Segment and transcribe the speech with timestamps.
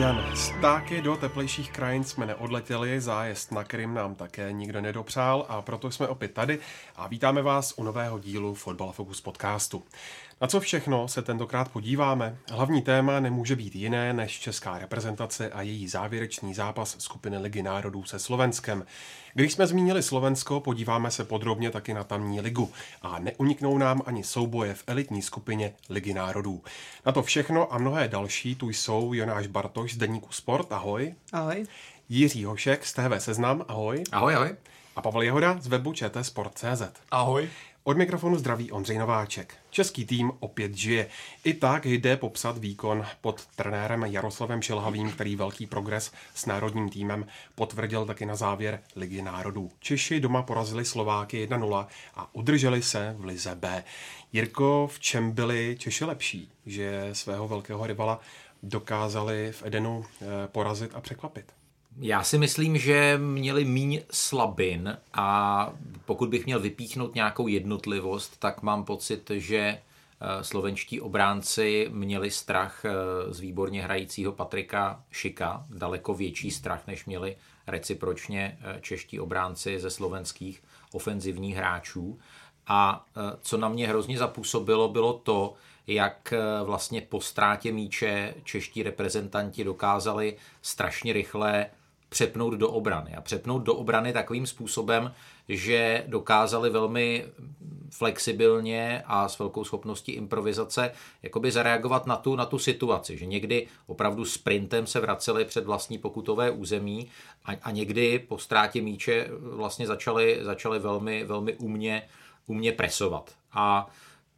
[0.00, 0.24] Den.
[0.34, 5.90] Stáky do teplejších krajin jsme neodletěli, zájezd na Krym nám také nikdo nedopřál a proto
[5.90, 6.58] jsme opět tady
[6.96, 9.82] a vítáme vás u nového dílu Fotbal Focus podcastu.
[10.42, 12.36] Na co všechno se tentokrát podíváme?
[12.50, 18.04] Hlavní téma nemůže být jiné než česká reprezentace a její závěrečný zápas skupiny Ligy národů
[18.04, 18.86] se Slovenskem.
[19.34, 22.72] Když jsme zmínili Slovensko, podíváme se podrobně taky na tamní ligu
[23.02, 26.62] a neuniknou nám ani souboje v elitní skupině Ligy národů.
[27.06, 31.14] Na to všechno a mnohé další tu jsou Jonáš Bartoš z Deníku Sport, ahoj.
[31.32, 31.66] Ahoj.
[32.08, 34.04] Jiří Hošek z TV Seznam, ahoj.
[34.12, 34.56] Ahoj, ahoj.
[34.96, 36.82] A Pavel Jehoda z webu Sport.cz.
[37.10, 37.48] Ahoj.
[37.84, 39.54] Od mikrofonu zdraví Ondřej Nováček.
[39.70, 41.06] Český tým opět žije.
[41.44, 47.26] I tak jde popsat výkon pod trenérem Jaroslavem Šilhavým, který velký progres s národním týmem
[47.54, 49.70] potvrdil taky na závěr Ligy národů.
[49.78, 53.84] Češi doma porazili Slováky 1-0 a udrželi se v Lize B.
[54.32, 58.20] Jirko, v čem byli Češi lepší, že svého velkého rivala
[58.62, 61.59] dokázali v Edenu eh, porazit a překvapit?
[61.98, 65.72] Já si myslím, že měli míň slabin a
[66.04, 72.84] pokud bych měl vypíchnout nějakou jednotlivost, tak mám pocit, že eh, slovenští obránci měli strach
[72.84, 72.90] eh,
[73.34, 79.90] z výborně hrajícího Patrika Šika, daleko větší strach, než měli recipročně eh, čeští obránci ze
[79.90, 82.18] slovenských ofenzivních hráčů.
[82.66, 83.06] A
[83.42, 85.54] co na mě hrozně zapůsobilo, bylo to,
[85.86, 91.66] jak vlastně po ztrátě míče čeští reprezentanti dokázali strašně rychle
[92.10, 93.14] přepnout do obrany.
[93.16, 95.12] A přepnout do obrany takovým způsobem,
[95.48, 97.26] že dokázali velmi
[97.90, 103.66] flexibilně a s velkou schopností improvizace jakoby zareagovat na tu, na tu situaci, že někdy
[103.86, 107.08] opravdu sprintem se vraceli před vlastní pokutové území
[107.44, 112.02] a, a někdy po ztrátě míče vlastně začali, začali velmi, velmi umně,
[112.46, 113.34] umně presovat.
[113.52, 113.90] A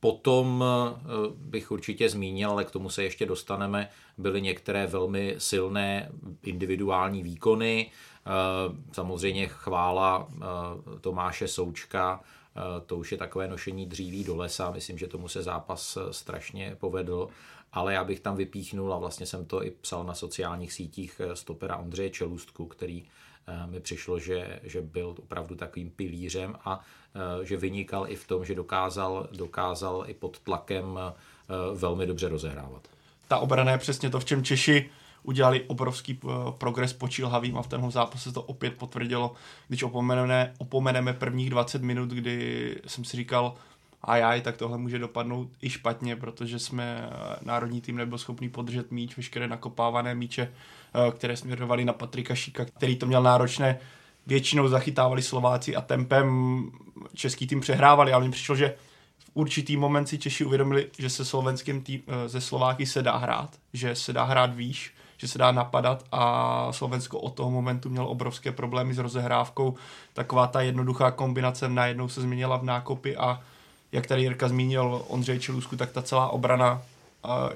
[0.03, 0.95] Potom eh,
[1.37, 3.89] bych určitě zmínil, ale k tomu se ještě dostaneme,
[4.19, 6.11] byly některé velmi silné
[6.43, 7.91] individuální výkony.
[7.91, 8.31] Eh,
[8.93, 10.45] samozřejmě chvála eh,
[11.01, 12.21] Tomáše Součka,
[12.87, 17.29] to už je takové nošení dříví do lesa, myslím, že tomu se zápas strašně povedl,
[17.73, 21.77] ale já bych tam vypíchnul a vlastně jsem to i psal na sociálních sítích stopera
[21.77, 23.05] Ondřeje Čelůstku, který
[23.67, 26.81] mi přišlo, že, že byl opravdu takovým pilířem a
[27.43, 30.99] že vynikal i v tom, že dokázal, dokázal i pod tlakem
[31.75, 32.92] velmi dobře rozehrávat.
[33.33, 34.91] Ta obrana je přesně to, v čem Češi
[35.23, 36.21] udělali obrovský
[36.59, 39.35] progres po Čilhavým a v tenhle zápase to opět potvrdilo,
[39.69, 43.55] když opomeneme, opomeneme prvních 20 minut, kdy jsem si říkal,
[44.03, 47.11] ajaj, tak tohle může dopadnout i špatně, protože jsme
[47.43, 50.53] národní tým nebyl schopný podržet míč, veškeré nakopávané míče,
[51.17, 53.79] které směřovaly na Patrika Šíka, který to měl náročné,
[54.27, 56.71] většinou zachytávali Slováci a tempem
[57.15, 58.75] český tým přehrávali, ale mi přišlo, že
[59.35, 63.95] určitý moment si Češi uvědomili, že se slovenským tým, ze Slováky se dá hrát, že
[63.95, 68.53] se dá hrát výš, že se dá napadat a Slovensko od toho momentu mělo obrovské
[68.53, 69.75] problémy s rozehrávkou.
[70.13, 73.41] Taková ta jednoduchá kombinace najednou se změnila v nákopy a
[73.93, 76.83] jak tady Jirka zmínil Ondřej Čelůsku, tak ta celá obrana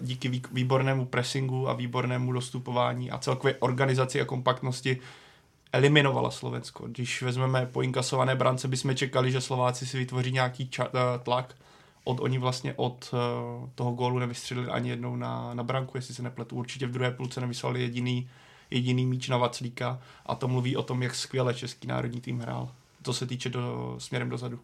[0.00, 4.98] díky výbornému pressingu a výbornému dostupování a celkové organizaci a kompaktnosti
[5.72, 6.88] eliminovala Slovensko.
[6.88, 11.54] Když vezmeme po inkasované brance, bychom čekali, že Slováci si vytvoří nějaký ča- eh, tlak.
[12.08, 16.22] Od, oni vlastně od uh, toho gólu nevystřelili ani jednou na, na branku, jestli se
[16.22, 16.56] nepletu.
[16.56, 18.28] Určitě v druhé půlce nevyslali jediný,
[18.70, 22.70] jediný míč na Vaclíka a to mluví o tom, jak skvěle český národní tým hrál.
[23.02, 24.60] To se týče do, směrem dozadu.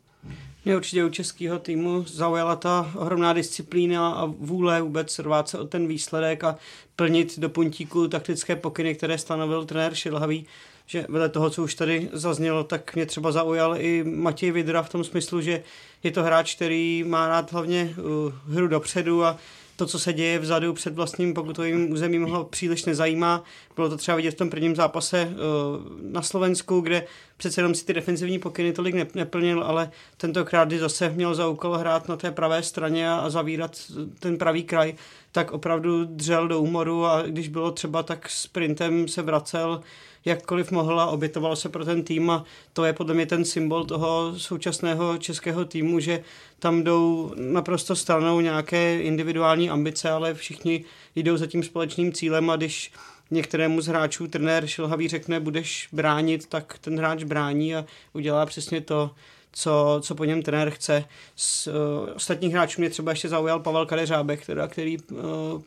[0.65, 5.67] Mě určitě u českého týmu zaujala ta ohromná disciplína a vůle vůbec rvát se o
[5.67, 6.57] ten výsledek a
[6.97, 10.47] plnit do puntíku taktické pokyny, které stanovil trenér Šilhavý
[10.87, 14.89] že vedle toho, co už tady zaznělo, tak mě třeba zaujal i Matěj Vidra v
[14.89, 15.63] tom smyslu, že
[16.03, 19.37] je to hráč, který má rád hlavně uh, hru dopředu a
[19.77, 23.45] to, co se děje vzadu před vlastním pokutovým územím, ho příliš nezajímá.
[23.77, 27.07] Bylo to třeba vidět v tom prvním zápase uh, na Slovensku, kde
[27.37, 31.77] přece jenom si ty defenzivní pokyny tolik neplnil, ale tentokrát, kdy zase měl za úkol
[31.77, 33.77] hrát na té pravé straně a, a zavírat
[34.19, 34.95] ten pravý kraj,
[35.33, 39.81] tak opravdu dřel do úmoru a když bylo třeba, tak sprintem se vracel
[40.25, 43.85] jakkoliv mohl a obětoval se pro ten tým a to je podle mě ten symbol
[43.85, 46.25] toho současného českého týmu, že
[46.59, 50.85] tam jdou naprosto stranou nějaké individuální ambice, ale všichni
[51.17, 52.93] jdou za tím společným cílem a když
[53.31, 58.81] některému z hráčů trenér Šilhavý řekne, budeš bránit, tak ten hráč brání a udělá přesně
[58.81, 59.11] to,
[59.53, 61.05] co, co po něm trenér chce.
[61.37, 61.73] Z uh,
[62.17, 65.19] ostatních hráčů mě třeba ještě zaujal Pavel Kadeřábek, teda, který uh,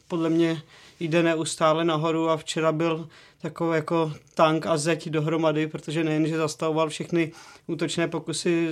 [0.07, 0.61] podle mě
[0.99, 3.07] jde neustále nahoru a včera byl
[3.41, 7.31] takový jako tank a zeď dohromady, protože nejen, že zastavoval všechny
[7.67, 8.69] útočné pokusy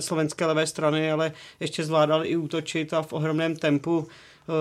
[0.00, 4.08] slovenské levé strany, ale ještě zvládal i útočit a v ohromném tempu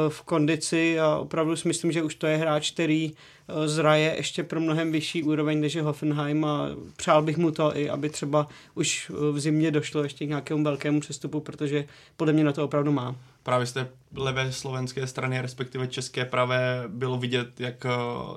[0.10, 4.44] v kondici a opravdu si myslím, že už to je hráč, který eh, zraje ještě
[4.44, 8.48] pro mnohem vyšší úroveň než je Hoffenheim a přál bych mu to i, aby třeba
[8.76, 11.86] už eh, v zimě došlo ještě k nějakému velkému přestupu, protože
[12.18, 13.16] podle mě na to opravdu má.
[13.44, 17.86] Právě z té levé slovenské strany, respektive české pravé, bylo vidět, jak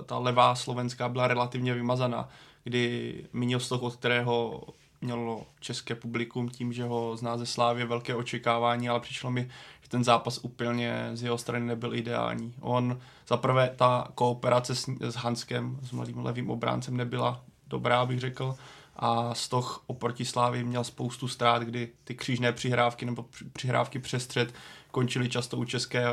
[0.06, 2.28] ta levá slovenská byla relativně vymazaná,
[2.64, 4.62] kdy Minil Stoch, od kterého
[5.00, 9.50] mělo české publikum tím, že ho zná ze Slávě velké očekávání, ale přišlo mi,
[9.88, 12.54] že ten zápas úplně z jeho strany nebyl ideální.
[12.60, 12.98] On,
[13.28, 18.54] zaprvé ta kooperace s, s Hanskem, s mladým levým obráncem nebyla dobrá, bych řekl,
[18.96, 24.54] a toho oproti Slávy měl spoustu ztrát, kdy ty křížné přihrávky nebo přihrávky přes střed
[24.90, 26.04] končily často u, české,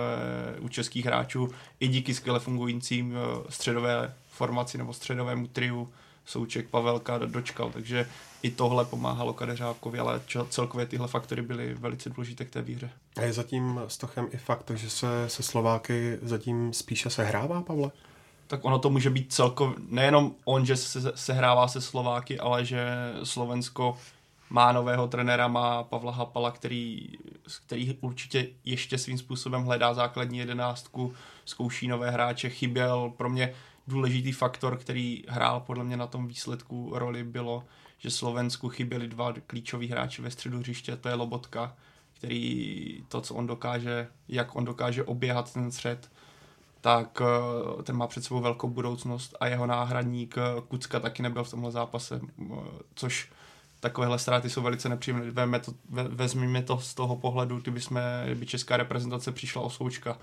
[0.60, 1.50] u českých hráčů
[1.80, 5.90] i díky skvěle fungujícím eh, středové formaci nebo středovému triu
[6.26, 8.10] Souček, Pavelka dočkal, takže
[8.42, 12.90] i tohle pomáhalo Kadeřákovi, ale celkově tyhle faktory byly velice důležité k té výhře.
[13.18, 17.92] A je zatím s Tochem i fakt, že se se Slováky zatím spíše sehrává, Pavle?
[18.48, 22.86] Tak ono to může být celkově, nejenom on, že se sehrává se Slováky, ale že
[23.24, 23.98] Slovensko
[24.50, 27.08] má nového trenéra, má Pavla Hapala, který,
[27.66, 31.14] který určitě ještě svým způsobem hledá základní jedenáctku,
[31.46, 33.54] zkouší nové hráče, chyběl pro mě
[33.88, 37.64] důležitý faktor, který hrál podle mě na tom výsledku roli, bylo,
[37.98, 41.76] že Slovensku chyběli dva klíčoví hráči ve středu hřiště, to je Lobotka,
[42.14, 46.12] který to, co on dokáže, jak on dokáže oběhat ten střed,
[46.82, 51.44] tak eh, ten má před sebou velkou budoucnost a jeho náhradník eh, Kucka taky nebyl
[51.44, 52.56] v tomhle zápase, eh,
[52.96, 53.30] což
[53.80, 55.26] takovéhle ztráty jsou velice nepříjemné.
[55.26, 60.18] Vezmeme to, vezmeme to z toho pohledu, kdyby, jsme, kdyby česká reprezentace přišla o Součka,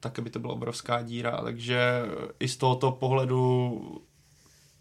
[0.00, 2.02] tak by to byla obrovská díra, takže
[2.40, 4.02] i z tohoto pohledu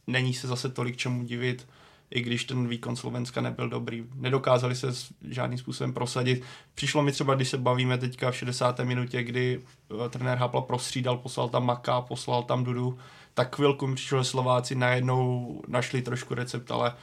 [0.07, 1.67] není se zase tolik čemu divit,
[2.11, 4.03] i když ten výkon Slovenska nebyl dobrý.
[4.15, 4.87] Nedokázali se
[5.29, 6.43] žádným způsobem prosadit.
[6.75, 8.79] Přišlo mi třeba, když se bavíme teďka v 60.
[8.79, 9.61] minutě, kdy
[10.05, 12.97] eh, trenér Hapla prostřídal, poslal tam Maka, poslal tam Dudu,
[13.33, 16.95] tak chvilku mi přišlo, že Slováci najednou našli trošku recept, ale uh,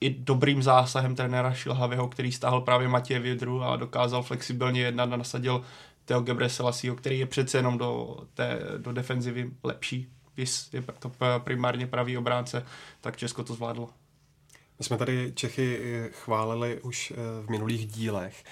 [0.00, 5.16] i dobrým zásahem trenéra Šilhavého, který stáhl právě Matěje Vědru a dokázal flexibilně jednat a
[5.16, 5.62] nasadil
[6.04, 11.12] Teo Gebre Selassie, který je přece jenom do, té, do defenzivy lepší, Vys je to
[11.44, 12.66] primárně pravý obránce,
[13.00, 13.90] tak Česko to zvládlo.
[14.78, 15.80] My jsme tady Čechy
[16.12, 18.44] chválili už eh, v minulých dílech.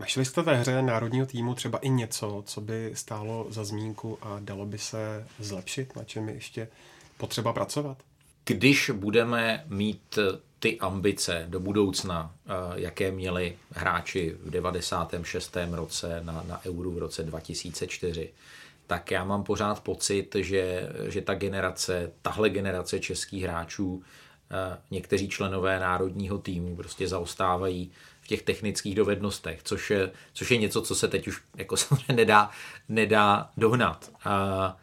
[0.00, 4.38] Našli jste ve hře národního týmu třeba i něco, co by stálo za zmínku a
[4.40, 6.68] dalo by se zlepšit, na čem je ještě
[7.16, 7.98] potřeba pracovat?
[8.44, 10.18] Když budeme mít
[10.64, 15.74] ty ambice do budoucna, eh, jaké měli hráči v 96.
[15.74, 18.32] roce na, na Euro v roce 2004,
[18.86, 24.02] tak já mám pořád pocit, že, že ta generace, tahle generace českých hráčů,
[24.50, 30.56] eh, někteří členové národního týmu prostě zaostávají v těch technických dovednostech, což je, což je
[30.56, 31.76] něco, co se teď už jako
[32.14, 32.50] nedá,
[32.88, 34.10] nedá dohnat.
[34.24, 34.76] A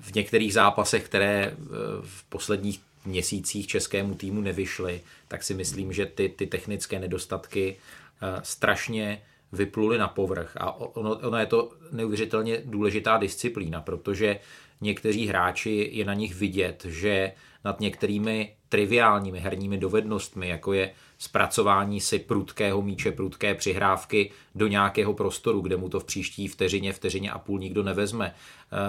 [0.00, 1.56] v některých zápasech, které eh,
[2.02, 8.42] v posledních měsících českému týmu nevyšly, tak si myslím, že ty, ty technické nedostatky uh,
[8.42, 9.22] strašně
[9.52, 10.56] vypluly na povrch.
[10.56, 14.38] A ono, ono je to neuvěřitelně důležitá disciplína, protože
[14.80, 17.32] někteří hráči je na nich vidět, že
[17.64, 25.14] nad některými triviálními herními dovednostmi, jako je zpracování si prudkého míče, prudké přihrávky do nějakého
[25.14, 28.34] prostoru, kde mu to v příští vteřině, vteřině a půl nikdo nevezme,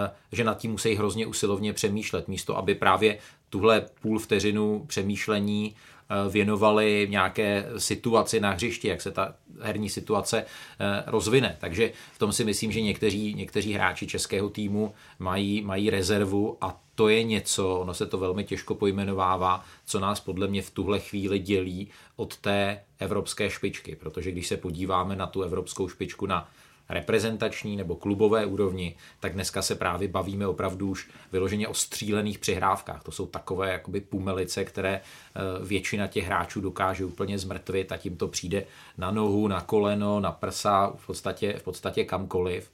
[0.06, 3.18] eh, že nad tím musí hrozně usilovně přemýšlet, místo aby právě
[3.50, 10.46] tuhle půl vteřinu přemýšlení eh, věnovali nějaké situaci na hřišti, jak se ta herní situace
[10.80, 11.58] eh, rozvine.
[11.60, 16.82] Takže v tom si myslím, že někteří, někteří hráči českého týmu mají, mají rezervu a
[16.96, 21.00] to je něco, ono se to velmi těžko pojmenovává, co nás podle mě v tuhle
[21.00, 26.50] chvíli dělí od té evropské špičky, protože když se podíváme na tu evropskou špičku na
[26.90, 33.04] reprezentační nebo klubové úrovni, tak dneska se právě bavíme opravdu už vyloženě o střílených přihrávkách.
[33.04, 38.18] To jsou takové jakoby pumelice, které eh, většina těch hráčů dokáže úplně zmrtvit a tím
[38.18, 38.66] to přijde
[38.98, 42.72] na nohu, na koleno, na prsa, v podstatě, v podstatě kamkoliv.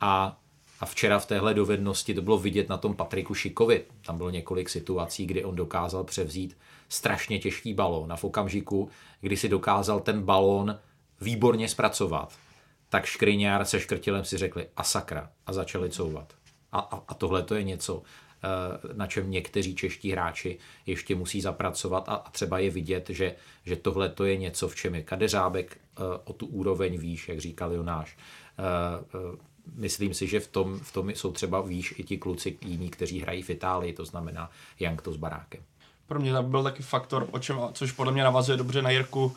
[0.00, 0.38] A
[0.82, 3.84] a včera v téhle dovednosti to bylo vidět na tom Patriku Šikovi.
[4.06, 6.56] Tam bylo několik situací, kdy on dokázal převzít
[6.88, 8.88] strašně těžký balón a v okamžiku,
[9.20, 10.78] kdy si dokázal ten balón
[11.20, 12.32] výborně zpracovat,
[12.92, 16.32] tak Škriňár se Škrtilem si řekli a sakra a začali couvat.
[16.72, 18.02] A, a, a tohle to je něco,
[18.92, 23.34] na čem někteří čeští hráči ještě musí zapracovat a třeba je vidět, že,
[23.64, 25.80] že tohle to je něco, v čem je Kadeřábek
[26.24, 28.16] o tu úroveň výš, jak říkal Jonáš.
[29.74, 33.20] Myslím si, že v tom, v tom jsou třeba výš i ti kluci jiní, kteří
[33.20, 35.62] hrají v Itálii, to znamená Jank to s Barákem.
[36.06, 39.36] Pro mě byl taky faktor, o čem, což podle mě navazuje dobře na Jirku,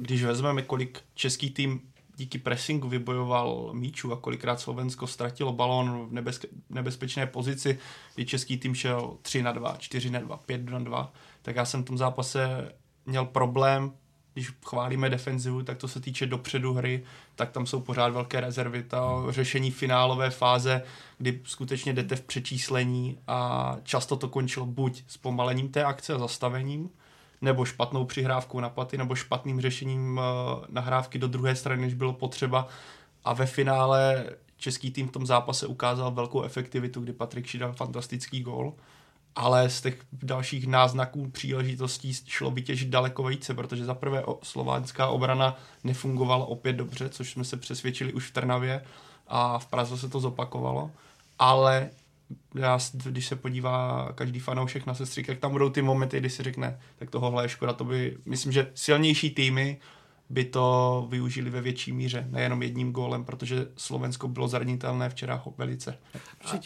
[0.00, 1.80] když vezmeme, kolik český tým
[2.18, 7.78] díky pressingu vybojoval míčů a kolikrát Slovensko ztratilo balón v nebezpe- nebezpečné pozici,
[8.14, 11.64] kdy český tým šel 3 na 2, 4 na 2, 5 na 2, tak já
[11.64, 12.72] jsem v tom zápase
[13.06, 13.92] měl problém,
[14.34, 18.82] když chválíme defenzivu, tak to se týče dopředu hry, tak tam jsou pořád velké rezervy.
[18.82, 20.82] Ta řešení finálové fáze,
[21.18, 26.18] kdy skutečně jdete v přečíslení a často to končilo buď s pomalením té akce a
[26.18, 26.90] zastavením,
[27.40, 32.12] nebo špatnou přihrávkou na paty, nebo špatným řešením uh, nahrávky do druhé strany, než bylo
[32.12, 32.68] potřeba.
[33.24, 34.26] A ve finále
[34.56, 38.74] český tým v tom zápase ukázal velkou efektivitu, kdy Patrik Šidal fantastický gól
[39.38, 45.56] ale z těch dalších náznaků příležitostí šlo vytěžit daleko více, protože za prvé slovánská obrana
[45.84, 48.84] nefungovala opět dobře, což jsme se přesvědčili už v Trnavě
[49.28, 50.90] a v Praze se to zopakovalo,
[51.38, 51.90] ale
[52.54, 56.42] já, když se podívá každý fanoušek na sestry, tak tam budou ty momenty, kdy si
[56.42, 59.78] řekne, tak tohohle je škoda, to by, myslím, že silnější týmy
[60.30, 65.98] by to využili ve větší míře, nejenom jedním gólem, protože Slovensko bylo zranitelné včera velice.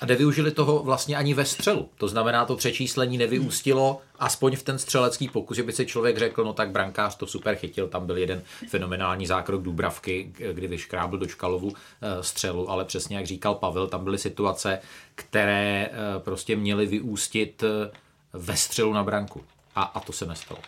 [0.00, 1.88] A nevyužili toho vlastně ani ve střelu.
[1.98, 6.44] To znamená, to přečíslení nevyústilo aspoň v ten střelecký pokus, že by si člověk řekl,
[6.44, 11.26] no tak brankář to super chytil, tam byl jeden fenomenální zákrok Dubravky, kdy vyškrábl do
[11.26, 14.78] Čkalovu eh, střelu, ale přesně jak říkal Pavel, tam byly situace,
[15.14, 17.90] které eh, prostě měly vyústit eh,
[18.32, 19.42] ve střelu na branku.
[19.74, 20.60] A, a to se nestalo.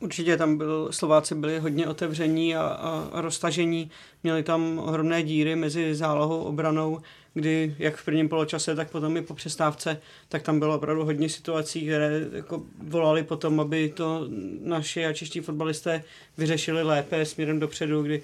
[0.00, 3.90] Určitě tam byl, Slováci byli hodně otevření a, a, roztažení.
[4.22, 7.00] Měli tam ohromné díry mezi zálohou obranou,
[7.34, 11.28] kdy jak v prvním poločase, tak potom i po přestávce, tak tam bylo opravdu hodně
[11.28, 14.28] situací, které jako volali potom, aby to
[14.60, 16.04] naši a čeští fotbalisté
[16.38, 18.22] vyřešili lépe směrem dopředu, kdy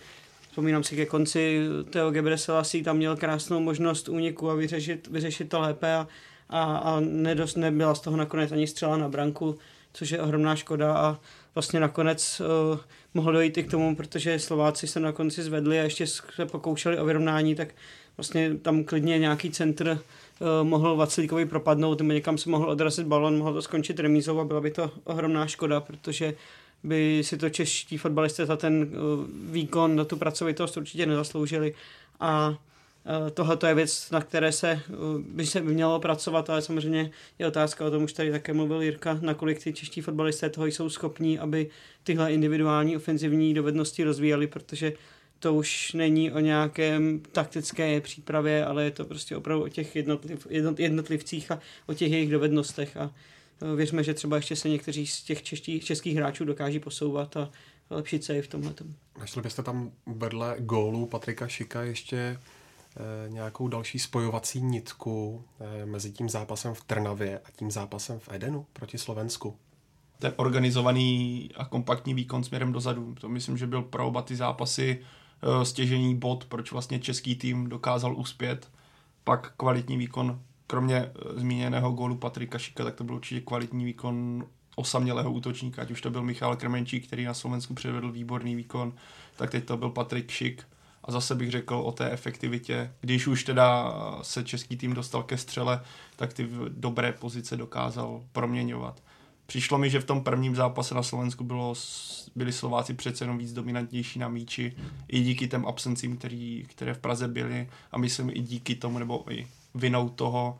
[0.57, 5.61] Vzpomínám si ke konci, Teo Gebreselassie tam měl krásnou možnost úniku a vyřešit, vyřešit to
[5.61, 6.09] lépe a,
[6.51, 9.59] a, a nedost, nebyla z toho nakonec ani střela na branku,
[9.93, 11.19] což je ohromná škoda a
[11.57, 12.79] vlastně nakonec uh,
[13.15, 16.99] mohlo dojít i k tomu, protože Slováci se na konci zvedli a ještě se pokoušeli
[16.99, 17.69] o vyrovnání, tak
[18.17, 19.99] vlastně tam klidně nějaký centr uh,
[20.63, 24.61] mohl Vaclíkovi propadnout, nebo někam se mohl odrazit balon, mohlo to skončit remízou a byla
[24.61, 26.35] by to ohromná škoda, protože
[26.85, 31.75] by si to čeští fotbalisté za ten uh, výkon, na tu pracovitost určitě nezasloužili.
[32.21, 32.55] A
[33.35, 34.83] tohle je věc, na které se eh,
[35.19, 39.19] by se mělo pracovat, ale samozřejmě je otázka, o tom už tady také mluvil Jirka,
[39.23, 41.71] nakolik ty čeští fotbalisté toho jsou schopní, aby
[42.03, 44.93] tyhle individuální ofenzivní dovednosti rozvíjeli, protože
[45.39, 50.47] to už není o nějakém taktické přípravě, ale je to prostě opravdu o těch jednotliv,
[50.79, 53.11] jednotlivcích a o těch jejich dovednostech a
[53.63, 57.51] eh, věřme, že třeba ještě se někteří z těch čeští, českých hráčů dokáží posouvat a
[57.91, 58.75] lepšit se i v tomhle.
[59.19, 62.56] Našli byste tam vedle gólu Patrika Šika ještě Eh,
[63.29, 68.67] nějakou další spojovací nitku eh, mezi tím zápasem v Trnavě a tím zápasem v Edenu
[68.73, 69.57] proti Slovensku?
[70.19, 73.15] Ten organizovaný a kompaktní výkon směrem dozadu.
[73.21, 77.69] To myslím, že byl pro oba ty zápasy eh, stěžení bod, proč vlastně český tým
[77.69, 78.71] dokázal uspět.
[79.25, 85.33] Pak kvalitní výkon, kromě zmíněného gólu Patrika Šika, tak to byl určitě kvalitní výkon osamělého
[85.33, 88.93] útočníka, ať už to byl Michal Kremenčík, který na Slovensku předvedl výborný výkon,
[89.37, 90.65] tak teď to byl Patrik Šik,
[91.07, 92.93] a zase bych řekl o té efektivitě.
[93.01, 95.81] Když už teda se český tým dostal ke střele,
[96.17, 99.03] tak ty dobré pozice dokázal proměňovat.
[99.47, 101.75] Přišlo mi, že v tom prvním zápase na Slovensku bylo,
[102.37, 104.77] byli Slováci přece jenom víc dominantnější na míči,
[105.09, 109.33] i díky těm absencím, který, které v Praze byly a myslím i díky tomu, nebo
[109.33, 110.59] i vinou toho,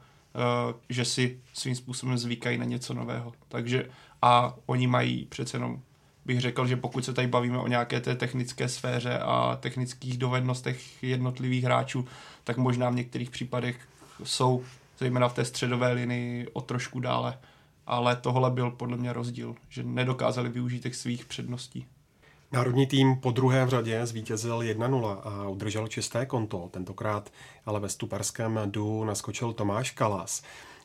[0.69, 3.33] uh, že si svým způsobem zvykají na něco nového.
[3.49, 3.89] Takže
[4.23, 5.81] a oni mají přece jenom
[6.27, 11.03] bych řekl, že pokud se tady bavíme o nějaké té technické sféře a technických dovednostech
[11.03, 12.05] jednotlivých hráčů,
[12.45, 13.77] tak možná v některých případech
[14.25, 14.65] jsou,
[14.99, 17.39] zejména v té středové linii, o trošku dále.
[17.87, 21.87] Ale tohle byl podle mě rozdíl, že nedokázali využít těch svých předností.
[22.53, 26.69] Národní tým po druhé v řadě zvítězil 1-0 a udržel čisté konto.
[26.73, 27.33] Tentokrát
[27.67, 30.43] ale ve stuperském du naskočil Tomáš Kalas.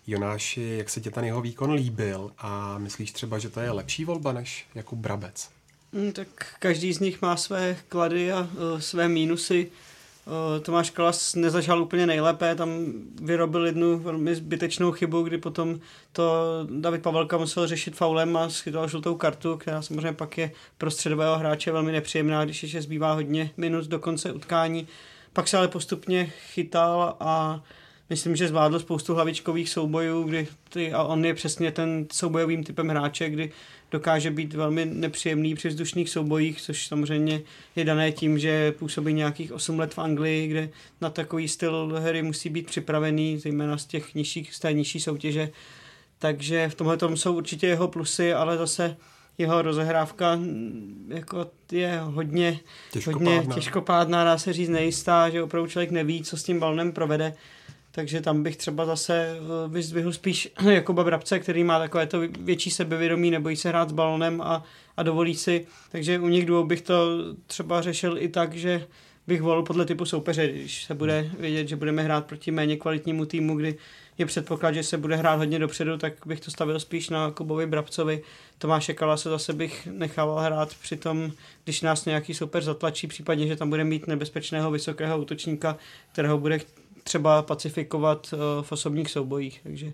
[0.07, 4.05] Jonáši, jak se tě ten jeho výkon líbil a myslíš třeba, že to je lepší
[4.05, 5.49] volba než Jakub Brabec?
[5.93, 6.27] Hmm, tak
[6.59, 9.71] každý z nich má své klady a uh, své mínusy.
[10.25, 12.69] Uh, Tomáš Kalas nezačal úplně nejlépe, tam
[13.21, 15.79] vyrobil jednu velmi zbytečnou chybu, kdy potom
[16.11, 16.33] to
[16.79, 21.37] David Pavelka musel řešit faulem a schytal žlutou kartu, která samozřejmě pak je pro středového
[21.37, 24.87] hráče velmi nepříjemná, když ještě zbývá hodně minut do konce utkání.
[25.33, 27.63] Pak se ale postupně chytal a
[28.11, 32.89] myslím, že zvládl spoustu hlavičkových soubojů, kdy ty, a on je přesně ten soubojovým typem
[32.89, 33.51] hráče, kdy
[33.91, 37.41] dokáže být velmi nepříjemný při vzdušných soubojích, což samozřejmě
[37.75, 40.69] je dané tím, že působí nějakých 8 let v Anglii, kde
[41.01, 45.49] na takový styl hry musí být připravený, zejména z těch nižších, z té nižší soutěže.
[46.19, 48.97] Takže v tomhle tom jsou určitě jeho plusy, ale zase
[49.37, 52.59] jeho rozehrávka mm, jako je hodně,
[52.91, 53.31] Těžkopádná.
[53.31, 57.33] hodně těžkopádná, dá se říct nejistá, že opravdu člověk neví, co s tím balnem provede.
[57.91, 62.71] Takže tam bych třeba zase eh, vyzdvihl spíš Jakuba Brabce, který má takové to větší
[62.71, 64.63] sebevědomí, nebojí se hrát s balonem a,
[64.97, 65.67] a dovolí si.
[65.91, 66.95] Takže u nich dvou bych to
[67.47, 68.87] třeba řešil i tak, že
[69.27, 73.25] bych volil podle typu soupeře, když se bude vědět, že budeme hrát proti méně kvalitnímu
[73.25, 73.75] týmu, kdy
[74.17, 77.65] je předpoklad, že se bude hrát hodně dopředu, tak bych to stavil spíš na Kubovi
[77.65, 78.21] Brabcovi.
[78.57, 81.31] Tomáše Kala se zase bych nechával hrát při tom,
[81.63, 85.77] když nás nějaký soupeř zatlačí, případně, že tam bude mít nebezpečného vysokého útočníka,
[86.11, 86.59] kterého bude
[87.03, 89.59] třeba pacifikovat uh, v osobních soubojích.
[89.63, 89.93] Takže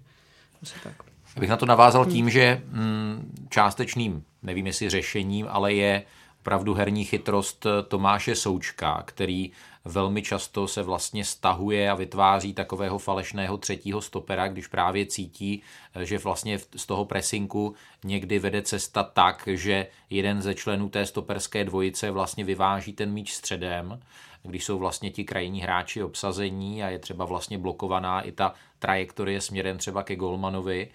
[0.63, 0.93] asi tak.
[1.39, 6.03] Bych na to navázal tím, že mm, částečným, nevím jestli řešením, ale je
[6.39, 9.51] opravdu herní chytrost Tomáše Součka, který
[9.85, 15.61] velmi často se vlastně stahuje a vytváří takového falešného třetího stopera, když právě cítí,
[16.03, 21.63] že vlastně z toho presinku někdy vede cesta tak, že jeden ze členů té stoperské
[21.63, 23.99] dvojice vlastně vyváží ten míč středem,
[24.47, 29.41] když jsou vlastně ti krajní hráči obsazení a je třeba vlastně blokovaná i ta trajektorie
[29.41, 30.89] směrem třeba ke Golmanovi,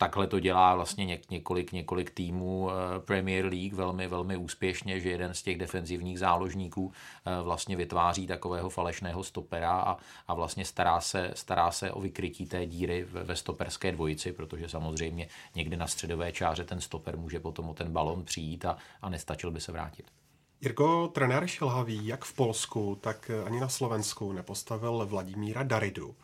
[0.00, 5.34] takhle to dělá vlastně několik, několik týmů eh, Premier League velmi, velmi úspěšně, že jeden
[5.34, 9.96] z těch defenzivních záložníků eh, vlastně vytváří takového falešného stopera a,
[10.28, 14.68] a vlastně stará se, stará se o vykrytí té díry ve, ve stoperské dvojici, protože
[14.68, 19.08] samozřejmě někdy na středové čáře ten stoper může potom o ten balon přijít a, a
[19.08, 20.19] nestačil by se vrátit.
[20.62, 26.14] Jirko, trenér Šilhavý, jak v Polsku, tak ani na Slovensku nepostavil Vladimíra Daridu.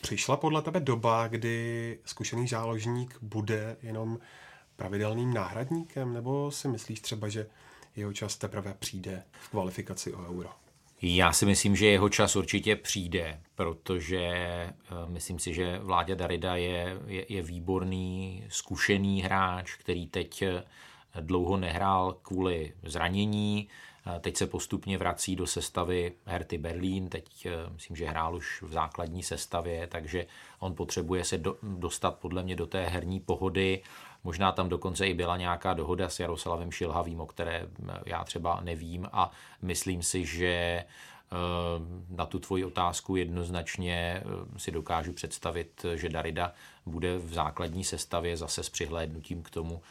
[0.00, 4.18] Přišla podle tebe doba, kdy zkušený záložník bude jenom
[4.76, 7.46] pravidelným náhradníkem, nebo si myslíš třeba, že
[7.96, 10.48] jeho čas teprve přijde v kvalifikaci o euro?
[11.02, 14.74] Já si myslím, že jeho čas určitě přijde, protože eh,
[15.06, 20.64] myslím si, že Vláďa Darida je, je, je výborný, zkušený hráč, který teď eh,
[21.20, 23.68] dlouho nehrál kvůli zranění,
[24.20, 28.72] Teď se postupně vrací do sestavy Herty Berlín, teď eh, myslím, že hrál už v
[28.72, 30.26] základní sestavě, takže
[30.58, 33.82] on potřebuje se do, dostat podle mě do té herní pohody.
[34.24, 38.60] Možná tam dokonce i byla nějaká dohoda s Jaroslavem Šilhavým, o které eh, já třeba
[38.64, 39.08] nevím.
[39.12, 39.30] A
[39.62, 40.86] myslím si, že eh,
[42.08, 44.22] na tu tvoji otázku jednoznačně
[44.56, 46.52] si dokážu představit, že Darida
[46.86, 49.82] bude v základní sestavě zase s přihlédnutím k tomu,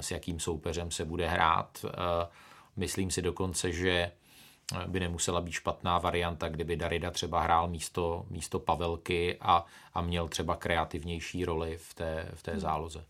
[0.00, 1.84] s jakým soupeřem se bude hrát.
[2.76, 8.24] Myslím si dokonce, že eh, by nemusela být špatná varianta, kdyby Darida třeba hrál místo,
[8.30, 12.60] místo Pavelky a, a měl třeba kreativnější roli v té, v té hmm.
[12.60, 13.04] záloze.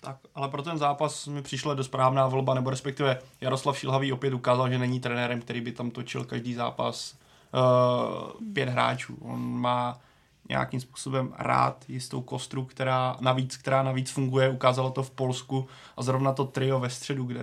[0.00, 4.34] Tak, ale pro ten zápas mi přišla do správná volba, nebo respektive Jaroslav Šilhavý opět
[4.34, 7.14] ukázal, že není trenérem, který by tam točil každý zápas
[7.54, 9.18] uh, pět hráčů.
[9.20, 10.00] On má
[10.50, 16.02] nějakým způsobem rád jistou kostru, která navíc, která navíc funguje, ukázalo to v Polsku a
[16.02, 17.42] zrovna to trio ve středu, kde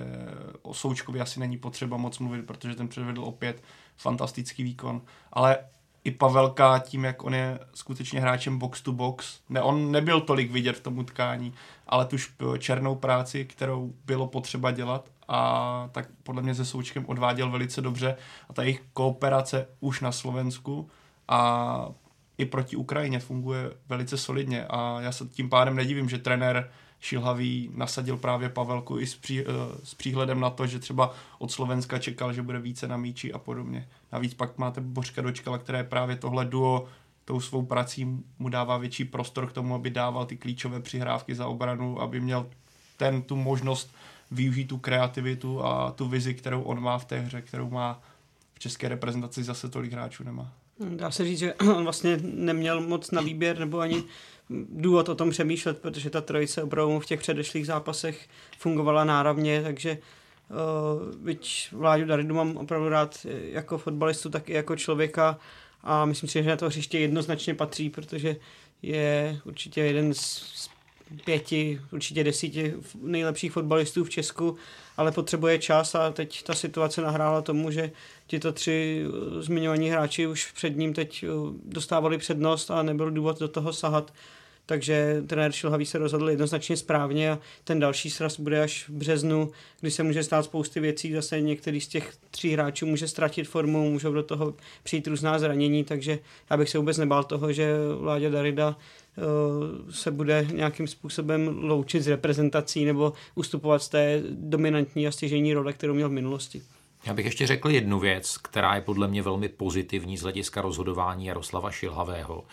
[0.62, 3.64] o Součkovi asi není potřeba moc mluvit, protože ten předvedl opět
[3.98, 5.02] fantastický výkon,
[5.34, 5.58] ale
[6.04, 10.52] i Pavelka tím, jak on je skutečně hráčem box to box, ne, on nebyl tolik
[10.52, 11.54] vidět v tom utkání,
[11.88, 12.18] ale tu
[12.58, 18.18] černou práci, kterou bylo potřeba dělat a tak podle mě se Součkem odváděl velice dobře
[18.50, 20.90] a ta jejich kooperace už na Slovensku
[21.28, 21.90] a
[22.38, 27.72] i proti Ukrajině funguje velice solidně a já se tím pádem nedivím, že trenér Šilhavý
[27.74, 29.46] nasadil právě Pavelku i s, pří, eh,
[29.84, 33.38] s příhledem na to, že třeba od Slovenska čekal, že bude více na míči a
[33.38, 33.88] podobně.
[34.12, 36.88] Navíc pak máte Bořka Dočkala, které právě tohle duo
[37.26, 41.48] tou svou prací mu dává větší prostor k tomu, aby dával ty klíčové přihrávky za
[41.48, 42.50] obranu, aby měl
[42.98, 43.96] ten tu možnost
[44.32, 48.02] využít tu kreativitu a tu vizi, kterou on má v té hře, kterou má
[48.54, 50.52] v české reprezentaci zase tolik hráčů nemá.
[50.80, 54.04] Dá se říct, že on vlastně neměl moc na výběr nebo ani
[54.70, 59.98] důvod o tom přemýšlet, protože ta trojice opravdu v těch předešlých zápasech fungovala náravně, takže
[60.50, 65.40] uh, byť Vláďu Daridu mám opravdu rád jako fotbalistu, tak i jako člověka
[65.84, 68.36] a myslím si, že na to hřiště jednoznačně patří, protože
[68.82, 70.70] je určitě jeden z
[71.26, 74.58] pěti, určitě desíti nejlepších fotbalistů v Česku,
[74.98, 77.92] ale potřebuje čas a teď ta situace nahrála tomu, že
[78.28, 81.28] tito tři eh, zmiňovaní hráči už před ním teď eh,
[81.66, 84.14] dostávali přednost a nebyl důvod do toho sahat.
[84.68, 89.52] Takže trenér Šilhavý se rozhodl jednoznačně správně a ten další sraz bude až v březnu,
[89.82, 93.92] kdy se může stát spousty věcí, zase některý z těch tří hráčů může ztratit formu,
[93.92, 94.54] můžou do toho
[94.84, 99.22] přijít různá zranění, takže já bych se vůbec nebál toho, že Vláďa Darida eh,
[99.92, 105.74] se bude nějakým způsobem loučit s reprezentací nebo ustupovat z té dominantní a stěžení role,
[105.74, 106.62] kterou měl v minulosti.
[107.06, 111.26] Já bych ještě řekl jednu věc, která je podle mě velmi pozitivní z hlediska rozhodování
[111.26, 112.44] Jaroslava Šilhavého.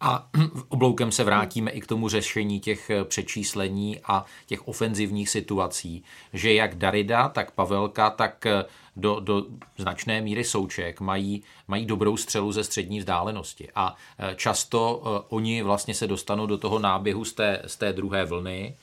[0.00, 0.28] A
[0.68, 6.54] obloukem se vrátíme i k tomu řešení těch eh, přečíslení a těch ofenzivních situací, že
[6.54, 8.64] jak Darida, tak Pavelka, tak eh,
[8.96, 9.46] do, do
[9.78, 13.68] značné míry Souček mají, mají dobrou střelu ze střední vzdálenosti.
[13.74, 18.24] A eh, často oni vlastně se dostanou do toho náběhu z té, z té druhé
[18.24, 18.76] vlny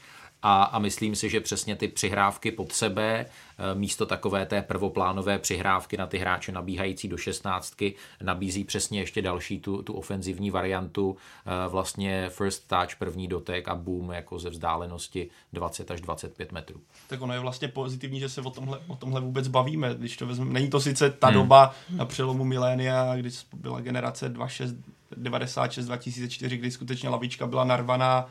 [0.44, 5.40] a, a myslím si, že přesně ty přihrávky pod sebe, eh, místo takové té prvoplánové
[5.40, 11.18] přihrávky na ty hráče nabíhající do šestnáctky, nabízí přesně ještě další tu, tu ofenzivní variantu,
[11.46, 16.80] eh, vlastně first touch, první dotek a boom jako ze vzdálenosti 20 až 25 metrů.
[17.08, 20.28] Tak ono je vlastně pozitivní, že se o tomhle, o tomhle vůbec bavíme, když to
[20.28, 20.54] vezmeme.
[20.54, 21.34] Není to sice ta hmm.
[21.34, 24.76] doba na přelomu milénia, kdy byla generace 26,
[25.18, 28.30] 96, 2004, kdy skutečně lavička byla narvaná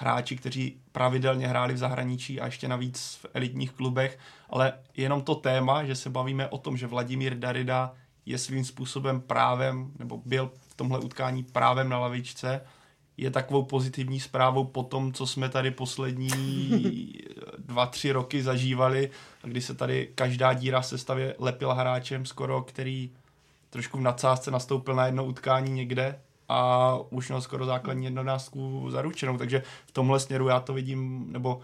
[0.00, 4.18] hráči, kteří pravidelně hráli v zahraničí a ještě navíc v elitních klubech,
[4.50, 7.92] ale jenom to téma, že se bavíme o tom, že Vladimír Darida
[8.26, 12.60] je svým způsobem právem, nebo byl v tomhle utkání právem na lavičce,
[13.16, 16.30] je takovou pozitivní zprávou po tom, co jsme tady poslední
[17.58, 19.10] dva, tři roky zažívali,
[19.42, 23.10] kdy se tady každá díra v sestavě lepila hráčem skoro, který
[23.70, 29.38] trošku v nadsázce nastoupil na jedno utkání někde a už měl skoro základní jednonáctku zaručenou,
[29.38, 31.60] takže v tomhle směru já to vidím, nebo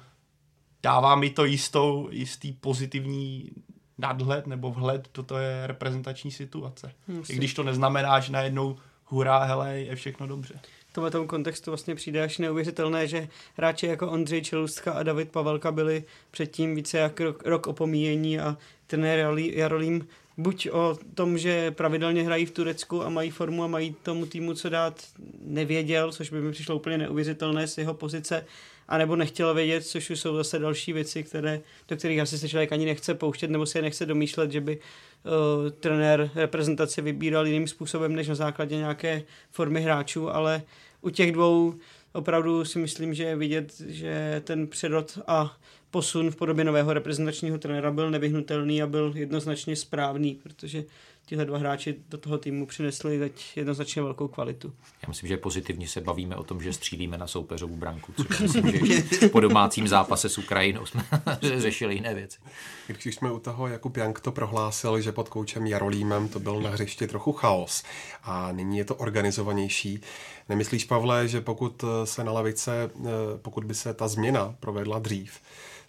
[0.83, 3.51] dává mi to jistou, jistý pozitivní
[3.99, 6.93] nadhled nebo vhled do té reprezentační situace.
[7.09, 10.61] Hmm, I když to neznamená, že najednou hurá, hele, je všechno dobře.
[10.89, 15.31] V tomhle tom kontextu vlastně přijde až neuvěřitelné, že hráči jako Ondřej Čelustka a David
[15.31, 21.71] Pavelka byli předtím více jak rok, rok opomíjení a trenér Jarolím buď o tom, že
[21.71, 25.05] pravidelně hrají v Turecku a mají formu a mají tomu týmu co dát,
[25.41, 28.47] nevěděl, což by mi přišlo úplně neuvěřitelné z jeho pozice,
[28.89, 32.73] anebo nechtěl vědět, což už jsou zase další věci, které, do kterých asi se člověk
[32.73, 37.69] ani nechce pouštět, nebo si je nechce domýšlet, že by uh, trenér reprezentace vybíral jiným
[37.69, 40.63] způsobem, než na základě nějaké formy hráčů, ale
[41.01, 41.75] u těch dvou
[42.13, 45.57] opravdu si myslím, že je vidět, že ten předrod a
[45.97, 50.85] posun v podobě nového reprezentačního trenéra byl nevyhnutelný a byl jednoznačně správný, protože
[51.27, 54.73] tihle dva hráči do toho týmu přinesli teď jednoznačně velkou kvalitu.
[55.03, 58.87] Já myslím, že pozitivně se bavíme o tom, že střílíme na soupeřovou branku, což myslím,
[58.87, 61.05] že po domácím zápase s Ukrajinou jsme
[61.59, 62.39] řešili jiné věci.
[62.87, 66.71] Když jsme u toho, Jakub Jank to prohlásil, že pod koučem Jarolímem to byl na
[66.71, 67.83] hřišti trochu chaos
[68.23, 70.01] a nyní je to organizovanější.
[70.49, 73.09] Nemyslíš, Pavle, že pokud se na lavice, eh,
[73.43, 75.41] pokud by se ta změna provedla dřív,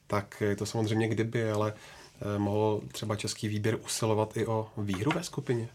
[0.08, 1.74] tak je to samozřejmě kdyby, ale
[2.36, 5.70] eh, mohl třeba český výběr usilovat i o výhru ve skupině?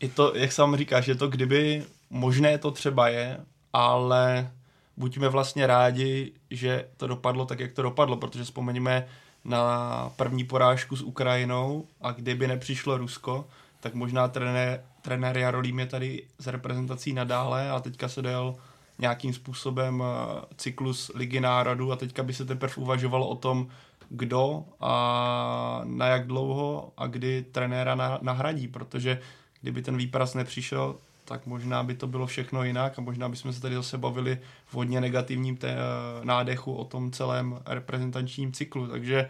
[0.00, 3.40] Je to, jak sám říkáš, je to kdyby, možné to třeba je,
[3.72, 4.50] ale
[4.96, 9.06] buďme vlastně rádi, že to dopadlo tak, jak to dopadlo, protože vzpomeňme
[9.44, 13.46] na první porážku s Ukrajinou a kdyby nepřišlo Rusko,
[13.80, 18.56] tak možná trenér, trenér Jarolím je tady z reprezentací nadále a teďka se dojel
[19.00, 23.68] nějakým způsobem eh, cyklus Ligy národů a teďka by se teprve uvažovalo o tom,
[24.08, 29.20] kdo a na jak dlouho a kdy trenéra nahradí, protože
[29.60, 33.60] kdyby ten výpras nepřišel, tak možná by to bylo všechno jinak a možná bychom se
[33.60, 35.76] tady zase bavili v hodně negativním té, eh,
[36.24, 38.86] nádechu o tom celém reprezentačním cyklu.
[38.86, 39.28] Takže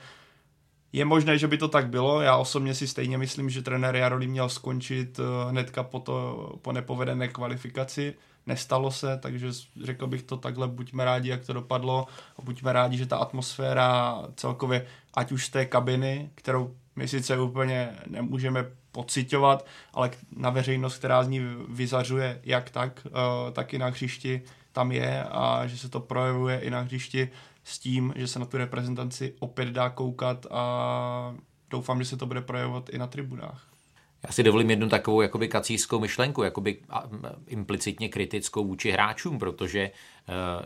[0.92, 2.20] je možné, že by to tak bylo.
[2.20, 6.72] Já osobně si stejně myslím, že trenér Jarolí měl skončit eh, hnedka po, to, po
[6.72, 8.14] nepovedené kvalifikaci
[8.50, 9.48] nestalo se, takže
[9.82, 12.06] řekl bych to takhle, buďme rádi, jak to dopadlo,
[12.38, 17.40] a buďme rádi, že ta atmosféra celkově, ať už z té kabiny, kterou my sice
[17.40, 23.78] úplně nemůžeme pocitovat, ale na veřejnost, která z ní vyzařuje jak tak, uh, tak i
[23.78, 27.28] na hřišti tam je a že se to projevuje i na hřišti
[27.64, 31.34] s tím, že se na tu reprezentaci opět dá koukat a
[31.70, 33.69] doufám, že se to bude projevovat i na tribunách.
[34.26, 36.78] Já si dovolím jednu takovou jakoby kacířskou myšlenku, jakoby
[37.46, 39.92] implicitně kritickou vůči hráčům, protože eh,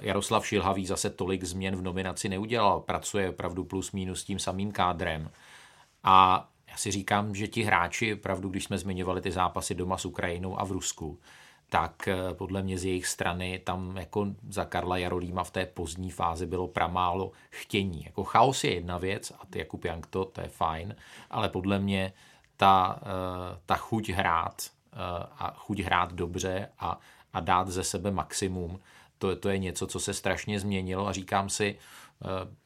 [0.01, 5.31] Jaroslav Šilhavý zase tolik změn v nominaci neudělal, pracuje opravdu plus minus tím samým kádrem.
[6.05, 10.05] A já si říkám, že ti hráči, opravdu, když jsme zmiňovali ty zápasy doma s
[10.05, 11.19] Ukrajinou a v Rusku,
[11.69, 16.11] tak eh, podle mě z jejich strany tam jako za Karla Jarolíma v té pozdní
[16.11, 18.03] fázi bylo pramálo chtění.
[18.05, 20.97] Jako chaos je jedna věc a ty Jakub Jank to, to je fajn,
[21.31, 22.13] ale podle mě
[22.57, 24.97] ta, eh, ta chuť hrát eh,
[25.39, 27.01] a chuť hrát dobře a,
[27.33, 28.81] a dát ze sebe maximum,
[29.19, 31.79] to, to je něco, co se strašně změnilo a říkám si,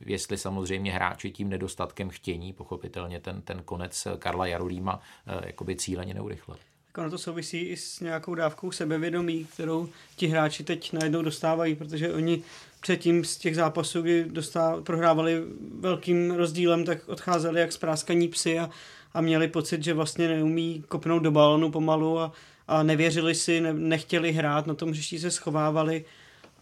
[0.00, 5.00] jestli samozřejmě hráči tím nedostatkem chtění, pochopitelně ten, ten konec Karla Jarolíma
[5.46, 6.58] jakoby cíleně neurychlil.
[6.98, 12.14] Ono to souvisí i s nějakou dávkou sebevědomí, kterou ti hráči teď najednou dostávají, protože
[12.14, 12.42] oni
[12.80, 15.42] předtím z těch zápasů, kdy dostá, prohrávali
[15.80, 18.70] velkým rozdílem, tak odcházeli jak spráskaní psy a,
[19.14, 22.32] a měli pocit, že vlastně neumí kopnout do balonu pomalu a,
[22.68, 26.04] a nevěřili si, ne, nechtěli hrát, na tom hřišti se schovávali.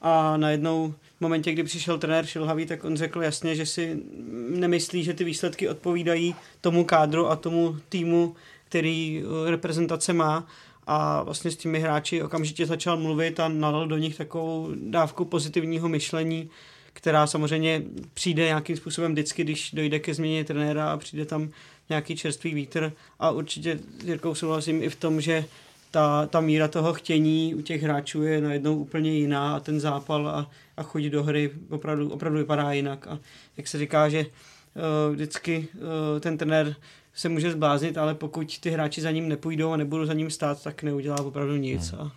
[0.02, 4.02] A najednou v momentě, kdy přišel trenér Šilhavý, tak on řekl jasně, že si
[4.48, 8.34] nemyslí, že ty výsledky odpovídají tomu kádru a tomu týmu,
[8.68, 10.46] který eh, reprezentace má.
[10.86, 15.88] A vlastně s těmi hráči okamžitě začal mluvit a nalil do nich takovou dávku pozitivního
[15.88, 16.50] myšlení,
[16.92, 17.82] která samozřejmě
[18.14, 21.50] přijde nějakým způsobem vždycky, když dojde ke změně trenéra a přijde tam
[21.88, 25.44] nějaký čerstvý vítr a určitě s Jirkou souhlasím i v tom, že
[25.90, 30.28] ta, ta míra toho chtění u těch hráčů je najednou úplně jiná a ten zápal
[30.28, 33.18] a, a chodit do hry opravdu, opravdu vypadá jinak a
[33.56, 36.76] jak se říká, že uh, vždycky uh, ten trenér
[37.14, 40.62] se může zbláznit, ale pokud ty hráči za ním nepůjdou a nebudou za ním stát,
[40.62, 42.00] tak neudělá opravdu nic hmm.
[42.00, 42.12] a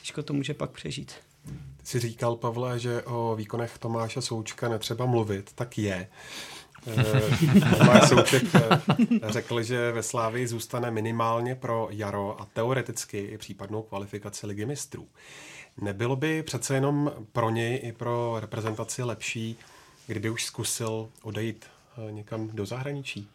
[0.00, 1.12] těžko to může pak přežít.
[1.76, 5.94] Ty jsi říkal, Pavle, že o výkonech Tomáše Součka netřeba mluvit, tak je.
[5.96, 6.59] Eh,
[7.78, 8.80] Tomáš Souček eh,
[9.28, 15.08] řekl, že ve Slávii zůstane minimálně pro jaro a teoreticky i případnou kvalifikaci ligy mistrů.
[15.80, 19.56] Nebylo by přece jenom pro něj i pro reprezentaci lepší,
[20.06, 21.66] kdyby už zkusil odejít
[22.08, 23.28] eh, někam do zahraničí?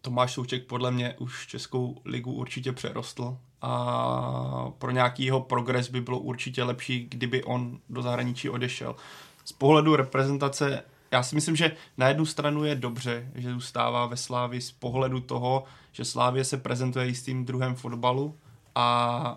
[0.00, 6.00] Tomáš Souček podle mě už Českou ligu určitě přerostl a pro nějaký jeho progres by
[6.00, 8.96] bylo určitě lepší, kdyby on do zahraničí odešel.
[9.44, 10.82] Z pohledu reprezentace,
[11.14, 15.20] já si myslím, že na jednu stranu je dobře, že zůstává ve Slávi z pohledu
[15.20, 18.38] toho, že Slávě se prezentuje jistým druhem fotbalu
[18.74, 19.36] a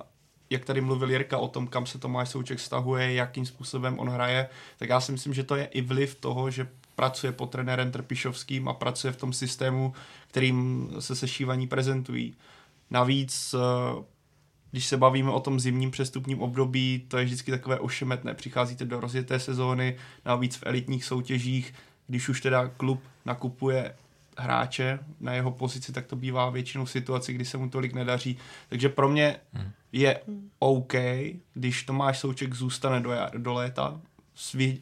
[0.49, 4.49] jak tady mluvil Jirka o tom, kam se Tomáš Souček stahuje, jakým způsobem on hraje,
[4.77, 8.67] tak já si myslím, že to je i vliv toho, že pracuje pod trenérem Trpišovským
[8.67, 9.93] a pracuje v tom systému,
[10.27, 12.35] kterým se sešívaní prezentují.
[12.89, 14.03] Navíc, eh,
[14.71, 18.33] když se bavíme o tom zimním přestupním období, to je vždycky takové ošemetné.
[18.33, 21.73] Přicházíte do rozjeté sezóny, navíc v elitních soutěžích,
[22.07, 23.95] když už teda klub nakupuje
[24.37, 28.37] hráče na jeho pozici, tak to bývá většinou v situaci, kdy se mu tolik nedaří.
[28.69, 29.71] Takže pro mě hmm.
[29.91, 30.19] je
[30.59, 30.93] OK,
[31.53, 34.01] když Tomáš Souček zůstane do, do léta,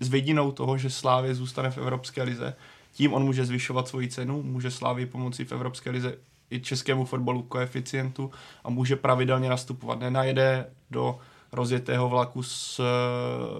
[0.02, 2.56] s vidinou toho, že Slávě zůstane v Evropské lize.
[2.92, 6.18] Tím on může zvyšovat svoji cenu, může Slávě pomoci v Evropské lize
[6.56, 8.32] i českému fotbalu koeficientu
[8.64, 10.00] a může pravidelně nastupovat.
[10.00, 11.20] Nenajede do
[11.52, 12.82] rozjetého vlaku s,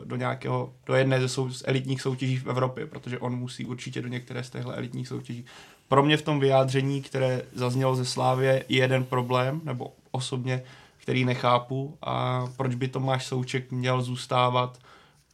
[0.06, 4.02] do nějakého, do jedné ze sou, z elitních soutěží v Evropě, protože on musí určitě
[4.02, 5.46] do některé z těchto elitních soutěží.
[5.88, 10.64] Pro mě v tom vyjádření, které zaznělo ze Slávě, je jeden problém, nebo osobně,
[10.98, 14.78] který nechápu a proč by Tomáš Souček měl zůstávat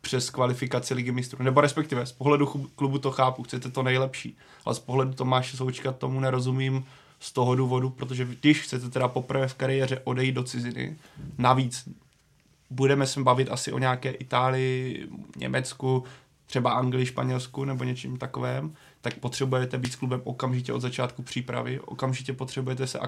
[0.02, 1.44] přes kvalifikaci ligy mistrů.
[1.44, 5.92] Nebo respektive z pohledu klubu to chápu, chcete to nejlepší, ale z pohledu Tomáše Součka
[5.92, 6.86] tomu nerozumím
[7.22, 10.98] z toho důvodu, protože když chcete teda poprvé v kariéře odejít do ciziny,
[11.38, 11.90] navíc
[12.70, 15.08] budeme se bavit asi o nějaké Itálii,
[15.38, 16.04] Německu,
[16.46, 21.80] třeba Anglii, Španělsku nebo něčím takovém, tak potřebujete být s klubem okamžitě od začátku přípravy,
[21.80, 23.00] okamžitě potřebujete se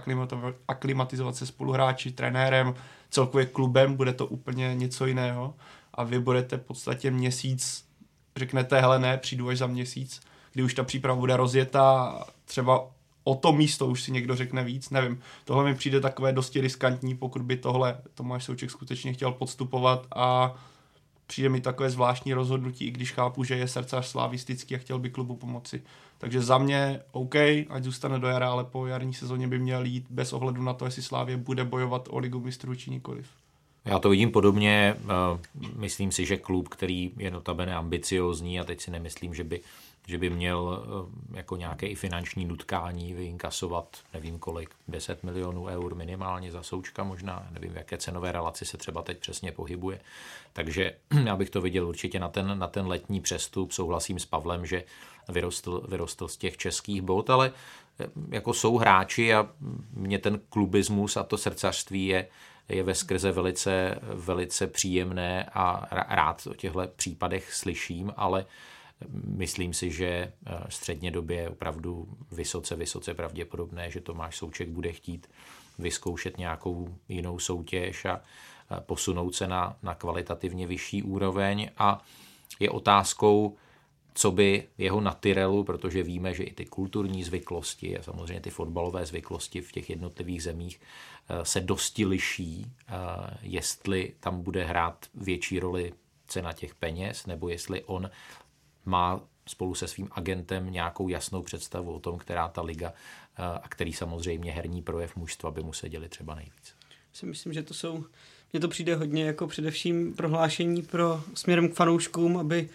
[0.68, 2.74] aklimatizovat se spoluhráči, trenérem,
[3.10, 5.54] celkově klubem, bude to úplně něco jiného.
[5.94, 7.86] A vy budete v podstatě měsíc,
[8.36, 10.22] řeknete, hele ne, přijdu až za měsíc,
[10.54, 12.88] kdy už ta příprava bude rozjetá, třeba
[13.24, 15.20] o to místo už si někdo řekne víc, nevím.
[15.46, 20.56] Tohle mi přijde takové dosti riskantní, pokud by tohle Tomáš Souček skutečně chtěl podstupovat a
[21.28, 25.10] přijde mi takové zvláštní rozhodnutí, i když chápu, že je srdcař slavistický a chtěl by
[25.10, 25.82] klubu pomoci.
[26.18, 27.36] Takže za mě OK,
[27.70, 30.86] ať zůstane do jara, ale po jarní sezóně by měl jít bez ohledu na to,
[30.86, 33.28] jestli Slávě bude bojovat o ligu mistrů či nikoliv.
[33.86, 34.96] Já to vidím podobně.
[35.00, 39.62] Eh, myslím si, že klub, který je notabene ambiciozní a teď si nemyslím, že by,
[40.08, 40.84] že by měl
[41.32, 47.04] eh, jako nějaké i finanční nutkání vyinkasovat, nevím kolik, 10 milionů eur minimálně za součka
[47.04, 50.00] možná, nevím v jaké cenové relaci se třeba teď přesně pohybuje.
[50.54, 53.72] Takže já bych to viděl určitě na ten, na ten letní přestup.
[53.72, 54.84] Souhlasím s Pavlem, že
[55.30, 57.52] vyrostl, vyrostl z těch českých bod, ale
[58.00, 59.50] eh, jako jsou hráči a
[59.94, 62.28] mě ten klubismus a to srdcařství je,
[62.70, 68.46] je ve skrze velice, velice příjemné a rád o těchto případech slyším, ale
[69.10, 70.32] myslím si, že eh,
[70.70, 75.28] středně době je opravdu vysoce, vysoce pravděpodobné, že Tomáš Souček bude chtít
[75.80, 78.22] vyzkoušet nějakou jinou soutěž a
[78.80, 81.70] posunout se na, na kvalitativně vyšší úroveň.
[81.78, 82.02] A
[82.60, 83.58] je otázkou,
[84.14, 88.50] co by jeho na Tyrelu, protože víme, že i ty kulturní zvyklosti a samozřejmě ty
[88.50, 90.82] fotbalové zvyklosti v těch jednotlivých zemích
[91.30, 92.94] eh, se dosti liší, eh,
[93.42, 95.94] jestli tam bude hrát větší roli
[96.28, 98.10] cena těch peněz, nebo jestli on
[98.86, 102.94] má spolu se svým agentem nějakou jasnou představu o tom, která ta liga
[103.62, 106.76] a který samozřejmě herní projev mužstva by mu seděli třeba nejvíc.
[107.14, 108.06] Si myslím, že to jsou,
[108.54, 112.70] mně to přijde hodně jako především prohlášení pro směrem k fanouškům, aby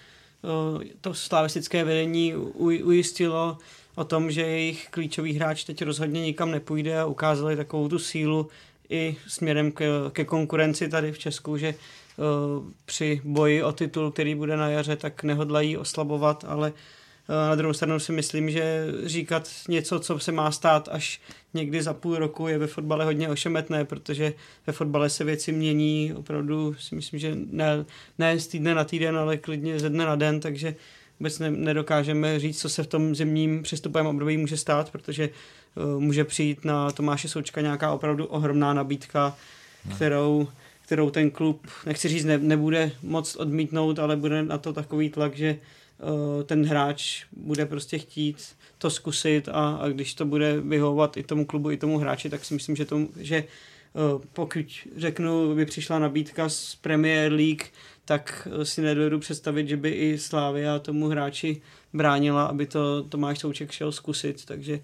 [1.01, 3.59] to slavistické vedení ujistilo
[3.95, 8.49] o tom, že jejich klíčový hráč teď rozhodně nikam nepůjde a ukázali takovou tu sílu
[8.91, 11.75] i směrem ke, ke konkurenci tady v Česku, že
[12.85, 16.73] při boji o titul, který bude na jaře, tak nehodlají oslabovat, ale
[17.29, 21.21] na druhou stranu si myslím, že říkat něco, co se má stát až
[21.55, 24.33] někdy za půl roku, je ve fotbale hodně ošemetné, protože
[24.67, 27.85] ve fotbale se věci mění opravdu, si myslím, že ne,
[28.19, 30.75] ne z týdne na týden, ale klidně ze dne na den, takže
[31.21, 35.29] vůbec ne, nedokážeme říct, co se v tom zimním přestupovém období může stát, protože
[35.75, 39.37] uh, může přijít na Tomáše Součka nějaká opravdu ohromná nabídka,
[39.89, 39.95] no.
[39.95, 40.49] kterou
[40.89, 45.37] kterou ten klub, nechci říct, ne, nebude moc odmítnout, ale bude na to takový tlak,
[45.37, 48.37] že uh, ten hráč bude prostě chtít
[48.79, 52.45] to zkusit a, a když to bude vyhovovat i tomu klubu, i tomu hráči, tak
[52.45, 54.65] si myslím, že, tomu, že uh, pokud
[54.97, 57.65] řeknu, by přišla nabídka z Premier League,
[58.05, 63.71] tak si nedovedu představit, že by i Slávia tomu hráči bránila, aby to Tomáš Souček
[63.71, 64.81] šel zkusit, takže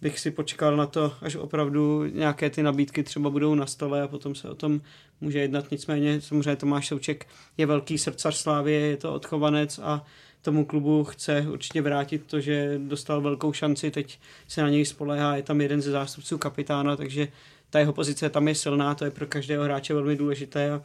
[0.00, 4.08] bych si počkal na to, až opravdu nějaké ty nabídky třeba budou na stole a
[4.08, 4.80] potom se o tom
[5.20, 5.70] může jednat.
[5.70, 10.04] Nicméně samozřejmě Tomáš Souček je velký srdcař Slávie, je to odchovanec a
[10.42, 15.36] tomu klubu chce určitě vrátit to, že dostal velkou šanci, teď se na něj spolehá,
[15.36, 17.28] je tam jeden ze zástupců kapitána, takže
[17.70, 20.82] ta jeho pozice tam je silná, to je pro každého hráče velmi důležité a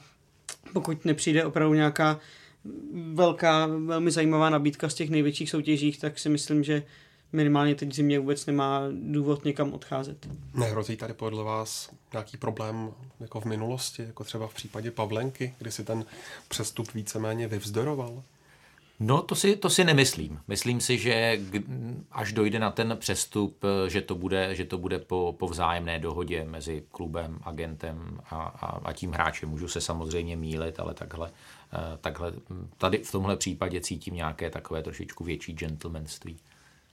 [0.74, 2.20] pokud nepřijde opravdu nějaká
[3.14, 6.84] velká, velmi zajímavá nabídka z těch největších soutěžích, tak si myslím, že
[7.34, 10.28] minimálně teď zimě vůbec nemá důvod někam odcházet.
[10.54, 15.72] Nehrozí tady podle vás nějaký problém jako v minulosti, jako třeba v případě Pavlenky, kdy
[15.72, 16.06] si ten
[16.48, 18.24] přestup víceméně vyvzdoroval?
[19.00, 20.40] No, to si, to si nemyslím.
[20.48, 21.40] Myslím si, že
[22.12, 26.46] až dojde na ten přestup, že to bude, že to bude po, po vzájemné dohodě
[26.46, 29.50] mezi klubem, agentem a, a, a tím hráčem.
[29.50, 31.32] Můžu se samozřejmě mílit, ale takhle,
[31.74, 32.34] eh, takhle
[32.78, 36.40] tady v tomhle případě cítím nějaké takové trošičku větší gentlemanství.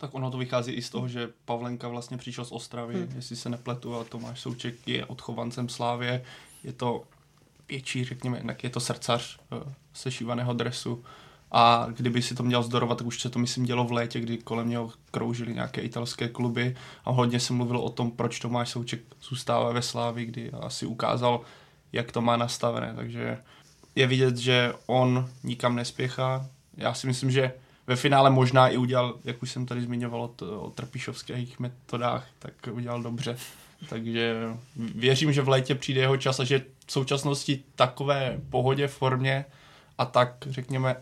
[0.00, 3.12] Tak ono to vychází i z toho, že Pavlenka vlastně přišel z Ostravy, hmm.
[3.16, 6.24] jestli se nepletu, a Tomáš Souček je odchovancem Slávě.
[6.64, 7.04] Je to
[7.68, 11.04] větší, řekněme, jinak je to srdcař eh, sešívaného dresu.
[11.52, 14.38] A kdyby si to měl zdorovat, tak už se to myslím dělo v létě, kdy
[14.38, 19.00] kolem něho kroužily nějaké italské kluby a hodně se mluvilo o tom, proč Tomáš Souček
[19.22, 21.40] zůstává ve Slávi, kdy asi ukázal,
[21.92, 22.92] jak to má nastavené.
[22.96, 23.38] Takže
[23.94, 26.46] je vidět, že on nikam nespěchá.
[26.76, 27.52] Já si myslím, že
[27.90, 32.53] ve finále možná i udělal, jak už jsem tady zmiňoval o, o trpišovských metodách, tak
[32.72, 33.37] udělal dobře.
[33.88, 34.37] Takže
[34.76, 39.44] věřím, že v létě přijde jeho čas a že v současnosti takové pohodě, formě
[39.98, 40.96] a tak, řekněme,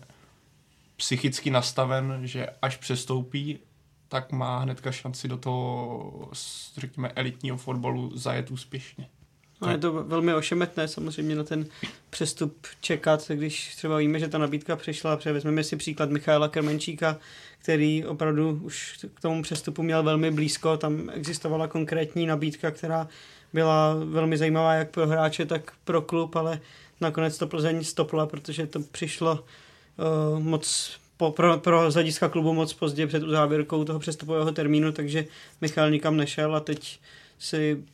[0.96, 3.58] psychicky nastaven, že až přestoupí,
[4.08, 6.30] tak má hnedka šanci do toho,
[6.76, 9.08] řekněme, elitního fotbalu zajet úspěšně.
[9.60, 11.66] No, je to velmi ošemetné samozřejmě na ten
[12.10, 15.16] přestup čekat, když třeba víme, že ta nabídka přišla.
[15.16, 17.16] Převezmeme si příklad Michaela Krmenčíka,
[17.58, 20.76] který opravdu už k tomu přestupu měl velmi blízko.
[20.76, 23.08] Tam existovala konkrétní nabídka, která
[23.52, 26.60] byla velmi zajímavá jak pro hráče, tak pro klub, ale
[27.00, 32.54] nakonec to Plzeň stopla, protože to přišlo uh, moc po, pro, pro z hlediska klubu
[32.54, 35.24] moc pozdě před uzávěrkou toho přestupového termínu, takže
[35.60, 37.00] Michal nikam nešel a teď
[37.38, 37.84] si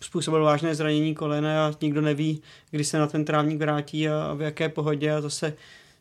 [0.00, 4.40] způsobil vážné zranění kolena a nikdo neví, kdy se na ten trávník vrátí a v
[4.40, 5.12] jaké pohodě.
[5.12, 5.54] A zase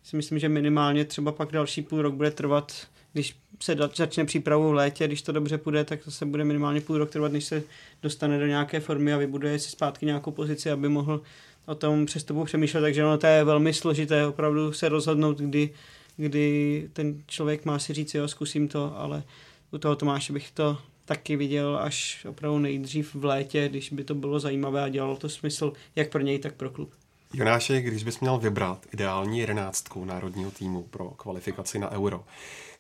[0.04, 2.74] si myslím, že minimálně třeba pak další půl rok bude trvat,
[3.14, 6.82] když se začne přípravu v létě, když to dobře půjde, tak to se bude minimálně
[6.82, 7.64] půl rok trvat, než se
[8.04, 11.22] dostane do nějaké formy a vybuduje si zpátky nějakou pozici, aby mohl
[11.66, 15.70] o tom přestupu přemýšlet, takže ono to je velmi složité opravdu se rozhodnout, kdy,
[16.18, 19.24] kdy ten člověk má si říct, jo, zkusím to, ale
[19.72, 24.16] u toho Tomáše bych to taky viděl až opravdu nejdřív v létě, když by to
[24.16, 26.94] bylo zajímavé a dělalo to smysl jak pro něj, tak pro klub.
[27.34, 32.26] Jonáši, když bys měl vybrat ideální jedenáctku národního týmu pro kvalifikaci na Euro,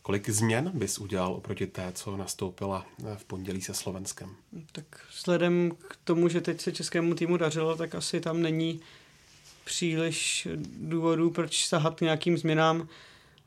[0.01, 2.85] kolik změn bys udělal oproti té, co nastoupila
[3.15, 4.35] v pondělí se Slovenskem?
[4.71, 4.85] Tak
[5.17, 8.79] vzhledem k tomu, že teď se českému týmu dařilo, tak asi tam není
[9.65, 10.47] příliš
[10.79, 12.87] důvodů, proč sahat k nějakým změnám.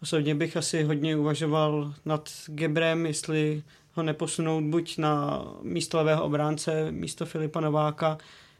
[0.02, 3.62] Osobně bych asi hodně uvažoval nad Gebrem, jestli
[3.92, 8.18] ho neposunout buď na místo levého obránce, místo Filipa Nováka,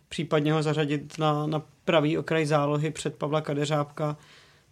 [0.09, 4.17] případně ho zařadit na, na pravý okraj zálohy před Pavla Kadeřábka.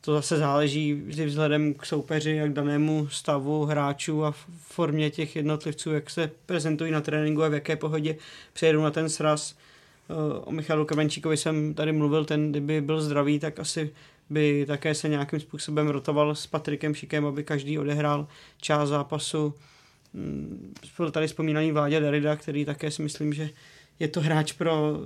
[0.00, 5.92] To zase záleží vždy vzhledem k soupeři, jak danému stavu hráčů a formě těch jednotlivců,
[5.92, 8.16] jak se prezentují na tréninku a v jaké pohodě
[8.52, 9.56] přejedou na ten sraz.
[10.44, 13.90] O Michalu Kavenčíkovi jsem tady mluvil, ten kdyby byl zdravý, tak asi
[14.30, 18.26] by také se nějakým způsobem rotoval s Patrikem Šikem, aby každý odehrál
[18.60, 19.54] část zápasu.
[20.14, 23.50] Mm, byl tady vzpomínaný Vládě Derida, který také si myslím, že
[23.98, 25.00] je to hráč pro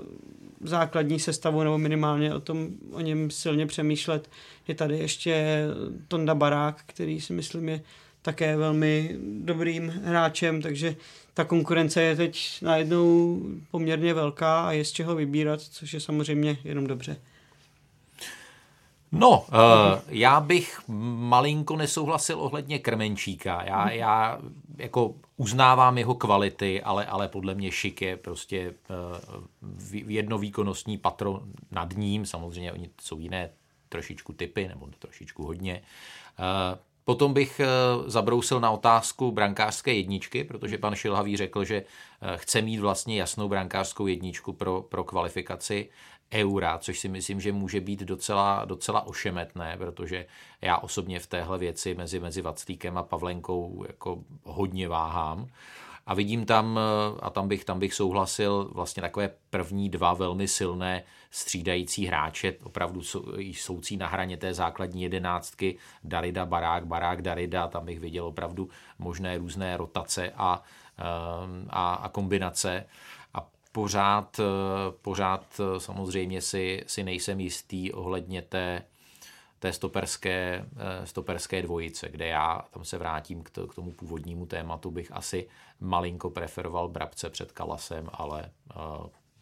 [0.60, 4.30] základní sestavu, nebo minimálně o tom o něm silně přemýšlet.
[4.68, 5.64] Je tady ještě
[6.08, 7.80] Tonda Barák, který si myslím je
[8.22, 10.96] také velmi dobrým hráčem, takže
[11.34, 13.40] ta konkurence je teď najednou
[13.70, 17.16] poměrně velká a je z čeho vybírat, což je samozřejmě jenom dobře.
[19.12, 19.46] No, uh,
[20.08, 20.80] já bych
[21.16, 23.62] malinko nesouhlasil ohledně Krmenčíka.
[23.62, 24.38] Já, já
[24.76, 31.40] jako uznávám jeho kvality, ale, ale podle mě Šik je prostě uh, jednovýkonnostní patro
[31.70, 32.26] nad ním.
[32.26, 33.50] Samozřejmě oni jsou jiné
[33.88, 35.82] trošičku typy, nebo trošičku hodně.
[36.38, 37.60] Uh, Potom bych
[38.06, 41.84] zabrousil na otázku brankářské jedničky, protože pan Šilhavý řekl, že
[42.36, 45.88] chce mít vlastně jasnou brankářskou jedničku pro, pro kvalifikaci
[46.32, 50.26] eura, což si myslím, že může být docela, docela ošemetné, protože
[50.60, 55.48] já osobně v téhle věci mezi, mezi Vaclíkem a Pavlenkou jako hodně váhám.
[56.06, 56.80] A vidím tam,
[57.20, 63.02] a tam bych, tam bych souhlasil, vlastně takové první dva velmi silné střídající hráče, opravdu
[63.52, 68.68] soucí na hraně té základní jedenáctky, Darida, Barák, Barák, Darida, tam bych viděl opravdu
[68.98, 70.62] možné různé rotace a,
[71.70, 72.84] a, a kombinace
[73.72, 74.44] pořád, eh,
[75.02, 78.82] pořád eh, samozřejmě si, si nejsem jistý ohledně té,
[79.58, 84.46] té stoperské, eh, stoperské dvojice, kde já tam se vrátím k, to, k tomu původnímu
[84.46, 85.48] tématu, bych asi
[85.80, 88.50] malinko preferoval Brabce před Kalasem, ale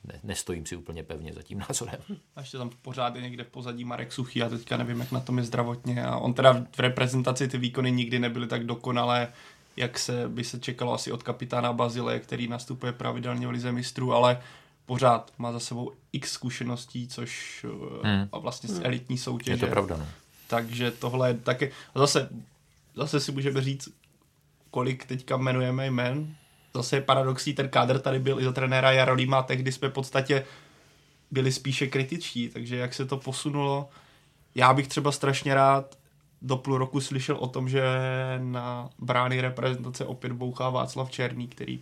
[0.04, 2.00] ne, nestojím si úplně pevně za tím názorem.
[2.36, 5.38] A ještě tam pořád je někde pozadí Marek Suchý, já teďka nevím, jak na tom
[5.38, 6.04] je zdravotně.
[6.04, 9.32] A on teda v reprezentaci ty výkony nikdy nebyly tak dokonalé,
[9.76, 14.14] jak se by se čekalo asi od kapitána Bazile, který nastupuje pravidelně v lize mistrů,
[14.14, 14.40] ale
[14.86, 17.64] pořád má za sebou x zkušeností, což
[18.04, 18.28] eh, hmm.
[18.32, 19.52] a vlastně z elitní soutěže.
[19.52, 20.06] Je to pravda, no.
[20.46, 22.28] Takže tohle je taky, zase,
[22.96, 23.88] zase si můžeme říct,
[24.70, 26.34] kolik teďka jmenujeme jmen.
[26.74, 30.44] Zase je paradoxní, ten kádr tady byl i za trenéra Jarolíma, tehdy jsme v podstatě
[31.30, 33.88] byli spíše kritičtí, takže jak se to posunulo,
[34.54, 35.98] já bych třeba strašně rád
[36.42, 37.82] do půl roku slyšel o tom, že
[38.38, 41.80] na brány reprezentace opět bouchá Václav Černý, který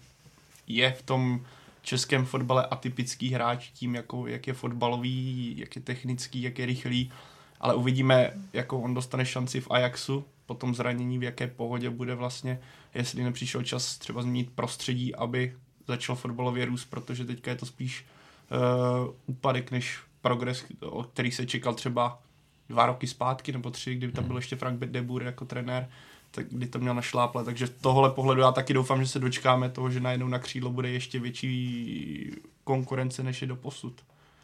[0.66, 1.44] je v tom
[1.82, 7.12] českém fotbale atypický hráč tím, jako, jak je fotbalový, jak je technický, jak je rychlý,
[7.60, 12.14] ale uvidíme, jako on dostane šanci v Ajaxu, po tom zranění, v jaké pohodě bude
[12.14, 12.60] vlastně,
[12.94, 15.56] jestli nepřišel čas třeba změnit prostředí, aby
[15.88, 18.06] začal fotbalově růst, protože teďka je to spíš
[18.50, 22.22] uh, úpadek než progres, o který se čekal třeba
[22.68, 25.88] dva roky zpátky nebo tři, kdy tam byl ještě Frank Debur jako trenér,
[26.30, 27.44] tak kdy to měl našláple.
[27.44, 30.70] Takže z tohle pohledu já taky doufám, že se dočkáme toho, že najednou na křídlo
[30.70, 32.30] bude ještě větší
[32.64, 33.94] konkurence, než je do posud.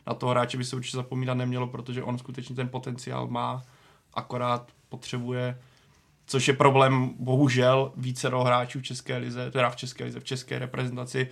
[0.06, 3.62] Na toho hráče by se určitě zapomínat nemělo, protože on skutečně ten potenciál má,
[4.14, 5.58] akorát potřebuje
[6.26, 10.58] což je problém bohužel více hráčů v České lize, teda v České lize, v České
[10.58, 11.28] reprezentaci,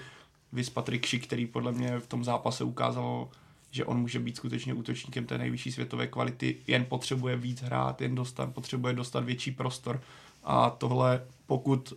[0.53, 3.28] vys Patrik Šik, který podle mě v tom zápase ukázal
[3.72, 8.14] že on může být skutečně útočníkem té nejvyšší světové kvality, jen potřebuje víc hrát, jen
[8.14, 10.02] dostat, potřebuje dostat větší prostor.
[10.44, 11.92] A tohle, pokud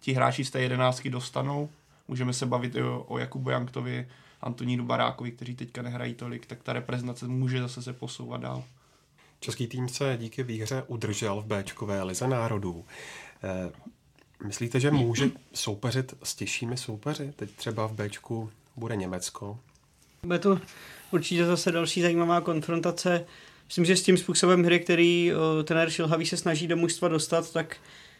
[0.00, 1.68] ti hráči z té jedenáctky dostanou,
[2.08, 4.08] můžeme se bavit i o, o Jakubu Janktovi,
[4.40, 8.64] Antonínu Barákovi, kteří teďka nehrají tolik, tak ta reprezentace může zase se posouvat dál.
[9.40, 12.84] Český tým se díky výhře udržel v Bčkové lize národů.
[13.42, 13.72] E,
[14.46, 17.32] myslíte, že může soupeřit s těžšími soupeři?
[17.36, 19.58] Teď třeba v Bčku bude Německo.
[20.22, 20.60] Bude to
[21.10, 23.24] určitě zase další zajímavá konfrontace.
[23.66, 27.52] Myslím, že s tím způsobem hry, který uh, trenér Šilhavý se snaží do mužstva dostat,
[27.52, 27.76] tak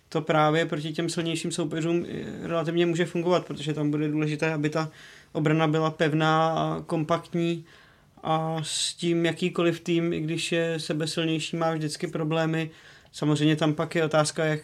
[0.09, 2.07] to právě proti těm silnějším soupeřům
[2.43, 4.91] relativně může fungovat, protože tam bude důležité, aby ta
[5.33, 7.65] obrana byla pevná a kompaktní
[8.23, 12.71] a s tím jakýkoliv tým, i když je sebe silnější, má vždycky problémy.
[13.13, 14.61] Samozřejmě tam pak je otázka, jak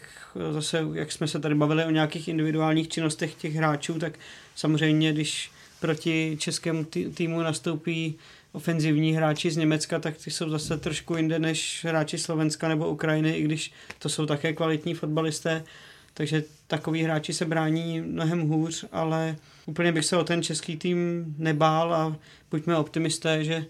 [0.51, 4.19] zase, jak jsme se tady bavili o nějakých individuálních činnostech těch hráčů, tak
[4.55, 8.15] samozřejmě, když proti českému týmu nastoupí
[8.51, 13.31] ofenzivní hráči z Německa, tak ty jsou zase trošku jinde než hráči Slovenska nebo Ukrajiny,
[13.37, 15.63] i když to jsou také kvalitní fotbalisté,
[16.13, 21.25] takže takový hráči se brání mnohem hůř, ale úplně bych se o ten český tým
[21.37, 22.17] nebál a
[22.51, 23.65] buďme optimisté, že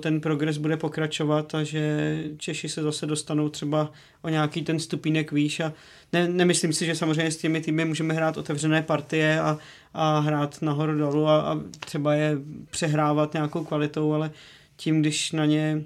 [0.00, 5.32] ten progres bude pokračovat a že Češi se zase dostanou třeba o nějaký ten stupínek
[5.32, 5.60] výš.
[5.60, 5.72] A
[6.12, 9.58] ne, nemyslím si, že samozřejmě s těmi týmy můžeme hrát otevřené partie a,
[9.94, 12.36] a hrát nahoru dolů a, a třeba je
[12.70, 14.30] přehrávat nějakou kvalitou, ale
[14.76, 15.82] tím, když na ně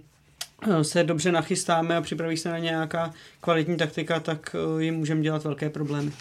[0.71, 5.23] eh, se dobře nachystáme a připraví se na nějaká kvalitní taktika, tak eh, jim můžeme
[5.23, 6.13] dělat velké problémy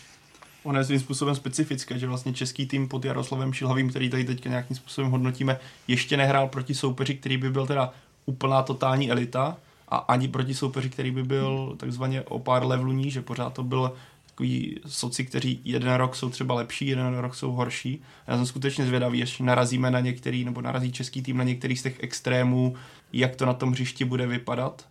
[0.67, 4.49] ono je svým způsobem specifické, že vlastně český tým pod Jaroslavem Šilhavým, který tady teďka
[4.49, 7.93] nějakým způsobem hodnotíme, ještě nehrál proti soupeři, který by byl teda
[8.25, 9.57] úplná totální elita,
[9.87, 13.21] a ani proti soupeři, který by byl takzvaně o pár levelů níže.
[13.21, 13.93] Pořád to byl
[14.25, 18.01] takový soci, kteří jeden rok jsou třeba lepší, jeden rok jsou horší.
[18.27, 21.83] Já jsem skutečně zvědavý, až narazíme na některý, nebo narazí český tým na některý z
[21.83, 22.75] těch extrémů,
[23.13, 24.85] jak to na tom hřišti bude vypadat.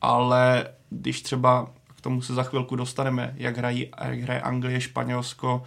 [0.00, 1.70] Ale když třeba
[2.04, 5.62] tomu se za chvilku dostaneme, jak, hrají, jak hraje Anglie, Španělsko,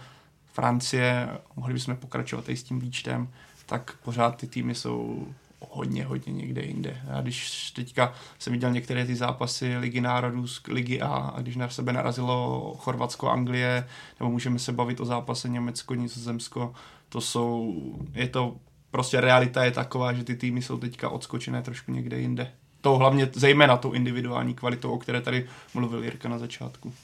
[0.52, 3.28] Francie, mohli bychom pokračovat i s tím výčtem,
[3.66, 5.26] tak pořád ty týmy jsou
[5.60, 7.02] hodně, hodně někde jinde.
[7.08, 11.68] Já když teďka jsem viděl některé ty zápasy Ligy národů Ligy A a když na
[11.68, 13.88] sebe narazilo Chorvatsko, Anglie,
[14.20, 16.74] nebo můžeme se bavit o zápase Německo, Nizozemsko,
[17.08, 17.74] to jsou,
[18.14, 18.56] je to
[18.90, 22.52] prostě realita je taková, že ty týmy jsou teďka odskočené trošku někde jinde.
[22.88, 26.94] To hlavně zejména tou individuální kvalitou, o které tady mluvil Jirka na začátku.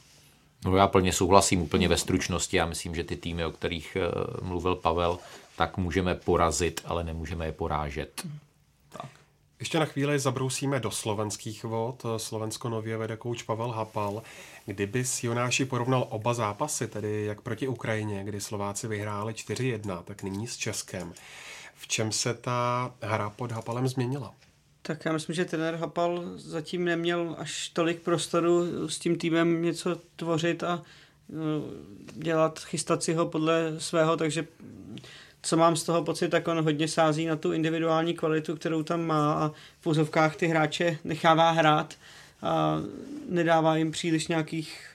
[0.64, 2.56] No já plně souhlasím, úplně ve stručnosti.
[2.56, 5.18] Já myslím, že ty týmy, o kterých eh, mluvil Pavel,
[5.56, 8.26] tak můžeme porazit, ale nemůžeme je porážet.
[8.88, 9.10] Tak.
[9.58, 12.02] Ještě na chvíli zabrousíme do slovenských vod.
[12.16, 14.22] Slovensko nově vede kouč Pavel Hapal.
[14.66, 20.22] Kdyby s Jonáši porovnal oba zápasy, tedy jak proti Ukrajině, kdy Slováci vyhráli 4-1, tak
[20.22, 21.12] nyní s Českem.
[21.74, 24.34] V čem se ta hra pod Hapalem změnila?
[24.86, 30.00] Tak já myslím, že trenér Hapal zatím neměl až tolik prostoru s tím týmem něco
[30.16, 30.82] tvořit a
[31.28, 31.42] no,
[32.14, 34.46] dělat, chystat si ho podle svého, takže
[35.42, 39.06] co mám z toho pocit, tak on hodně sází na tu individuální kvalitu, kterou tam
[39.06, 41.94] má a v úzovkách ty hráče nechává hrát
[42.42, 42.80] a
[43.28, 44.93] nedává jim příliš nějakých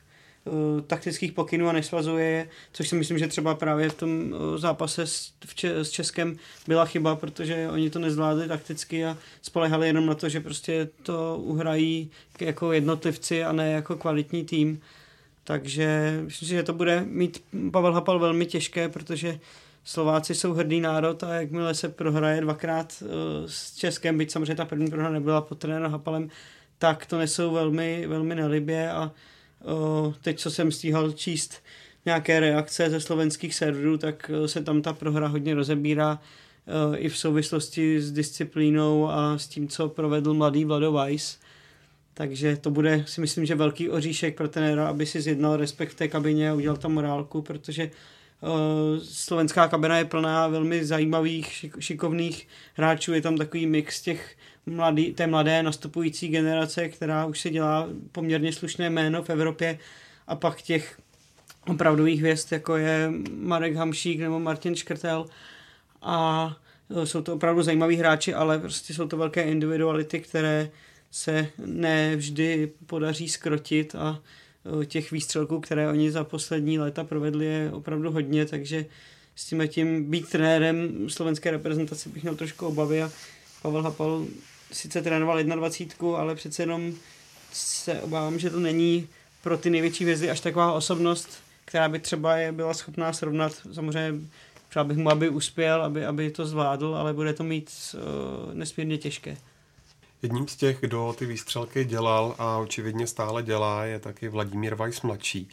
[0.51, 4.57] uh, taktických pokynů a nesvazuje je, což si myslím, že třeba právě v tom uh,
[4.57, 6.37] zápase s, v Če- s Českem
[6.67, 11.37] byla chyba, protože oni to nezvládli takticky a spolehali jenom na to, že prostě to
[11.41, 14.81] uhrají jako jednotlivci a ne jako kvalitní tým.
[15.43, 19.39] Takže myslím si, že to bude mít Pavel Hapal velmi těžké, protože
[19.83, 23.07] Slováci jsou hrdý národ a jakmile se prohraje dvakrát uh,
[23.45, 26.29] s Českem, byť samozřejmě ta první prohra nebyla pod trenérem Hapalem,
[26.77, 29.11] tak to nesou velmi, velmi nelibě a
[30.22, 31.64] teď, co jsem stíhal číst
[32.05, 36.20] nějaké reakce ze slovenských serverů, tak uh, se tam ta prohra hodně rozebírá
[36.89, 41.38] uh, i v souvislosti s disciplínou a s tím, co provedl mladý Vlado Weiss.
[42.14, 45.95] Takže to bude, si myslím, že velký oříšek pro trenéra, aby si zjednal respekt v
[45.95, 47.91] té kabině a udělal tam morálku, protože
[48.41, 53.14] Uh, slovenská kabina je plná velmi zajímavých, šikovných hráčů.
[53.14, 54.36] Je tam takový mix těch
[54.70, 59.80] mladý, té mladé nastupující generace, která už se dělá poměrně slušné jméno v Evropě
[60.28, 60.99] a pak těch
[61.67, 65.26] opravdových hvězd, jako je Marek Hamšík nebo Martin Škrtel.
[66.01, 66.45] A
[66.89, 70.70] uh, jsou to opravdu zajímaví hráči, ale prostě jsou to velké individuality, které
[71.11, 74.20] se nevždy podaří skrotit a
[74.65, 78.86] Eh, těch výstřelků, které oni za poslední léta provedli, je opravdu hodně, takže
[79.36, 83.11] s tím tím být trenérem slovenské reprezentace bych měl trošku obavy a
[83.61, 84.26] Pavel Hapal
[84.72, 86.93] sice trénoval 21, ale přece jenom
[87.53, 89.07] se obávám, že to není
[89.41, 91.30] pro ty největší hvězdy až taková osobnost,
[91.65, 93.61] která by třeba je byla schopná srovnat.
[93.74, 94.20] Samozřejmě
[94.70, 98.97] přál bych mu, aby uspěl, aby, aby to zvládl, ale bude to mít uh, nesmírně
[98.97, 99.38] těžké.
[100.22, 105.01] Jedním z těch, kdo ty výstřelky dělal a očividně stále dělá, je taky Vladimír Weiss
[105.01, 105.49] mladší.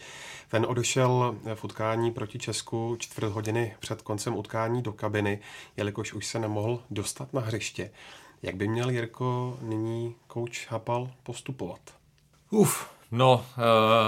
[0.49, 5.39] Ten odešel v utkání proti Česku čtvrt hodiny před koncem utkání do kabiny,
[5.77, 7.91] jelikož už se nemohl dostat na hřiště.
[8.47, 11.81] Jak by měl Jirko nyní kouč Hapal postupovat?
[12.51, 13.47] Uf, no,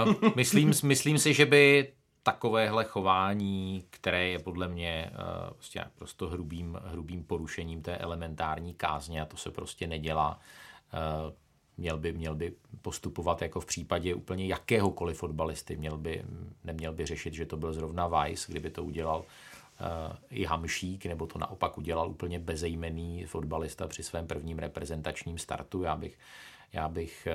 [0.07, 6.25] uh, myslím, myslím si, že by takovéhle chování, které je podle mě uh, prostě prostě
[6.25, 10.39] hrubým, hrubým porušením té elementární kázně a to se prostě nedělá,
[10.93, 11.33] uh,
[11.77, 15.75] měl by, měl by postupovat jako v případě úplně jakéhokoliv fotbalisty.
[15.75, 16.23] Měl by,
[16.63, 19.25] neměl by řešit, že to byl zrovna Weiss, kdyby to udělal uh,
[20.29, 25.83] i Hamšík, nebo to naopak udělal úplně bezejmený fotbalista při svém prvním reprezentačním startu.
[25.83, 26.17] Já bych
[26.73, 27.27] já bych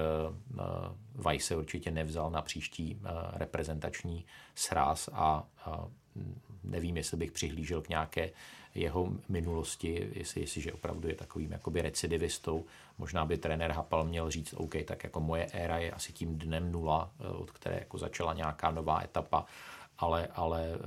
[1.15, 3.01] Vajse určitě nevzal na příští
[3.33, 4.25] reprezentační
[4.55, 5.47] sraz a
[6.65, 8.31] nevím, jestli bych přihlížel k nějaké
[8.75, 12.65] jeho minulosti, jestli, jestliže opravdu je takovým jakoby recidivistou.
[12.99, 16.73] Možná by trenér Hapal měl říct, OK, tak jako moje éra je asi tím dnem
[16.73, 19.45] nula, od které jako začala nějaká nová etapa
[19.99, 20.79] ale, ale eh,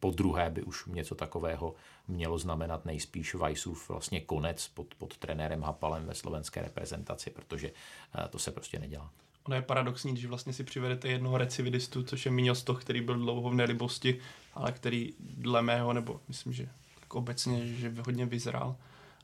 [0.00, 1.74] po druhé by už něco takového
[2.08, 7.68] mělo znamenat nejspíš Vajsův vlastně konec pod, pod trenérem Hapalem ve slovenské reprezentaci, protože
[8.14, 9.10] eh, to se prostě nedělá.
[9.46, 13.50] Ono je paradoxní, že vlastně si přivedete jednoho recidivistu, což je Miňostoch, který byl dlouho
[13.50, 14.18] v nelibosti,
[14.54, 16.68] ale který dle mého, nebo myslím, že
[17.00, 18.76] tak obecně, že hodně vyzrál.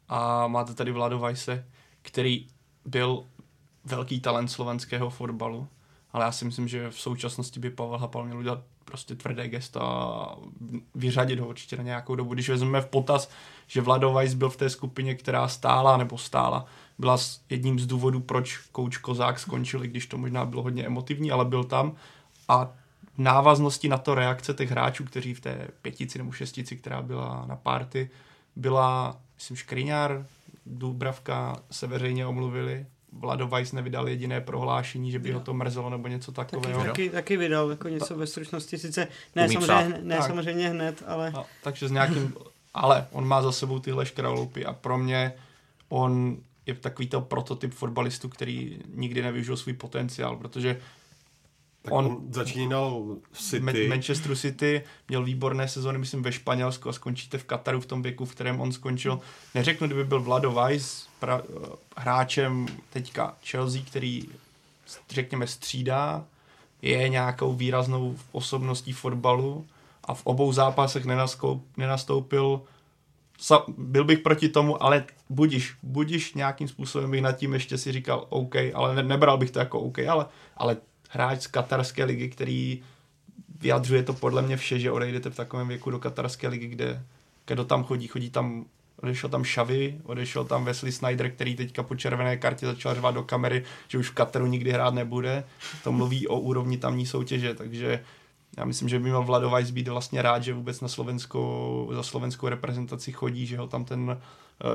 [0.09, 1.67] A máte tady Vlado Vajse,
[2.03, 2.49] který
[2.85, 3.25] byl
[3.85, 5.69] velký talent slovenského fotbalu,
[6.13, 9.83] ale já si myslím, že v současnosti by Pavel Hapal měl udělat prostě tvrdé gesto
[9.83, 10.37] a
[10.95, 12.35] vyřadit ho určitě na nějakou dobu.
[12.35, 13.31] Když vezmeme v potaz,
[13.67, 16.67] že Vlado Weiss byl v té skupině, která stála nebo stála,
[16.99, 17.17] byla
[17.51, 21.45] jedním z důvodů, proč kouč Kozák skončil, i když to možná bylo hodně emotivní, ale
[21.45, 21.97] byl tam
[22.49, 22.71] a
[23.19, 27.57] návaznosti na to reakce těch hráčů, kteří v té pětici nebo šestici, která byla na
[27.57, 28.11] party,
[28.57, 30.27] byla, myslím, Škriňár,
[30.67, 35.39] Dubravka se veřejně omluvili, Vlado Weiss nevydal jediné prohlášení, že by jo.
[35.39, 36.79] ho to mrzelo nebo něco takového.
[36.79, 38.15] Taky, taky, taky vydal jako něco Ta...
[38.15, 40.27] ve stručnosti, sice ne, samozřejmě, ne tak.
[40.27, 41.31] samozřejmě hned, ale...
[41.31, 42.35] No, takže s nějakým,
[42.75, 45.33] ale on má za sebou tyhle škraloupy a pro mě
[45.89, 46.37] on
[46.67, 50.81] je takový to prototyp fotbalistu, který nikdy nevyužil svůj potenciál, protože
[51.83, 53.65] tak on, on začínal v City.
[53.65, 58.03] Ma- Manchester City, měl výborné sezóny, myslím, ve Španělsku a skončíte v Kataru v tom
[58.03, 59.21] věku, v kterém on skončil.
[59.55, 61.43] Neřeknu, kdyby byl Vlado Weiss pra,
[61.97, 64.29] hráčem teďka Chelsea, který,
[65.11, 66.25] řekněme, střídá,
[66.83, 69.67] je nějakou výraznou osobností fotbalu
[70.05, 71.05] a v obou zápasech
[71.77, 72.63] nenastoupil
[73.39, 77.93] Sa, byl bych proti tomu, ale budiš, budiš nějakým způsobem bych nad tím ještě si
[77.93, 80.27] říkal OK, ale ne, nebral bych to jako OK, ale,
[80.57, 80.77] ale
[81.13, 82.83] hráč z katarské ligy, který
[83.61, 87.03] vyjadřuje to podle mě vše, že odejdete v takovém věku do katarské ligy, kde
[87.47, 88.65] kdo tam chodí, chodí tam
[89.03, 93.23] odešel tam Šavy, odešel tam Wesley Snyder, který teďka po červené kartě začal řvat do
[93.23, 95.45] kamery, že už v Kataru nikdy hrát nebude.
[95.85, 98.05] To mluví o úrovni tamní soutěže, takže
[98.59, 102.49] já myslím, že by měl Vlado být vlastně rád, že vůbec na Slovensko, za slovenskou
[102.49, 104.19] reprezentaci chodí, že ho tam ten,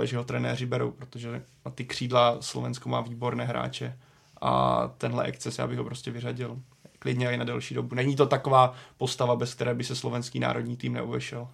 [0.04, 3.98] eh, že ho trenéři berou, protože na ty křídla Slovensko má výborné hráče
[4.42, 6.60] a tenhle exces já bych ho prostě vyřadil.
[7.00, 7.96] Klidně i na delší dobu.
[7.96, 11.48] Není to taková postava, bez které by se slovenský národní tým neuvešel.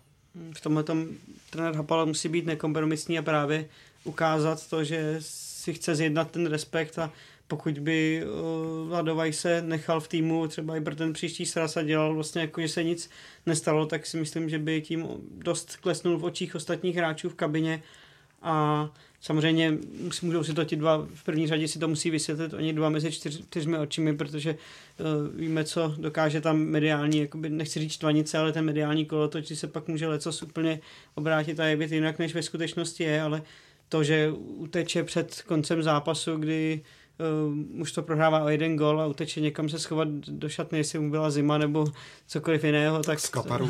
[0.54, 1.08] V tomhle tom
[1.50, 3.66] trenér Hapala musí být nekompromisní a právě
[4.04, 7.12] ukázat to, že si chce zjednat ten respekt a
[7.48, 11.84] pokud by uh, Vladovaj se nechal v týmu třeba i pro ten příští sraz a
[11.84, 13.10] dělal vlastně jako, že se nic
[13.46, 15.08] nestalo, tak si myslím, že by tím
[15.38, 17.84] dost klesnul v očích ostatních hráčů v kabině
[18.44, 18.90] a
[19.22, 19.78] samozřejmě
[20.22, 23.12] můžou si to ti dva, v první řadě si to musí vysvětlit oni dva mezi
[23.12, 24.56] čtyř, čtyřmi očimi, protože
[25.00, 29.68] uh, víme, co dokáže tam mediální, jakoby, nechci říct štvanice, ale ten mediální kolotoč se
[29.68, 30.80] pak může lecos úplně
[31.16, 33.42] obrátit a jevit jinak, než ve skutečnosti je, ale
[33.90, 36.82] to, že uteče před koncem zápasu, kdy
[37.76, 41.00] uh, už to prohrává o jeden gol a uteče někam se schovat do šatny, jestli
[41.00, 41.86] mu byla zima nebo
[42.28, 43.20] cokoliv jiného, tak...
[43.20, 43.70] Z kaparu.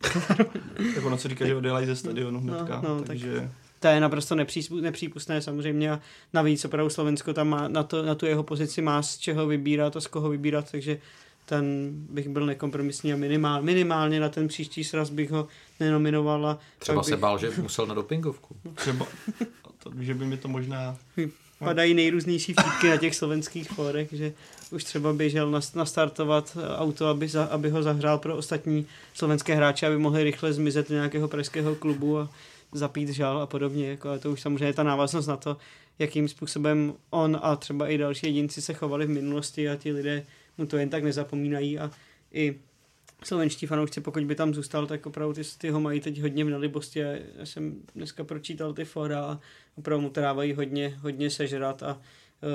[0.94, 3.34] tak ono se říká, že odjelají ze stadionu no, hnedka, no, no, takže...
[3.40, 4.36] Tak to je naprosto
[4.80, 6.00] nepřípustné samozřejmě a
[6.32, 9.96] navíc opravdu Slovensko tam má, na, to, na tu jeho pozici má z čeho vybírat
[9.96, 10.98] a z koho vybírat, takže
[11.46, 15.48] ten bych byl nekompromisní a minimál, minimálně na ten příští sraz bych ho
[15.80, 16.58] nenominovala.
[16.78, 17.08] Třeba bych...
[17.08, 18.56] se bál, že musel na dopingovku.
[18.74, 19.06] Třeba,
[19.78, 20.96] to, že by mi to možná...
[21.58, 24.32] Padají nejrůznější vtipky na těch slovenských fórech, že
[24.70, 29.98] už třeba běžel nastartovat auto, aby, za, aby ho zahrál pro ostatní slovenské hráče, aby
[29.98, 32.28] mohli rychle zmizet do nějakého pražského klubu a
[32.72, 33.88] zapít žal a podobně.
[33.88, 35.56] Jako, a to už samozřejmě je ta návaznost na to,
[35.98, 40.26] jakým způsobem on a třeba i další jedinci se chovali v minulosti a ti lidé
[40.58, 41.90] mu to jen tak nezapomínají a
[42.32, 42.60] i
[43.24, 46.50] slovenští fanoušci, pokud by tam zůstal, tak opravdu ty, ty ho mají teď hodně v
[46.50, 49.40] nelibosti a já jsem dneska pročítal ty fora a
[49.76, 52.00] opravdu mu to dávají hodně, hodně sežrat a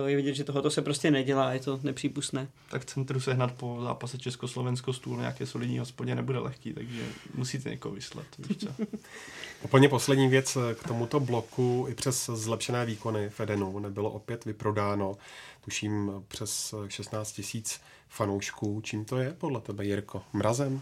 [0.05, 2.47] je vidět, že tohoto se prostě nedělá, je to nepřípustné.
[2.69, 7.03] Tak centru sehnat po zápase Československo stůl nějaké solidní hospodě nebude lehký, takže
[7.35, 8.25] musíte někoho vyslat.
[8.39, 8.67] Víš co?
[9.63, 11.85] Úplně poslední věc k tomuto bloku.
[11.89, 15.17] I přes zlepšené výkony Fedenu nebylo opět vyprodáno,
[15.61, 18.81] tuším přes 16 tisíc fanoušků.
[18.81, 20.21] Čím to je podle tebe, Jirko?
[20.33, 20.81] Mrazem?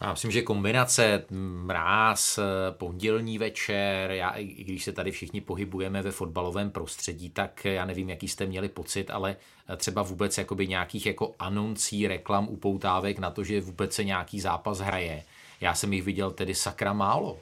[0.00, 2.38] Já myslím, že kombinace mráz,
[2.70, 8.10] pondělní večer, já, i když se tady všichni pohybujeme ve fotbalovém prostředí, tak já nevím,
[8.10, 9.36] jaký jste měli pocit, ale
[9.76, 14.78] třeba vůbec jakoby nějakých jako anoncí, reklam, upoutávek na to, že vůbec se nějaký zápas
[14.78, 15.24] hraje.
[15.60, 17.32] Já jsem jich viděl tedy sakra málo.
[17.32, 17.38] Uh,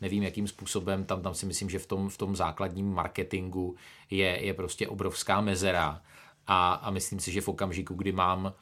[0.00, 3.76] nevím, jakým způsobem, tam, tam si myslím, že v tom, v tom základním marketingu
[4.10, 6.02] je, je prostě obrovská mezera.
[6.46, 8.52] A, a myslím si, že v okamžiku, kdy mám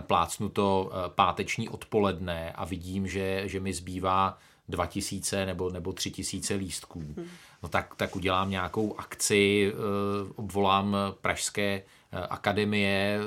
[0.00, 4.38] plácnu to eh, páteční odpoledne a vidím, že, že mi zbývá
[4.68, 7.26] 2000 nebo, nebo 3000 lístků, hmm.
[7.62, 11.82] no tak, tak udělám nějakou akci, eh, obvolám pražské
[12.12, 13.20] eh, akademie,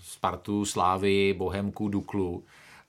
[0.00, 2.44] Spartu, Slávy, Bohemku, Duklu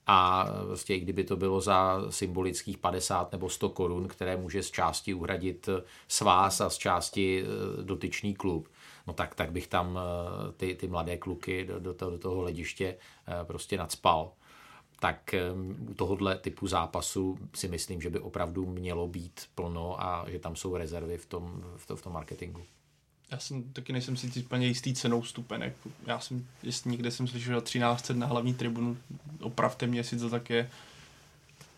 [0.07, 4.72] a vlastně i kdyby to bylo za symbolických 50 nebo 100 korun, které může z
[4.72, 5.69] části uhradit
[6.07, 7.43] svás a z části
[7.82, 8.67] dotyčný klub,
[9.07, 12.41] no tak, tak bych tam eh, ty, ty mladé kluky do, do, toho, do toho
[12.41, 12.95] hlediště
[13.27, 14.31] eh, prostě nadspal.
[14.99, 15.51] Tak eh,
[15.89, 20.55] u tohohle typu zápasu si myslím, že by opravdu mělo být plno a že tam
[20.55, 22.63] jsou rezervy v tom, v, to, v tom marketingu.
[23.31, 25.75] Já jsem taky nejsem si úplně jistý cenou stupenek.
[26.07, 28.97] Já jsem, jestli někde jsem slyšel 13 na hlavní tribunu,
[29.41, 30.69] opravte mě, jestli to tak je.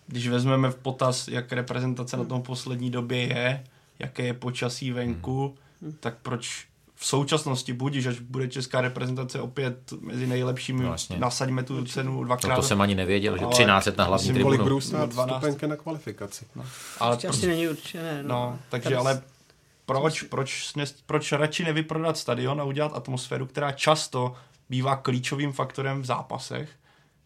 [0.07, 3.63] Když vezmeme v potaz, jak reprezentace na tom poslední době je,
[3.99, 5.93] jaké je počasí venku, hmm.
[5.99, 6.67] tak proč
[7.03, 11.17] v současnosti budíš, až bude česká reprezentace opět mezi nejlepšími, vlastně.
[11.17, 12.49] nasaďme tu cenu dvakrát.
[12.49, 14.43] No to jsem ani nevěděl, že 13 na hlavní tribunu.
[14.43, 16.45] Kolik budou stát stupenky na kvalifikaci.
[16.55, 16.65] No.
[16.99, 18.23] Ale prostě asi není určené.
[18.23, 19.21] No, no takže ale
[19.85, 20.73] proč, proč,
[21.05, 24.35] proč radši nevyprodat stadion a udělat atmosféru, která často
[24.69, 26.69] bývá klíčovým faktorem v zápasech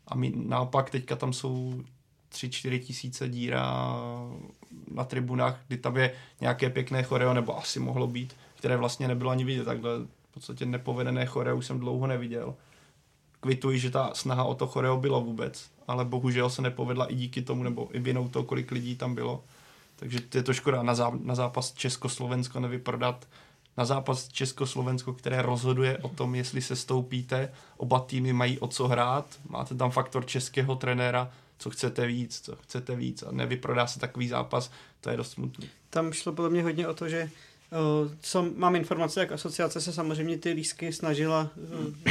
[0.08, 1.82] a my naopak teďka tam jsou
[2.34, 3.88] 3-4 tisíce díra
[4.92, 9.32] na tribunách, kdy tam je nějaké pěkné choreo, nebo asi mohlo být, které vlastně nebylo
[9.32, 9.66] ani vidět.
[9.66, 12.56] Takhle v podstatě nepovedené choreo už jsem dlouho neviděl.
[13.40, 17.42] Kvituji, že ta snaha o to choreo bylo vůbec, ale bohužel se nepovedla i díky
[17.42, 19.44] tomu, nebo i vinou toho, kolik lidí tam bylo.
[19.96, 23.28] Takže je to škoda na, zá, na zápas Československo nevyprodat.
[23.78, 28.88] Na zápas Československo, které rozhoduje o tom, jestli se stoupíte, oba týmy mají o co
[28.88, 34.00] hrát, máte tam faktor českého trenéra, co chcete víc, co chcete víc a nevyprodá se
[34.00, 35.70] takový zápas, to je dost smutný.
[35.90, 37.30] Tam šlo podle mě hodně o to, že
[38.20, 41.50] co mám informace, jak asociace se samozřejmě ty lísky snažila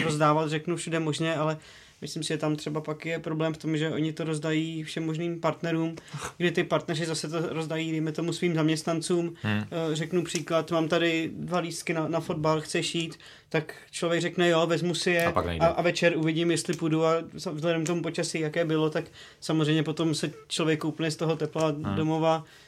[0.05, 1.59] rozdávat, řeknu všude možně, ale
[2.01, 5.07] myslím si, že tam třeba pak je problém v tom, že oni to rozdají všem
[5.07, 5.97] možným partnerům,
[6.37, 9.35] kdy ty partneři zase to rozdají, dejme tomu svým zaměstnancům.
[9.43, 9.65] Hmm.
[9.93, 14.67] Řeknu příklad, mám tady dva lístky na, na fotbal, chceš jít, tak člověk řekne jo,
[14.67, 17.15] vezmu si je a, a, a večer uvidím, jestli půjdu a
[17.53, 19.05] vzhledem k tomu počasí, jaké bylo, tak
[19.41, 21.97] samozřejmě potom se člověk koupne z toho tepla hmm.
[21.97, 22.66] domova Eh,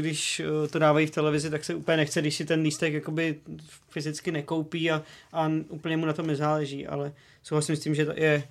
[0.00, 3.36] když eh, to dávají v televizi, tak se úplně nechce, když si ten lístek jakoby
[3.88, 5.02] fyzicky nekoupí a,
[5.32, 7.12] a úplně mu na tom nezáleží, ale
[7.42, 8.42] souhlasím s tím, že to je,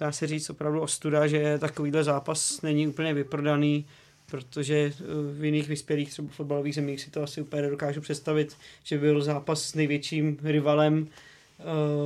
[0.00, 3.86] dá se říct, opravdu ostuda, že takovýhle zápas není úplně vyprodaný,
[4.26, 5.02] protože eh,
[5.38, 9.62] v jiných vyspělých třeba fotbalových zemích si to asi úplně nedokážu představit, že byl zápas
[9.62, 11.08] s největším rivalem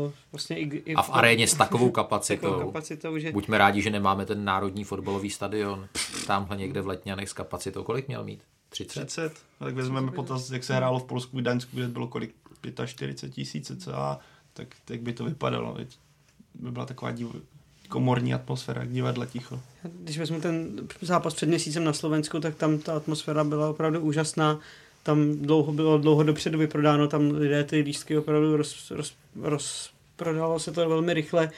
[0.05, 2.51] Uh, vlastně i, i a v aréně s takovou kapacitou.
[2.51, 3.33] takovou kapacitou že...
[3.33, 5.89] Buďme rádi, že nemáme ten národní fotbalový stadion
[6.27, 7.83] tamhle někde v Letňanech s kapacitou.
[7.83, 8.41] Kolik měl mít?
[8.75, 9.07] 30?
[9.07, 9.33] 30.
[9.59, 12.35] Tak vezmeme potaz, jak se hrálo v Polsku, v Daňsku, kde bylo kolik?
[12.87, 14.19] 45 tisíc cca,
[14.53, 15.77] tak, tak by to vypadalo.
[16.55, 17.29] By byla taková div,
[17.89, 19.61] komorní atmosféra, jak divadle ticho.
[19.83, 24.59] Když vezmu ten zápas před měsícem na Slovensku, tak tam ta atmosféra byla opravdu úžasná.
[25.03, 30.73] Tam dlouho bylo dlouho dopředu vyprodáno, tam lidé ty lístky opravdu roz, roz, rozprodalo se
[30.73, 31.51] to velmi rychle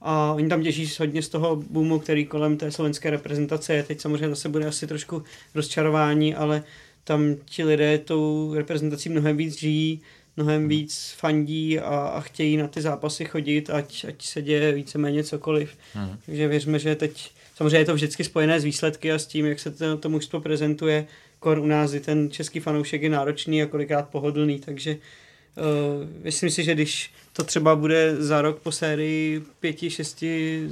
[0.00, 3.82] a oni tam těží hodně z toho boomu, který kolem té slovenské reprezentace je.
[3.82, 5.22] Teď samozřejmě zase bude asi trošku
[5.54, 6.62] rozčarování, ale
[7.04, 10.00] tam ti lidé tou reprezentací mnohem víc žijí,
[10.36, 15.24] mnohem víc fandí a, a chtějí na ty zápasy chodit, ať, ať se děje víceméně
[15.24, 15.70] cokoliv.
[15.94, 16.16] Hmm.
[16.26, 19.60] Takže věřme, že teď samozřejmě je to vždycky spojené s výsledky a s tím, jak
[19.60, 21.06] se to, to mužstvo prezentuje.
[21.38, 24.96] Kor u nás i ten český fanoušek je náročný a kolikrát pohodlný, takže
[25.56, 27.10] Uh, myslím si, že když
[27.40, 30.68] to třeba bude za rok po sérii pěti, šesti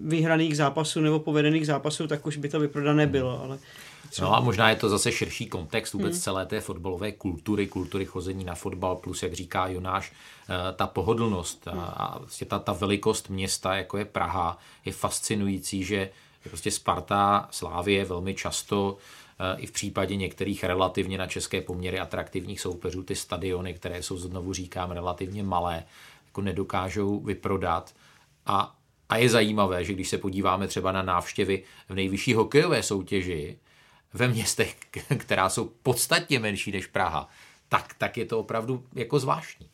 [0.00, 3.58] vyhraných zápasů nebo povedených zápasů, tak už by to vyprodané bylo, ale
[4.10, 4.28] Třeba...
[4.28, 6.20] No a možná je to zase širší kontext vůbec hmm.
[6.20, 11.66] celé té fotbalové kultury, kultury chození na fotbal, plus, jak říká Jonáš, eh, ta pohodlnost
[11.66, 11.80] hmm.
[11.80, 16.10] a vlastně ta, ta velikost města, jako je Praha, je fascinující, že
[16.48, 18.96] prostě Sparta, Slávie velmi často
[19.56, 24.52] i v případě některých relativně na české poměry atraktivních soupeřů ty stadiony, které jsou, znovu
[24.52, 25.84] říkám, relativně malé,
[26.26, 27.94] jako nedokážou vyprodat.
[28.46, 28.76] A,
[29.08, 33.58] a je zajímavé, že když se podíváme třeba na návštěvy v nejvyšší hokejové soutěži
[34.14, 34.76] ve městech,
[35.16, 37.28] která jsou podstatně menší než Praha,
[37.68, 39.68] tak, tak je to opravdu jako zvláštní.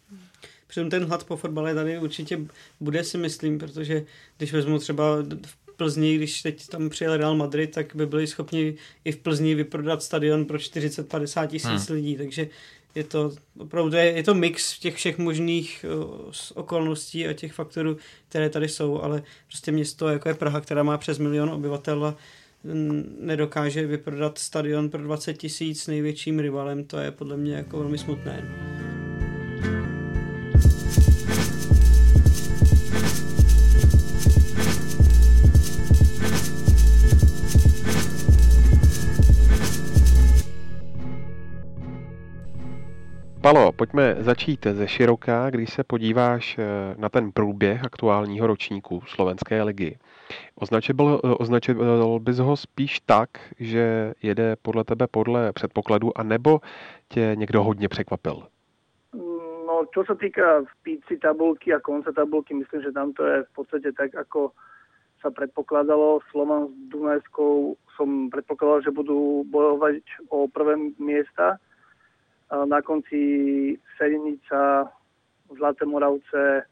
[0.66, 2.40] Přitom ten hlad po fotbale tady určitě
[2.80, 4.04] bude, si myslím, protože
[4.36, 5.04] když vezmu třeba
[5.46, 8.74] v Plzni, když teď tam přijel Real Madrid, tak by byli schopni
[9.04, 11.96] i v Plzni vyprodat stadion pro 40-50 tisíc hmm.
[11.96, 12.48] lidí, takže
[12.94, 17.96] je to opravdu, je, je to mix těch všech možných uh, okolností a těch faktorů,
[18.28, 22.16] které tady jsou, ale prostě město jako je Praha, která má přes milion obyvatel a
[23.20, 28.48] nedokáže vyprodat stadion pro 20 tisíc největším rivalem, to je podle mě jako velmi smutné.
[43.46, 46.64] Palo, pojďme začít ze široká, když se podíváš eh,
[46.98, 49.98] na ten průběh aktuálního ročníku slovenské ligy.
[50.54, 56.60] Označil, eh, označil bys ho spíš tak, že jede podle tebe podle předpokladu, anebo
[57.08, 58.42] tě někdo hodně překvapil?
[59.66, 63.50] No, čo sa týka píci tabulky a konce tabulky, myslím, že tam to je v
[63.54, 64.50] podstate tak, ako
[65.22, 66.18] sa predpokladalo.
[66.30, 70.02] Slovan s Dunajskou som predpokladal, že budú bojovať
[70.34, 71.62] o prvé miesta
[72.52, 74.86] Na konci Sedenica,
[75.50, 76.62] Zlaté Moravce,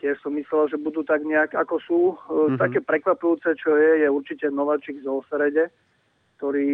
[0.00, 2.00] tiež som myslel, že budú tak nejak ako sú.
[2.16, 2.58] Mm-hmm.
[2.60, 5.68] Také prekvapujúce, čo je, je určite Nováčik z Oserede,
[6.40, 6.68] ktorý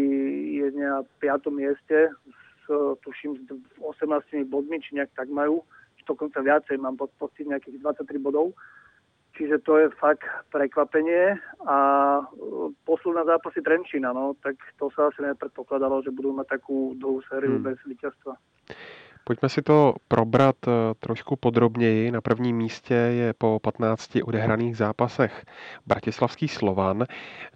[0.62, 1.50] je na 5.
[1.50, 2.64] mieste s,
[3.02, 3.50] tuším, s
[3.82, 5.62] 18 bodmi, či nejak tak majú.
[6.06, 8.54] Dokonca viacej, mám pocit nejakých 23 bodov.
[9.36, 11.36] Čiže to je fakt prekvapenie
[11.68, 11.78] a
[12.88, 17.20] posun na zápasy Trenčína, no, tak to sa asi nepredpokladalo, že budú mať takú dlhú
[17.28, 17.64] sériu hmm.
[17.68, 18.32] bez víťazstva.
[19.26, 22.10] Pojďme si to probrat eh, trošku podrobněji.
[22.10, 25.44] Na prvním místě je po 15 odehraných zápasech
[25.86, 27.04] Bratislavský Slovan.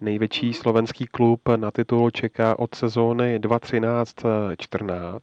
[0.01, 0.53] Největší mhm.
[0.53, 5.19] slovenský klub na titul čeká od sezóny 2013-14.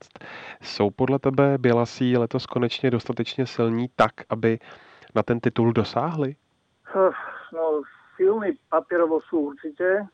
[0.62, 4.58] Jsou podle tebe Bělasí letos konečně dostatečně silní tak, aby
[5.14, 6.34] na ten titul dosáhli?
[7.48, 7.80] No,
[8.20, 10.04] silný papierovo sú určite.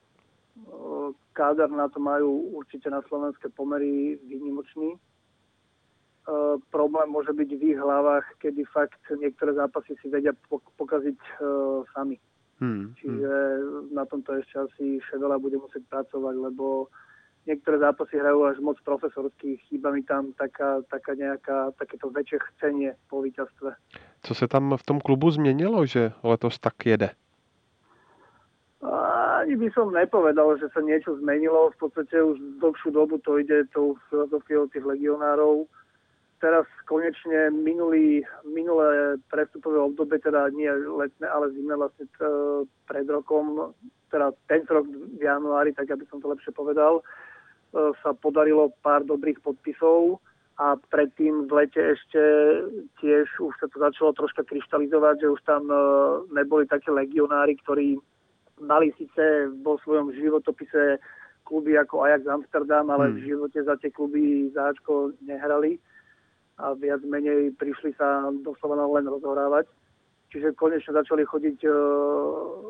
[1.35, 4.95] Kádar na to majú určite na slovenské pomery výnimočný.
[6.70, 10.31] Problém môže byť v ich hlavách, kedy fakt niektoré zápasy si vedia
[10.79, 11.18] pokaziť
[11.91, 12.22] sami.
[12.62, 13.99] Hmm, Čiže hmm.
[13.99, 16.87] na tomto ešte asi Šedela bude musieť pracovať, lebo
[17.47, 22.97] niektoré zápasy hrajú až moc profesorských, chýba mi tam taká, taká nejaká, takéto väčšie chcenie
[23.09, 23.71] po víťazstve.
[24.23, 27.11] Co se tam v tom klubu změnilo, že letos tak jede?
[29.41, 31.73] Ani by som nepovedal, že sa niečo zmenilo.
[31.77, 35.69] V podstate už dlhšiu dobu to ide tou filozofiou tých legionárov.
[36.41, 42.05] Teraz konečne minulý, minulé prestupové obdobie, teda nie letné, ale zimné vlastne
[42.85, 43.73] pred rokom,
[44.13, 47.01] teda tento rok v januári, tak aby som to lepšie povedal,
[48.03, 50.22] sa podarilo pár dobrých podpisov
[50.55, 52.22] a predtým v lete ešte
[53.03, 55.77] tiež už sa to začalo troška kryštalizovať, že už tam e,
[56.31, 57.99] neboli také legionári, ktorí
[58.62, 61.03] mali síce vo svojom životopise
[61.43, 63.14] kluby ako Ajax Amsterdam, ale hmm.
[63.18, 65.83] v živote za tie kluby záčko nehrali
[66.62, 69.66] a viac menej prišli sa doslova len rozhrávať.
[70.35, 71.72] Čiže konečne začali chodiť uh,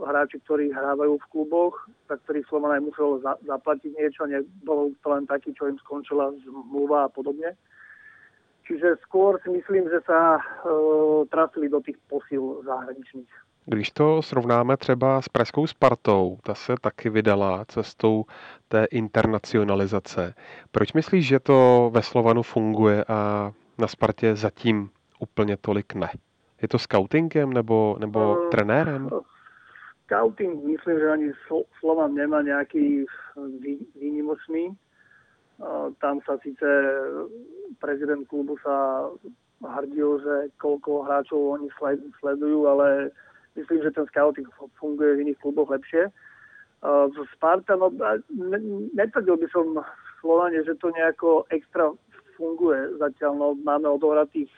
[0.05, 5.09] hráči, ktorí hrávajú v kluboch, za ktorých Slovan aj musel za, zaplatiť niečo, nebol to
[5.09, 7.57] len taký, čo im skončila zmluva a podobne.
[8.69, 13.33] Čiže skôr si myslím, že sa uh, trafili do těch posil zahraničních.
[13.67, 18.25] Když to srovnáme třeba s Pražskou Spartou, ta se taky vydala cestou
[18.69, 20.35] té internacionalizace.
[20.71, 26.09] Proč myslíš, že to ve Slovanu funguje a na Spartě zatím úplně tolik ne?
[26.63, 29.11] Je to scoutingem nebo, nebo uh, trenérem?
[30.05, 31.33] Scouting myslím, že ani
[31.81, 33.07] Slovan nemá nějaký
[34.01, 34.77] výnimočný.
[36.03, 36.67] Tam sa síce
[37.79, 39.07] prezident klubu sa
[39.63, 41.71] hrdil, že koľko hráčov oni
[42.21, 43.15] sledujú, ale
[43.57, 46.11] myslím, že ten scouting funguje v iných kluboch lepšie.
[47.39, 47.89] Sparta, no,
[48.93, 49.79] netvrdil by som
[50.21, 51.95] Slovane, že to nejako extra
[52.37, 52.99] funguje.
[52.99, 54.51] Zatiaľ no, máme odohratých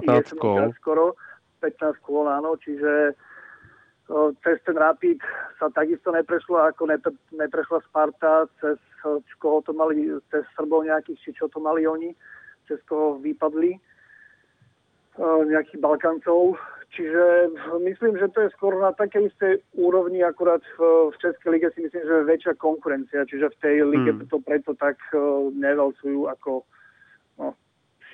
[0.00, 0.72] 15 kol.
[0.76, 1.04] skoro,
[1.64, 3.16] 15 kol, áno, čiže
[4.42, 5.18] cez ten Rapid
[5.58, 6.86] sa takisto neprešlo, ako
[7.34, 8.78] neprešla Sparta, cez
[9.42, 12.14] koho to mali, cez Srbov nejakých, či čo to mali oni,
[12.70, 13.74] cez koho vypadli
[15.50, 16.54] nejakých Balkancov.
[16.94, 17.50] Čiže
[17.82, 21.82] myslím, že to je skoro na také isté úrovni, akurát v, v Českej lige si
[21.82, 24.30] myslím, že je väčšia konkurencia, čiže v tej lige hmm.
[24.30, 24.96] to preto tak
[25.58, 26.75] nevalcujú ako, no,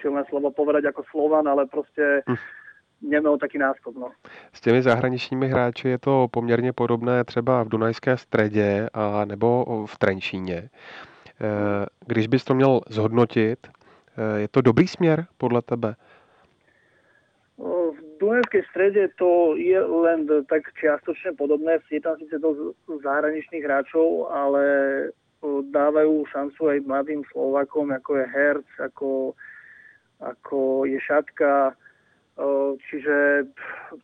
[0.02, 2.36] silné slovo povedať ako Slovan, ale proste hmm
[3.02, 3.96] neměl taky náskok.
[3.96, 4.10] No.
[4.52, 9.98] S těmi zahraničními hráči je to poměrně podobné třeba v Dunajské středě a nebo v
[9.98, 10.70] Trenčíně.
[11.40, 15.94] Eh, když bys to měl zhodnotit, eh, je to dobrý směr podle tebe?
[17.92, 21.78] V Dunajskej strede to je len tak čiastočne podobné.
[21.90, 24.64] Je tam síce to zahraničných hráčov, ale
[25.70, 29.34] dávajú šancu aj mladým Slovakom, ako je Herc, ako,
[30.22, 31.74] ako je Šatka,
[32.90, 33.44] Čiže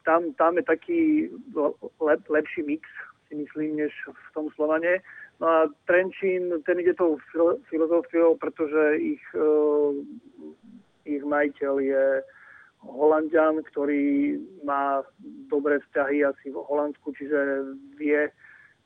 [0.05, 1.01] tam, tam je taký
[2.01, 2.85] lep, lepší mix,
[3.29, 5.01] si myslím, než v tom Slovane.
[5.41, 7.17] No a Trenčín, ten ide tou
[7.71, 9.23] filozofiou, pretože ich,
[11.05, 12.05] ich majiteľ je
[12.79, 15.03] Holandian, ktorý má
[15.51, 17.65] dobré vzťahy asi v Holandsku, čiže
[17.97, 18.29] vie,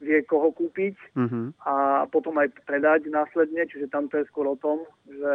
[0.02, 1.46] vie koho kúpiť mm-hmm.
[1.62, 5.32] a potom aj predať následne, čiže tam to je skôr o tom, že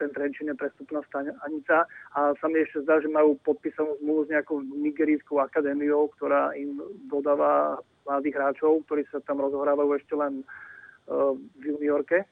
[0.00, 1.84] ten Trenčín je prestupná stanica
[2.16, 6.80] a sa mi ešte zdá, že majú podpísanú zmluvu s nejakou nigerijskou akadémiou, ktorá im
[7.12, 12.24] dodáva mladých hráčov, ktorí sa tam rozohrávajú ešte len uh, v juniorke.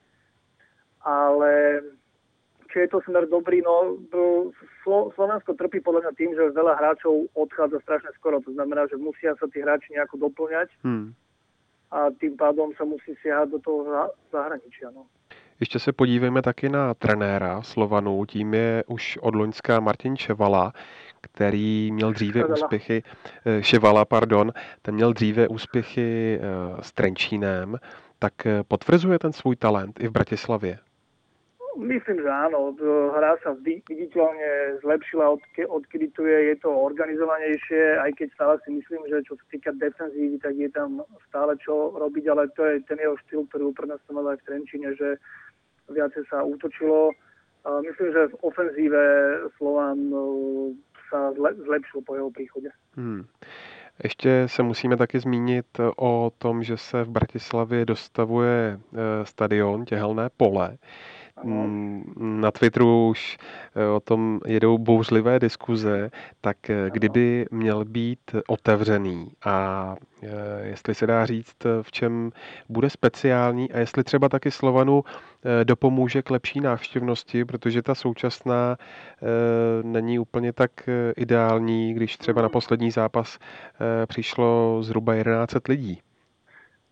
[1.05, 1.85] Ale
[2.73, 4.01] či je to smer dobrý, no
[4.83, 8.41] Slo- Slovensko trpí podľa mňa tým, že veľa hráčov odchádza strašne skoro.
[8.41, 10.73] To znamená, že musia sa tí hráči nejako doplňať.
[10.81, 11.13] Hmm
[11.91, 14.91] a tým pádom sa musí siahať do toho zahraničia.
[14.91, 15.07] No.
[15.61, 20.73] Ještě se podívejme taky na trenéra Slovanu, tím je už od Loňská Martin Čevala,
[21.21, 22.55] který měl dříve Ševala.
[22.55, 23.03] úspěchy,
[23.47, 27.77] eh, Ševala, pardon, ten měl dříve úspěchy eh, s Trenčínem,
[28.19, 30.79] tak eh, potvrzuje ten svůj talent i v Bratislavě?
[31.79, 32.75] Myslím, že áno.
[33.15, 38.71] Hra sa viditeľne zlepšila, od, odkedy tu je, je to organizovanejšie, aj keď stále si
[38.83, 42.83] myslím, že čo sa týka defenzívy, tak je tam stále čo robiť, ale to je
[42.83, 45.23] ten jeho štýl, ktorý uprednostňoval aj v Trenčine, že
[45.87, 47.15] viacej sa útočilo.
[47.87, 49.03] Myslím, že v ofenzíve
[49.57, 50.11] Slovan
[51.11, 52.69] sa zlepšil po jeho príchode.
[52.97, 53.25] Hmm.
[54.05, 55.67] Ještě se musíme taky zmínit
[55.97, 60.77] o tom, že se v Bratislavě dostavuje eh, stadion Těhelné pole.
[61.45, 63.39] Mm, na Twitteru už
[63.77, 66.11] eh, o tom jedou bouřlivé diskuze,
[66.41, 70.29] tak eh, kdyby měl být otevřený a eh,
[70.63, 72.31] jestli se dá říct, v čem
[72.69, 75.05] bude speciální a jestli třeba taky Slovanu
[75.65, 78.77] dopomůže k lepší návštěvnosti, protože ta současná
[79.83, 80.71] není úplně tak
[81.17, 83.39] ideální, když třeba na poslední zápas
[84.07, 86.01] přišlo zhruba 11 lidí.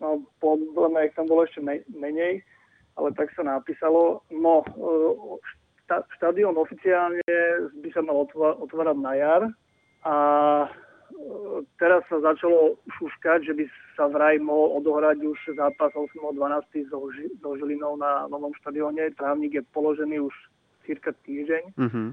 [0.01, 1.61] No, podle mě tam bylo ještě
[1.99, 2.41] méně
[2.97, 4.25] ale tak sa napísalo.
[4.33, 7.23] No, e, štadión oficiálne
[7.79, 9.41] by sa mal otvárať na jar
[10.03, 10.15] a
[10.65, 10.67] e,
[11.77, 13.63] teraz sa začalo šuškať, že by
[13.95, 16.89] sa vraj mohol odohrať už zápas 8.12.
[16.89, 19.13] so Žilinou na novom štadióne.
[19.15, 20.35] Trávnik je položený už
[20.83, 21.63] cirka týždeň.
[21.77, 22.09] Mm-hmm.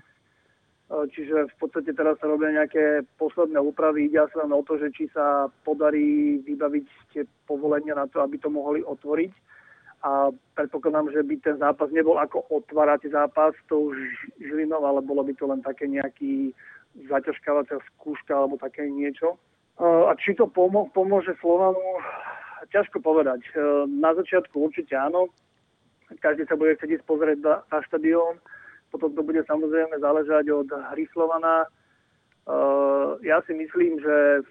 [0.84, 4.06] Čiže v podstate teraz sa robia nejaké posledné úpravy.
[4.06, 8.36] Ide sa len o to, že či sa podarí vybaviť tie povolenia na to, aby
[8.36, 9.32] to mohli otvoriť
[10.04, 13.88] a predpokladám, že by ten zápas nebol ako otvárať zápas tou
[14.36, 16.52] Žilinou, ale bolo by to len také nejaký
[17.08, 19.40] zaťažkávacia skúška alebo také niečo.
[19.80, 21.80] A či to pomô- pomôže Slovanu,
[22.68, 23.42] ťažko povedať.
[23.88, 25.32] Na začiatku určite áno.
[26.20, 28.38] Každý sa bude chcieť ísť pozrieť na, na štadión.
[28.92, 31.66] Potom to bude samozrejme záležať od hry Slovana.
[33.24, 34.44] Ja si myslím, že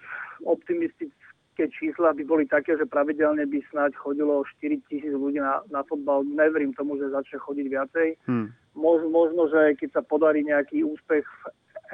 [0.44, 1.23] optimisticky
[1.56, 5.86] tie čísla by boli také, že pravidelne by snáď chodilo 4 tisíc ľudí na, na
[5.86, 6.26] fotbal.
[6.26, 8.08] Neverím tomu, že začne chodiť viacej.
[8.26, 8.50] Hmm.
[8.74, 11.44] Mož, možno, že keď sa podarí nejaký úspech v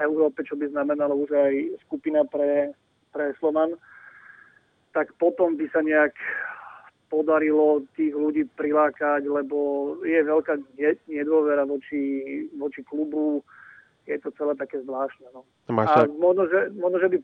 [0.01, 1.55] Európe, čo by znamenalo už aj
[1.85, 2.73] skupina pre,
[3.13, 3.77] pre Slovan,
[4.97, 6.17] tak potom by sa nejak
[7.11, 10.57] podarilo tých ľudí prilákať, lebo je veľká
[11.11, 13.43] nedôvera voči, voči klubu
[14.07, 15.27] je to celé také zvláštne.
[15.35, 15.45] No.
[15.71, 17.19] Máš a možno že, možno, že by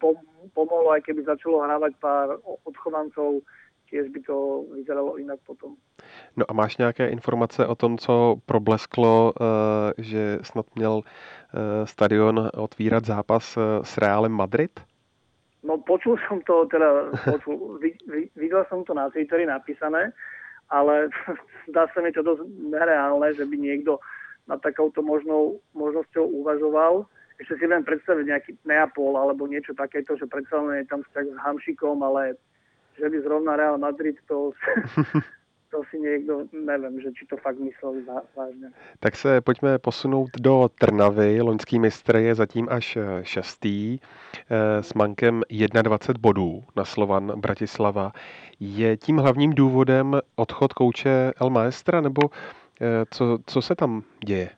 [0.55, 3.43] pomohlo, aj keby začalo hrávať pár odchovancov,
[3.91, 5.77] tiež by to vyzeralo inak potom.
[6.37, 12.51] No a máš nějaké informace o tom, co problesklo, eh, že snad měl eh, stadion
[12.55, 14.71] otvírat zápas eh, s Realem Madrid?
[15.67, 17.83] No počul som to, teda počul,
[18.37, 20.15] videl som to na Twitteri napísané,
[20.71, 21.11] ale
[21.71, 23.99] zdá sa mi to dosť nereálne, že by niekto
[24.47, 27.07] nad takouto možnou, možnosťou uvažoval.
[27.37, 31.27] Ešte si viem predstaviť nejaký Neapol alebo niečo takéto, že predsa len je tam vzťah
[31.37, 32.41] s Hamšikom, ale
[32.97, 34.57] že by zrovna Real Madrid to,
[35.71, 37.95] to si niekto, nevím, že či to fakt myslel
[38.37, 38.71] vážně.
[39.01, 41.41] Tak se pojďme posunout do Trnavy.
[41.43, 45.43] Loňský mistr je zatím až eh, šestý eh, s mankem
[45.83, 48.13] 21 bodů na Slovan Bratislava.
[48.61, 52.21] Je tím hlavním důvodem odchod kouče El Maestra nebo
[53.11, 54.51] co, co se tam děje?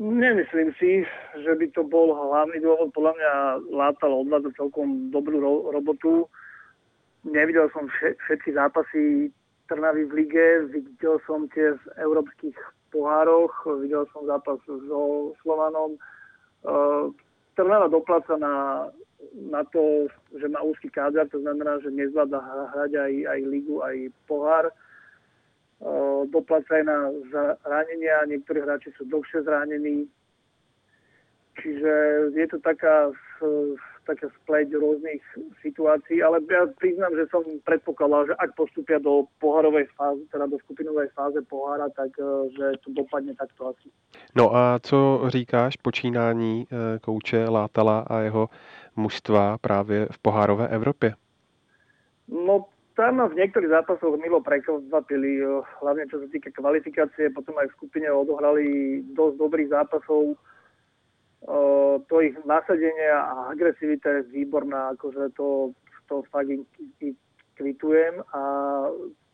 [0.00, 1.04] Nemyslím si,
[1.44, 2.88] že by to bol hlavný dôvod.
[2.96, 3.32] Podľa mňa
[3.68, 6.24] Látal odvádza celkom dobrú ro- robotu.
[7.28, 7.84] Nevidel som
[8.24, 9.28] všetky zápasy
[9.68, 12.56] Trnavy v lige, videl som tie v európskych
[12.96, 13.52] pohároch,
[13.84, 16.00] videl som zápas so Slovanom.
[16.64, 17.12] Uh,
[17.60, 18.88] Trnava dopláca na,
[19.36, 22.40] na to, že má úzky káder, to znamená, že nezvláda
[22.72, 24.72] hrať aj, aj ligu, aj pohár.
[24.72, 24.89] Uh,
[26.28, 26.98] dopláca aj na
[27.32, 30.04] zranenia, niektorí hráči sú dlhšie zranení.
[31.60, 31.92] Čiže
[32.36, 33.12] je to taká,
[34.08, 35.20] taká spleť rôznych
[35.60, 40.56] situácií, ale ja priznám, že som predpokladal, že ak postupia do pohárovej fáze, teda do
[40.64, 42.24] skupinovej fáze pohára, tak e,
[42.56, 43.92] že to dopadne takto asi.
[44.36, 48.48] No a co říkáš počínání e, kouče Látala a jeho
[48.96, 51.14] mužstva právě v pohárové Evropě?
[52.28, 52.64] No
[53.00, 55.40] tam v niektorých zápasoch milo prekvapili,
[55.80, 60.36] hlavne čo sa týka kvalifikácie, potom aj v skupine odohrali dosť dobrých zápasov.
[62.04, 65.72] To ich nasadenie a agresivita je výborná, akože to,
[66.12, 66.52] to fakt
[67.56, 68.20] kvitujem.
[68.36, 68.40] A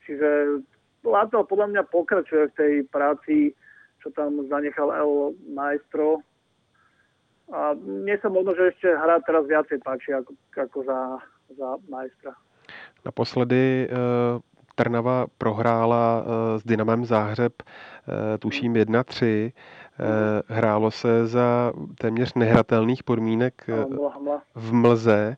[0.07, 0.63] čiže
[1.07, 3.55] Láto podľa mňa pokračuje v tej práci,
[4.03, 6.27] čo tam zanechal El Maestro.
[7.47, 11.01] A mne sa možno, že ešte hrá teraz viacej páči ako, ako za,
[11.55, 12.35] za Maestra.
[13.05, 14.41] Naposledy eh,
[14.75, 17.53] Trnava prohrála eh, s Dynamem Záhřeb
[18.39, 19.53] tuším 1-3.
[20.49, 23.67] Hrálo se za téměř nehratelných podmínek
[24.55, 25.37] v mlze.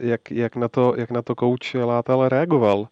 [0.00, 2.88] Jak, jak, na to, jak na to kouč Látal reagoval?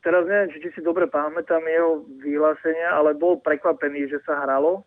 [0.00, 4.80] Teraz neviem, či, či si dobre pamätám jeho vyhlásenia, ale bol prekvapený, že sa hralo.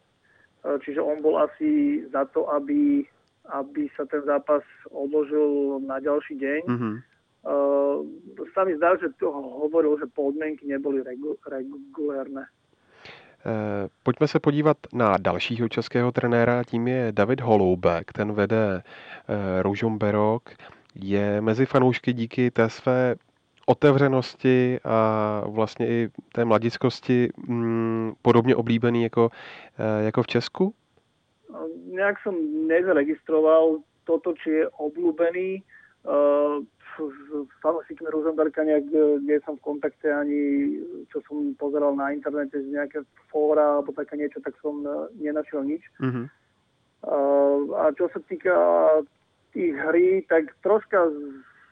[0.65, 3.05] Čiže on bol asi za to, aby,
[3.53, 6.61] aby sa ten zápas odložil na ďalší deň.
[6.65, 6.95] Mm-hmm.
[7.43, 8.07] Uh,
[8.55, 12.47] sa mi zdá, že to hovoril, že podmienky neboli regu, regulérne.
[13.45, 19.61] Eh, pojďme se podívat na dalšího českého trenéra, tím je David Holoubek, ten vede eh,
[19.63, 20.49] Ružomberok,
[20.95, 23.15] je mezi fanoušky díky té své
[23.65, 29.29] otevřenosti a vlastně i té mladickosti mm, podobně oblíbený jako,
[29.79, 30.73] eh, jako v Česku?
[31.93, 32.33] Nejak som
[32.67, 35.61] nezaregistroval toto, či je obľúbený.
[36.72, 36.72] S
[37.61, 40.77] fanúšikmi Rosenberga, kde som v kontakte ani,
[41.09, 43.01] čo som pozeral na internete, z nejaké
[43.33, 44.85] fóra alebo také niečo, tak som
[45.17, 45.83] nenašiel nič.
[46.01, 46.25] Mm-hmm.
[47.73, 48.55] A čo sa týka
[49.51, 51.11] tých hry, tak troška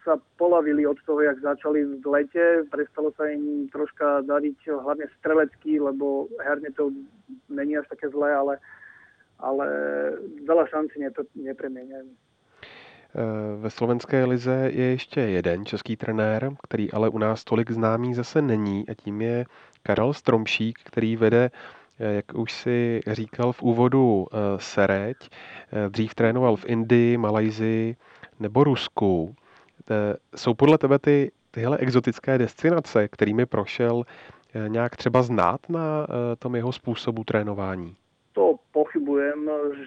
[0.02, 2.66] sa polavili od toho, jak začali v lete.
[2.74, 6.90] Prestalo sa im troška dariť hlavne strelecky, lebo herne to
[7.54, 8.54] není až také zlé, ale,
[9.38, 9.66] ale
[10.42, 10.98] veľa šancí
[11.38, 12.10] nepremieňajú.
[13.58, 18.42] Ve slovenské lize je ještě jeden český trenér, který ale u nás tolik známý zase
[18.42, 19.46] není a tím je
[19.84, 21.52] Karel Stromšík, který vede,
[22.00, 25.18] jak už si říkal v úvodu, Sereď.
[25.90, 27.96] Dřív trénoval v Indii, Malajzii
[28.40, 29.36] nebo Rusku.
[29.92, 34.04] Eh, jsou podle tebe ty, tyhle exotické destinace, kterými prošel,
[34.54, 37.96] eh, nějak třeba znát na eh, tom jeho způsobu trénování?
[39.22, 39.42] To pochybujem,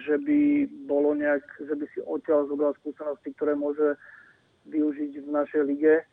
[0.07, 0.39] že by
[0.87, 3.99] bolo nejak, že by si odtiaľ zobral skúsenosti, ktoré môže
[4.71, 6.07] využiť v našej lige.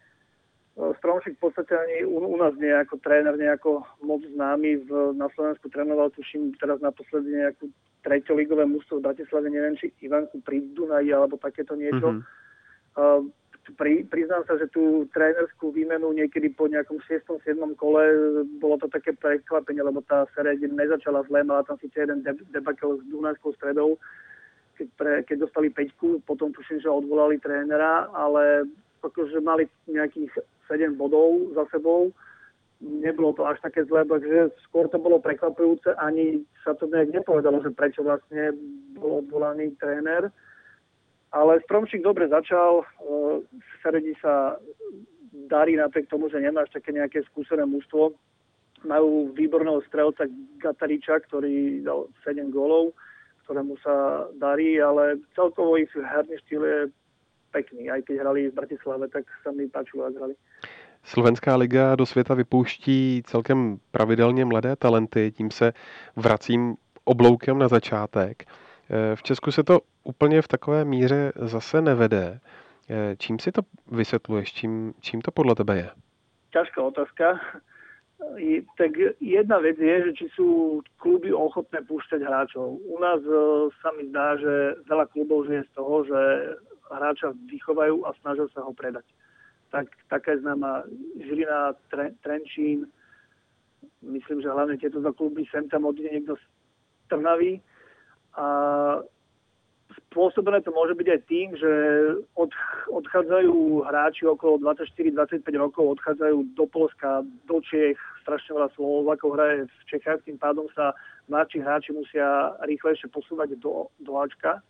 [0.74, 4.88] Stromšik v podstate ani u, u nás nie ako tréner nejako moc známy.
[4.88, 7.70] V, na Slovensku trénoval, tuším, teraz naposledy nejakú
[8.02, 12.18] treťoligové mústvo v Bratislave, neviem, či Ivanku pri Dunaji alebo takéto niečo.
[12.18, 12.98] Mm-hmm.
[12.98, 13.22] Uh,
[13.78, 17.46] pri, priznám sa, že tú trénerskú výmenu niekedy po nejakom 6.
[17.46, 17.62] 7.
[17.78, 18.02] kole
[18.58, 23.02] bolo to také prekvapenie, lebo tá séria nezačala zle, mala tam síce jeden debakel s
[23.06, 24.02] Dunajskou stredou,
[24.74, 28.66] keď, pre, keď dostali peťku, potom tuším, že odvolali trénera, ale
[28.98, 32.10] akože mali nejakých 7 bodov za sebou,
[32.82, 37.62] nebolo to až také zlé, takže skôr to bolo prekvapujúce, ani sa to nejak nepovedalo,
[37.62, 38.50] že prečo vlastne
[38.98, 40.34] bol odvolaný tréner.
[41.32, 44.60] Ale Stromčík dobre začal, v e, Seredi sa
[45.48, 48.12] darí napriek tomu, že nemáš také nejaké skúsené mužstvo.
[48.84, 50.28] Majú výborného strelca
[50.60, 52.92] Gatariča, ktorý dal 7 gólov,
[53.44, 56.80] ktorému sa darí, ale celkovo ich herný štýl je
[57.52, 57.88] pekný.
[57.88, 60.34] Aj keď hrali v Bratislave, tak sa mi páčilo, ak hrali.
[61.04, 65.72] Slovenská liga do světa vypouští celkem pravidelně mladé talenty, tím se
[66.16, 68.44] vracím obloukem na začátek.
[68.92, 72.40] E, v Česku se to úplně v takové míře zase nevede.
[72.90, 74.52] Eh, čím si to vysvětluješ?
[74.52, 75.90] Čím, čím to podle tebe je?
[76.50, 77.40] Ťažká otázka.
[78.78, 78.90] Tak
[79.20, 82.78] jedna vec je, že či sú kluby ochotné púšťať hráčov.
[82.86, 83.38] U nás eh,
[83.82, 86.20] sa mi zdá, že veľa klubov žije z toho, že
[86.90, 89.06] hráča vychovajú a snažia sa ho predať.
[89.72, 90.84] Tak, taká je známa
[91.16, 92.84] Žilina, Tre, Trenčín.
[94.04, 96.44] Myslím, že hlavne tieto dva kluby sem tam odíde niekto z
[97.08, 97.64] Trnavy.
[98.36, 98.46] A
[100.08, 101.72] spôsobené to môže byť aj tým, že
[102.36, 102.52] od,
[102.92, 109.82] odchádzajú hráči okolo 24-25 rokov, odchádzajú do Polska, do Čech, strašne veľa Slovákov hraje v
[109.88, 110.96] Čechách, tým pádom sa
[111.28, 114.60] mladší hráči musia rýchlejšie posúvať do, do Ačka,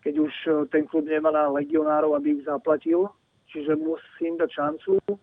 [0.00, 3.12] keď už e, ten klub nemá na legionárov, aby ich zaplatil.
[3.52, 4.96] Čiže musím dať šancu.
[4.96, 5.16] E,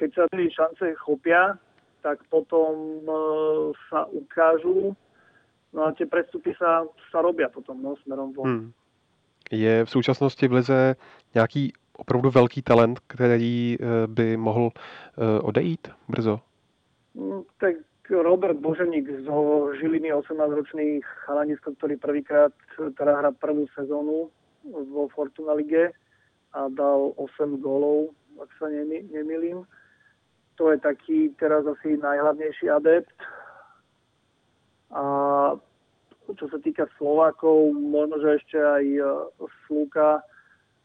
[0.00, 1.60] keď sa tie šance chopia,
[2.00, 3.12] tak potom e,
[3.92, 4.96] sa ukážu
[5.72, 8.46] No a tie prestupy sa, sa robia potom no, smerom von.
[8.46, 8.68] Hmm.
[9.50, 10.96] Je v současnosti v Lize
[11.34, 16.40] nějaký opravdu velký talent, který eh, by mohl eh, odejít brzo?
[17.14, 17.76] No, tak
[18.10, 19.30] Robert Boženík z
[19.80, 22.52] Žiliny, 18-ročný chalanisko, ktorý prvýkrát
[22.98, 24.30] teda hrá prvú sezónu
[24.66, 25.94] vo Fortuna Lige
[26.52, 28.10] a dal 8 gólov,
[28.42, 28.66] ak sa
[29.14, 29.62] nemýlim.
[30.58, 33.14] To je taký teraz asi najhlavnejší adept
[34.90, 35.02] a
[36.36, 39.02] čo sa týka Slovákov, možno, že ešte aj e,
[39.66, 40.22] Sluka,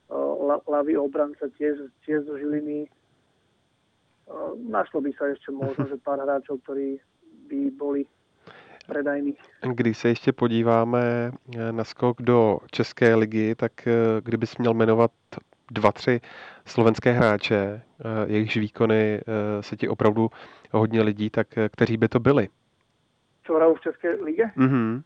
[0.10, 2.86] e, obranca tiež, tiež zo Žiliny.
[2.86, 2.90] E,
[4.70, 6.98] našlo by sa ešte možno, že pár hráčov, ktorí
[7.50, 8.02] by boli
[8.88, 9.34] predajní.
[9.74, 11.32] Když se ještě podíváme
[11.72, 13.72] na skok do České ligy, tak
[14.24, 15.12] kdybys měl jmenovat
[15.72, 16.22] dva, tři
[16.66, 17.82] slovenské hráče,
[18.26, 19.22] jejichž výkony
[19.62, 20.30] se ti opravdu
[20.72, 22.50] hodně lidí, tak kteří by to byli?
[23.46, 24.52] Co hrajou v České lige?
[24.58, 25.04] Mm-hmm.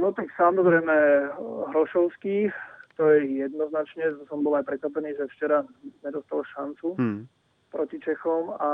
[0.00, 0.94] No tak samozrejme
[1.72, 2.52] Hrošovský,
[2.96, 5.64] to je jednoznačne, som bol aj prekvapený, že včera
[6.04, 7.20] nedostal šancu hmm.
[7.70, 8.70] proti Čechom a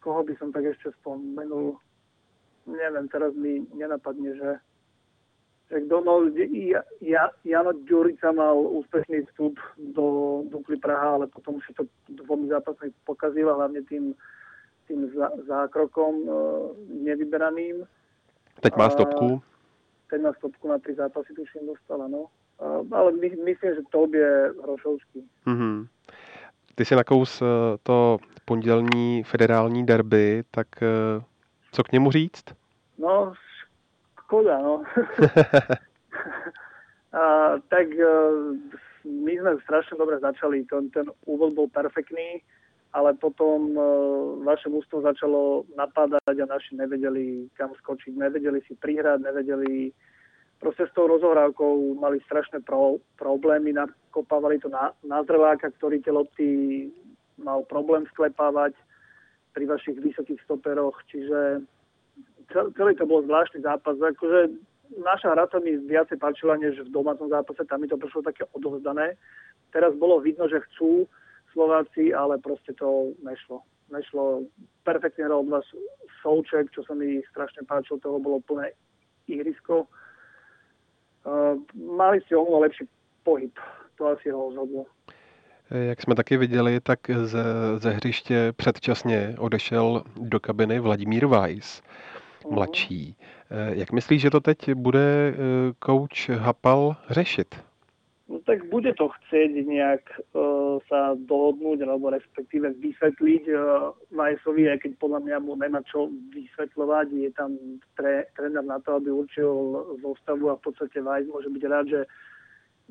[0.00, 1.76] koho by som tak ešte spomenul,
[2.64, 4.50] neviem, teraz mi nenapadne, že,
[5.68, 10.04] že kto no, ja, ja, Jano Ďurica mal úspešný vstup do
[10.48, 14.12] Dukly Praha, ale potom si to dvomi zápasmi pokazil, hlavne tým,
[14.88, 15.10] tým
[15.46, 17.86] zákrokom uh, nevyberaným.
[18.60, 19.42] Teď má stopku.
[20.10, 22.28] Teď má stopku na tri zápasy, tuším, dostala, no
[22.92, 25.28] ale my, myslím, že to je Hrošovský.
[25.46, 25.86] Mm-hmm.
[26.74, 27.46] Ty si nakous eh,
[27.82, 31.22] to pondělní federální derby, tak eh,
[31.72, 32.44] co k němu říct?
[32.98, 33.32] No,
[34.20, 34.82] škoda, no.
[37.12, 38.06] a, tak eh,
[39.04, 40.64] my sme strašne dobre začali.
[40.64, 42.40] Ten, ten úvod bol perfektný,
[42.94, 43.74] ale potom
[44.46, 48.14] vaše mústvo začalo napádať a naši nevedeli kam skočiť.
[48.14, 49.90] Nevedeli si prihrať, nevedeli
[50.62, 56.14] proste s tou rozohrávkou mali strašné pro, problémy, nakopávali to na, na zdrváka, ktorý tie
[56.14, 56.46] lopty
[57.34, 58.78] mal problém sklepávať
[59.50, 61.66] pri vašich vysokých stoperoch, čiže
[62.78, 63.98] celý to bol zvláštny zápas.
[63.98, 64.54] Akože
[65.02, 68.46] naša hra sa mi viacej páčila, než v domácom zápase, tam mi to prišlo také
[68.54, 69.18] odovzdané.
[69.74, 71.10] Teraz bolo vidno, že chcú
[71.54, 73.62] Slováci, ale proste to nešlo.
[73.94, 74.42] Nešlo.
[74.82, 75.66] Perfektne hral od vás
[76.20, 78.74] Souček, čo sa mi strašne páčilo, toho bolo plné
[79.30, 79.86] ihrisko
[81.24, 81.56] Uh,
[81.96, 82.84] mali ste o lepší
[83.24, 83.56] pohyb.
[83.96, 84.84] To asi ho rozhodlo.
[85.70, 87.44] Jak jsme taky viděli, tak ze,
[87.76, 91.82] ze hřiště předčasně odešel do kabiny Vladimír Weiss,
[92.44, 92.54] mhm.
[92.54, 93.16] mladší.
[93.16, 93.72] Uh-huh.
[93.72, 95.34] Jak myslíš, že to teď bude
[95.78, 97.54] kouč Hapal řešit?
[98.24, 100.00] No tak bude to chcieť nejak
[100.32, 106.08] uh, sa dohodnúť, alebo respektíve vysvetliť uh, Vajsovi, aj keď podľa mňa mu nemá čo
[106.32, 107.06] vysvetľovať.
[107.12, 107.52] Je tam
[108.00, 109.52] tre, tréner na to, aby určil
[110.00, 112.00] zostavu a v podstate Vajs môže byť rád, že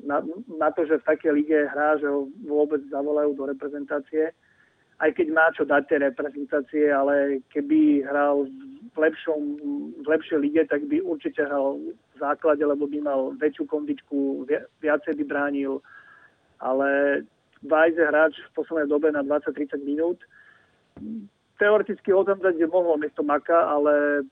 [0.06, 0.22] na,
[0.54, 4.30] na to, že v takej lige hrá, že ho vôbec zavolajú do reprezentácie.
[5.02, 8.46] Aj keď má čo dať tie reprezentácie, ale keby hral
[8.94, 9.40] v, lepšom,
[10.00, 14.46] v lepšej lige, tak by určite hral v základe, lebo by mal väčšiu kondičku,
[14.78, 15.82] viacej by bránil.
[16.62, 17.20] Ale
[17.64, 20.20] Vajs je hráč v poslednej dobe na 20-30 minút.
[21.58, 24.22] Teoreticky o tom že mohol miesto Maka, ale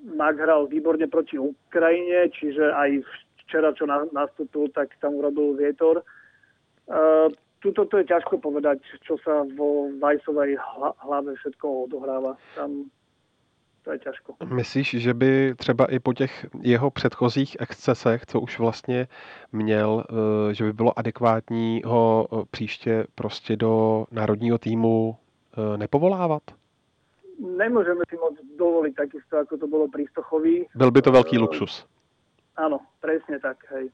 [0.00, 3.04] Mak hral výborne proti Ukrajine, čiže aj
[3.44, 6.00] včera, čo nastúpil, tak tam urobil vietor.
[6.88, 7.28] Uh,
[7.60, 10.56] tuto to je ťažko povedať, čo sa vo Vajsovej
[11.04, 12.36] hlave všetko odohráva.
[12.56, 12.88] Tam
[13.84, 14.34] to je těžko.
[14.54, 19.08] Myslíš, že by třeba i po těch jeho předchozích excesech, co už vlastně
[19.52, 20.04] měl,
[20.50, 26.42] eh, že by bylo adekvátní ho eh, příště prostě do národního týmu eh, nepovolávat?
[27.56, 30.66] Nemůžeme si moc dovolit takisto, jako to bylo pri Stochovi.
[30.74, 31.86] Byl by to velký luxus.
[32.56, 33.90] Ano, přesně tak, hej.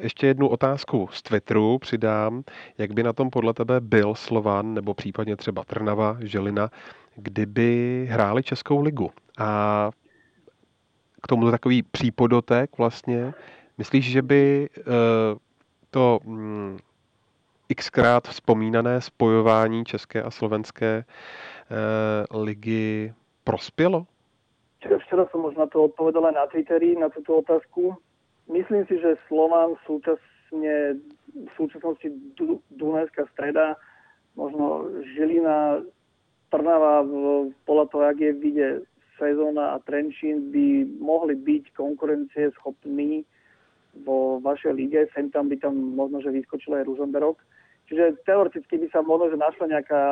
[0.00, 2.42] Ještě jednu otázku z Twitteru přidám.
[2.78, 6.70] Jak by na tom podle tebe byl Slovan nebo případně třeba Trnava, Želina,
[7.16, 9.10] kdyby hráli Českou ligu.
[9.38, 9.90] A
[11.22, 13.34] k tomu takový přípodotek vlastně.
[13.78, 14.82] Myslíš, že by eh,
[15.90, 16.78] to mm,
[17.76, 23.14] xkrát vzpomínané spojování české a slovenské eh, ligy
[23.44, 24.06] prospělo?
[24.98, 27.96] Včera som možná to odpovedal na Twitteri na túto otázku.
[28.46, 31.02] Myslím si, že Slován súčasne
[31.34, 32.06] v súčasnosti
[32.70, 33.74] Dunajská streda,
[34.38, 35.82] možno Žilina
[36.54, 37.02] Trnava
[37.66, 38.68] podľa toho, jak je vidie
[39.18, 43.26] sezóna a Trenčín by mohli byť konkurencie schopní
[44.04, 45.08] vo vašej lige.
[45.10, 47.40] Sem tam by tam možno, že vyskočil aj Ružomberok.
[47.88, 50.02] Čiže teoreticky by sa možno, že našla nejaká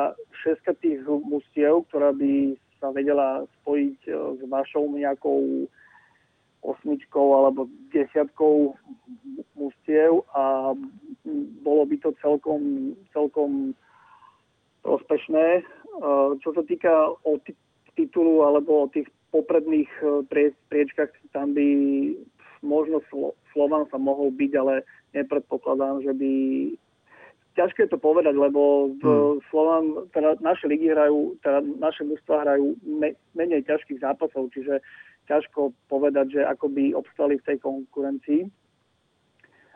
[0.43, 5.67] šestka tých mustiev, ktorá by sa vedela spojiť e, s vašou nejakou
[6.65, 8.73] osmičkou alebo desiatkou
[9.53, 10.73] mustiev a
[11.61, 13.77] bolo by to celkom, celkom
[14.81, 15.61] prospešné.
[16.41, 16.93] Čo sa týka
[17.25, 17.37] o
[17.95, 20.23] titulu alebo o tých popredných e,
[20.71, 21.67] priečkách, tam by
[22.63, 23.03] možno
[23.51, 26.33] Slovan sa mohol byť, ale nepredpokladám, že by
[27.55, 29.35] ťažké to povedať, lebo v hmm.
[29.47, 34.83] Slovan, teda naše ligy hrajú, teda naše mužstva hrajú me, menej ťažkých zápasov, čiže
[35.25, 38.41] ťažko povedať, že ako by obstali v tej konkurencii.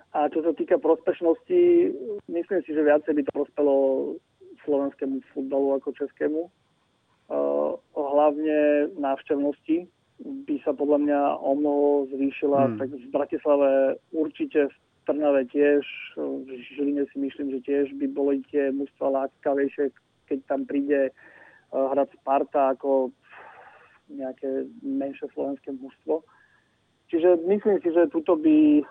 [0.10, 1.62] A čo sa týka prospešnosti,
[2.26, 3.76] myslím si, že viacej by to prospelo
[4.66, 6.50] slovenskému futbalu ako českému.
[7.30, 9.86] Uh, hlavne návštevnosti
[10.20, 12.78] by sa podľa mňa o mnoho zvýšila, hmm.
[12.82, 13.70] tak v Bratislave
[14.12, 15.86] určite v Trnave tiež,
[16.18, 19.94] v Žiline si myslím, že tiež by boli tie mužstva lákavejšie,
[20.30, 21.14] keď tam príde
[21.74, 23.14] hrať Sparta ako
[24.10, 26.24] nejaké menšie slovenské mužstvo.
[27.10, 28.86] Čiže myslím si, že tuto by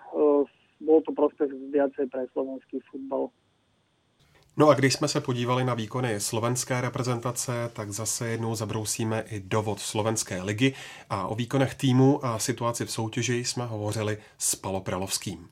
[0.81, 3.31] bol to prospech viacej pre slovenský futbal.
[4.57, 9.41] No a když jsme se podívali na výkony slovenské reprezentace, tak zase jednou zabrousíme i
[9.41, 10.75] dovod slovenské ligy
[11.11, 15.49] a o výkonech týmu a situaci v soutěži jsme hovořili s Paloprelovským.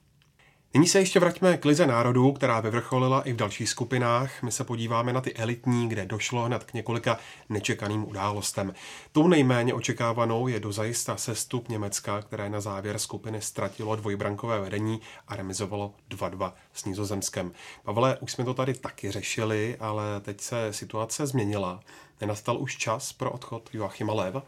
[0.74, 4.42] Nyní se ještě vraťme k Lize národů, která vyvrcholila i v dalších skupinách.
[4.42, 7.18] My se podíváme na ty elitní, kde došlo hned k několika
[7.48, 8.74] nečekaným událostem.
[9.12, 15.36] Tou nejméně očekávanou je dozajista sestup Německa, které na závěr skupiny ztratilo dvojbrankové vedení a
[15.36, 17.52] remizovalo 2-2 s Nizozemskem.
[17.82, 21.80] Pavle, už jsme to tady taky řešili, ale teď se situace změnila.
[22.20, 24.42] Nenastal už čas pro odchod Joachima Léva?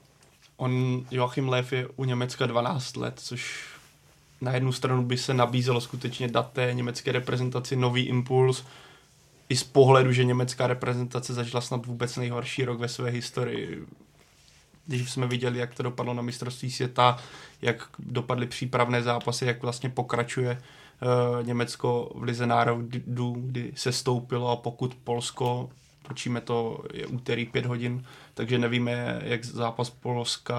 [0.57, 3.67] On, Joachim Lev je u Německa 12 let, což
[4.41, 8.65] na jednu stranu by se nabízelo skutečně dát té německé reprezentaci nový impuls,
[9.49, 13.87] i z pohledu, že německá reprezentace zažila snad vůbec nejhorší rok ve své historii.
[14.87, 17.19] Když jsme viděli, jak to dopadlo na mistrovství světa,
[17.63, 24.51] jak dopadly přípravné zápasy, jak vlastně pokračuje uh, Německo v Lize národů, kdy se stoupilo
[24.51, 25.71] a pokud Polsko
[26.09, 28.05] točíme to, je úterý 5 hodin,
[28.35, 30.59] takže nevíme, jak zápas Polska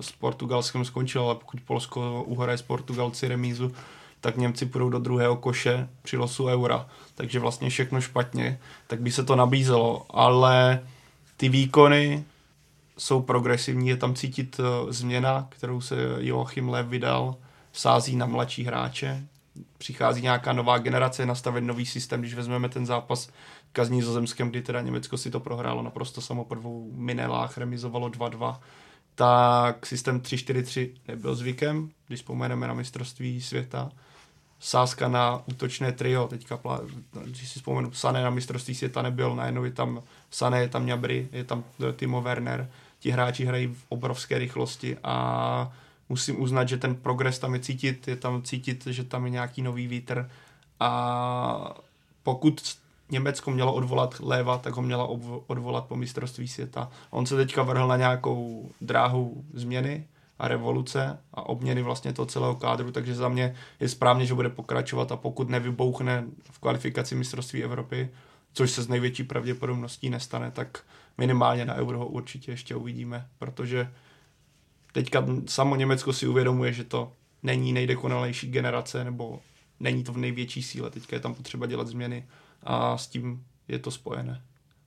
[0.00, 3.72] s Portugalskem skončil, ale pokud Polsko uhraje s Portugalci remízu,
[4.20, 6.86] tak Němci půjdou do druhého koše při losu eura.
[7.14, 10.06] Takže vlastně všechno špatně, tak by se to nabízelo.
[10.10, 10.80] Ale
[11.36, 12.24] ty výkony
[12.98, 17.36] jsou progresivní, je tam cítit eh, změna, kterou se Joachim Lev vydal,
[17.72, 19.24] sází na mladší hráče,
[19.78, 23.28] přichází nějaká nová generace, nastavit nový systém, když vezmeme ten zápas
[23.76, 28.56] s Nizozemskem, kdy teda Německo si to prohrálo naprosto samo po dvou minelách, remizovalo 2-2,
[29.14, 33.90] tak systém 3-4-3 nebyl zvykem, když vzpomeneme na mistrovství světa.
[34.60, 36.60] Sázka na útočné trio, teďka,
[37.24, 41.28] když si vzpomenu, Sané na mistrovství světa nebyl, najednou je tam Sané, je tam Ňabry,
[41.32, 41.64] je tam
[41.96, 45.72] Timo Werner, ti hráči hrají v obrovské rychlosti a
[46.08, 49.62] musím uznat, že ten progres tam je cítit, je tam cítit, že tam je nějaký
[49.62, 50.30] nový vítr
[50.80, 51.74] a
[52.22, 52.78] pokud
[53.10, 55.04] Německo mělo odvolat Léva, tak ho měla
[55.46, 56.90] odvolat po mistrovství světa.
[57.10, 60.06] On se teďka vrhl na nějakou dráhu změny
[60.38, 64.48] a revoluce a obměny vlastně toho celého kádru, takže za mě je správně, že bude
[64.48, 68.10] pokračovat a pokud nevybouchne v kvalifikaci mistrovství Evropy,
[68.52, 70.84] což se z největší pravděpodobností nestane, tak
[71.18, 73.92] minimálně na Euro určitě ještě uvidíme, protože
[74.92, 77.12] teďka samo Německo si uvědomuje, že to
[77.42, 79.40] není nejdekonalejší generace nebo
[79.80, 82.26] není to v největší síle, teďka je tam potřeba dělat změny
[82.62, 84.42] a s tím je to spojené.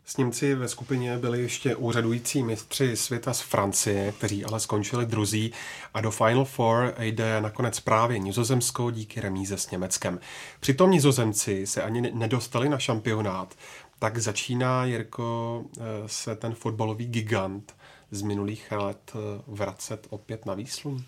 [0.05, 5.51] S Němci ve skupině byli ještě úřadující mistři světa z Francie, kteří ale skončili druzí
[5.93, 10.19] a do Final Four jde nakonec právě Nizozemsko díky remíze s Německem.
[10.59, 13.55] Přitom Nizozemci se ani nedostali na šampionát,
[13.99, 17.75] tak začíná, Jirko, eh, se ten fotbalový gigant
[18.11, 21.03] z minulých let eh, vracet opět na výslum?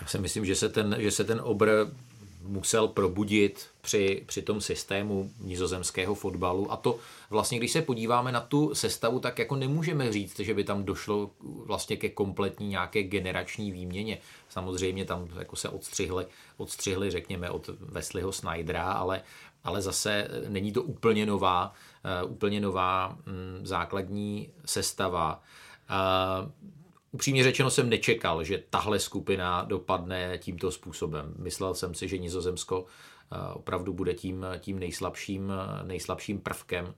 [0.00, 1.70] Já si myslím, že se ten, že se ten obr
[2.42, 6.72] musel probudit při, při tom systému nizozemského fotbalu.
[6.72, 6.98] A to
[7.30, 11.30] vlastně, když se podíváme na tu sestavu, tak jako nemůžeme říct, že by tam došlo
[11.40, 14.18] vlastně ke kompletní nějaké generační výměně.
[14.48, 16.26] Samozřejmě tam jako se odstřihli,
[16.56, 19.22] odstřihli řekněme, od Wesleyho Snydera, ale,
[19.64, 21.72] ale zase není to úplně nová,
[22.24, 25.42] uh, úplně nová um, základní sestava.
[26.44, 26.50] Uh,
[27.14, 31.34] Upřímně řečeno jsem nečekal, že tahle skupina dopadne tímto způsobem.
[31.38, 33.11] Myslel jsem si, že Nizozemsko eh,
[33.54, 35.52] opravdu bude tím, tím nejslabším,
[35.82, 36.94] nejslabším prvkem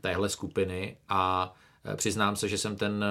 [0.00, 0.96] téhle skupiny.
[1.08, 1.54] A
[1.84, 3.04] eh, Přiznám se, že jsem ten,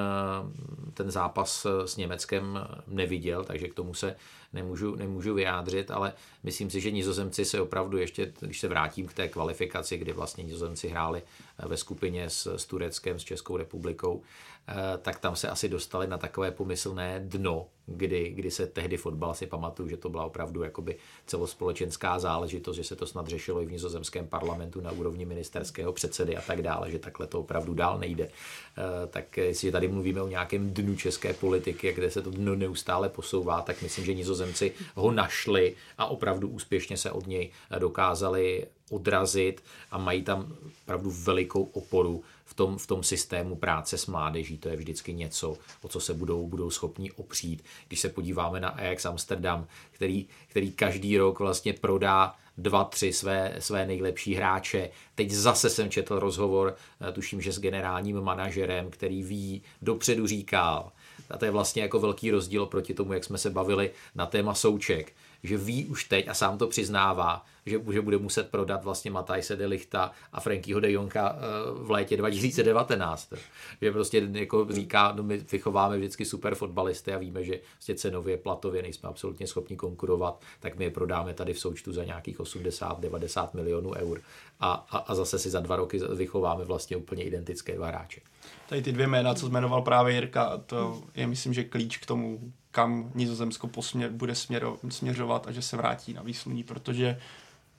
[0.94, 4.16] ten zápas s Německem neviděl, takže k tomu se
[4.54, 6.14] nemůžu, nemůžu vyjádřit, ale
[6.44, 10.44] myslím si, že nizozemci se opravdu ještě, když se vrátím k té kvalifikaci, kdy vlastně
[10.44, 11.22] nizozemci hráli
[11.68, 14.24] ve skupině s, s Tureckem, s Českou republikou,
[14.68, 19.34] Eh, tak tam se asi dostali na takové pomyslné dno, kdy, kdy se tehdy fotbal
[19.34, 23.66] si pamatuju, že to byla opravdu jakoby celospolečenská záležitost, že se to snad řešilo i
[23.66, 28.00] v nizozemském parlamentu na úrovni ministerského předsedy a tak dále, že takhle to opravdu dál
[28.00, 28.24] nejde.
[28.24, 33.10] Eh, tak jestli tady mluvíme o nějakém dnu české politiky, kde se to dno neustále
[33.10, 39.64] posouvá, tak myslím, že nizozemci ho našli a opravdu úspěšně se od něj dokázali odrazit
[39.92, 44.58] a mají tam opravdu velikou oporu v tom, v tom systému práce s mládeží.
[44.58, 47.64] To je vždycky něco, o co se budou, budou schopni opřít.
[47.88, 53.56] Když se podíváme na Ajax Amsterdam, který, který každý rok vlastně prodá dva, tři své,
[53.60, 54.90] své nejlepší hráče.
[55.16, 56.76] Teď zase jsem četl rozhovor,
[57.10, 60.92] eh, tuším, že s generálním manažerem, který ví, dopředu říkal,
[61.30, 64.54] a to je vlastně jako velký rozdíl proti tomu, jak jsme se bavili na téma
[64.54, 69.12] souček, že ví už teď a sám to přiznává, že, že bude muset prodat vlastně
[69.12, 71.40] Matajse de Lichta a Frankyho de Jonka eh,
[71.74, 73.34] v létě 2019.
[73.82, 78.38] Že prostě jako říká, no my vychováme vždycky super fotbalisty a víme, že vlastně cenově,
[78.38, 83.50] platově nejsme absolutně schopni konkurovat, tak my je prodáme tady v součtu za nějakých 80-90
[83.54, 84.22] milionů eur
[84.60, 88.22] a, a, a zase si za dva roky vychováme vlastně úplně identické dva hráče.
[88.70, 92.40] Tady ty dvě jména, co jmenoval právě Jirka, to je myslím, že klíč k tomu,
[92.72, 97.20] kam Nizozemsko posměr, bude směro, směřovat a že se vrátí na výsluní, protože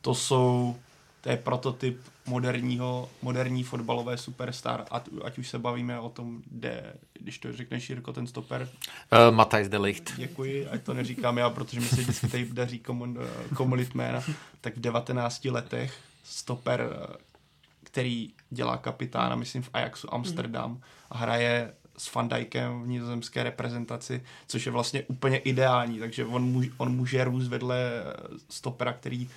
[0.01, 0.77] to jsou,
[1.21, 6.93] to je prototyp moderního, moderní fotbalové superstar, ať, ať už se bavíme o tom, kde,
[7.13, 8.69] když to řekneš Jirko, ten stoper.
[9.29, 10.13] Uh, Matthijs de Ligt.
[10.17, 13.19] Děkuji, ať to neříkám já, protože mi se vždycky tady daří komun,
[13.57, 14.23] komulit jména,
[14.61, 16.89] tak v 19 letech stoper,
[17.93, 24.23] který dělá kapitána, myslím v Ajaxu Amsterdam a hraje s Van Dijkem v nizozemské reprezentaci,
[24.47, 27.91] což je vlastně úplně ideální, takže on, může, on může růst vedle
[28.51, 29.29] stopera, který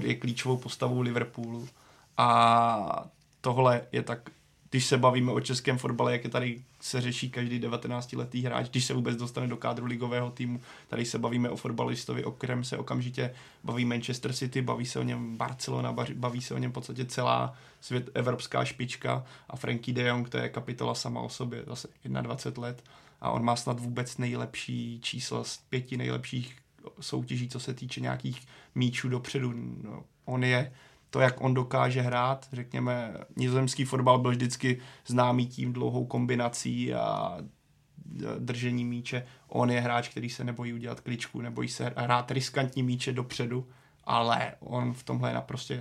[0.00, 1.68] je klíčovou postavou Liverpoolu.
[2.16, 3.06] A
[3.40, 4.30] tohle je tak,
[4.76, 8.84] když se bavíme o českém fotbale, jak je tady se řeší každý 19-letý hráč, když
[8.84, 10.60] se vůbec dostane do kádru ligového týmu.
[10.88, 13.34] Tady se bavíme o fotbalistovi, o kterém se okamžitě
[13.64, 17.54] baví Manchester City, baví se o něm Barcelona, baví se o něm v podstatě celá
[17.80, 22.62] svět, evropská špička a Frankie de Jong, to je kapitola sama o sobě, zase 21
[22.62, 22.84] let
[23.20, 26.56] a on má snad vůbec nejlepší číslo z pěti nejlepších
[27.00, 29.52] soutěží, co se týče nějakých míčů dopředu.
[29.82, 30.72] No, on je
[31.16, 37.38] to, jak on dokáže hrát, řekněme, nizozemský fotbal byl vždycky známý tím dlouhou kombinací a
[38.38, 39.26] držení míče.
[39.48, 43.68] On je hráč, který se nebojí udělat kličku, nebojí se hrát riskantní míče dopředu,
[44.04, 45.74] ale on v tomhle je naprosto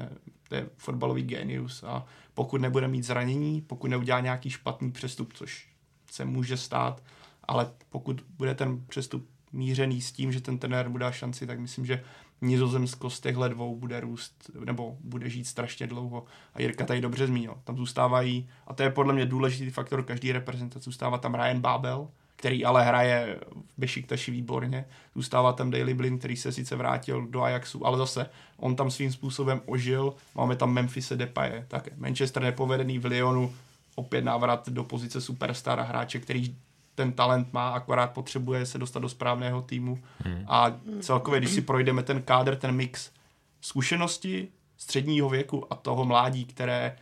[0.49, 5.68] to je fotbalový genius a pokud nebude mít zranění, pokud neudělá nějaký špatný přestup, což
[6.12, 7.03] se může stát,
[7.44, 11.60] ale pokud bude ten přestup mířený s tím, že ten trenér mu dá šanci, tak
[11.60, 12.03] myslím, že
[12.46, 16.26] Nizozemsko z těchhle dvou bude růst, nebo bude žít strašně dlouho.
[16.54, 17.56] A Jirka tady dobře zmínil.
[17.64, 22.08] Tam zůstávají, a to je podle mě důležitý faktor každý reprezentace, zůstává tam Ryan Babel,
[22.36, 24.86] který ale hraje v Bešiktaši výborně.
[25.16, 29.12] Zůstává tam Daily Blind, který se sice vrátil do Ajaxu, ale zase on tam svým
[29.12, 30.14] způsobem ožil.
[30.36, 33.54] Máme tam Memphis Depaye, tak Manchester nepovedený v Lyonu,
[33.96, 36.56] opět návrat do pozice superstar hráče, který
[36.96, 40.00] ten talent má, akorát potřebuje se dostat do správného týmu.
[40.20, 40.46] Hmm.
[40.48, 43.12] A celkově, když si projdeme ten kádr, ten mix
[43.62, 44.48] zkušenosti
[44.78, 46.96] středního věku a toho mládí, které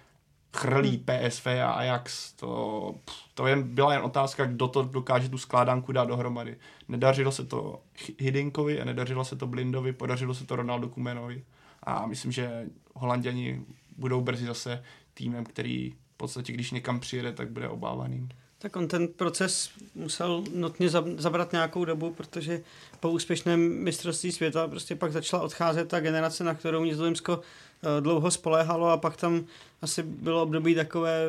[0.56, 2.96] chrlí PSV a Ajax, to,
[3.34, 6.58] to jen, byla jen otázka, kdo to dokáže tu skládanku dát dohromady.
[6.88, 7.82] Nedařilo se to
[8.20, 11.44] Hidinkovi a nedařilo se to Blindovi, podařilo se to Ronaldo Kumenovi.
[11.84, 12.66] A myslím, že
[12.96, 13.66] Holanděni
[13.98, 14.84] budou brzy zase
[15.14, 18.30] týmem, který v podstatě, když někam přijede, tak bude obávaným.
[18.64, 22.62] Tak on ten proces musel nutně zabrat nějakou dobu, protože
[23.00, 28.32] po úspěšném mistrovství světa prostě pak začala odcházet ta generace, na kterou Nizozemsko eh, dlouho
[28.32, 29.46] spoléhalo a pak tam
[29.82, 31.28] asi bylo období takové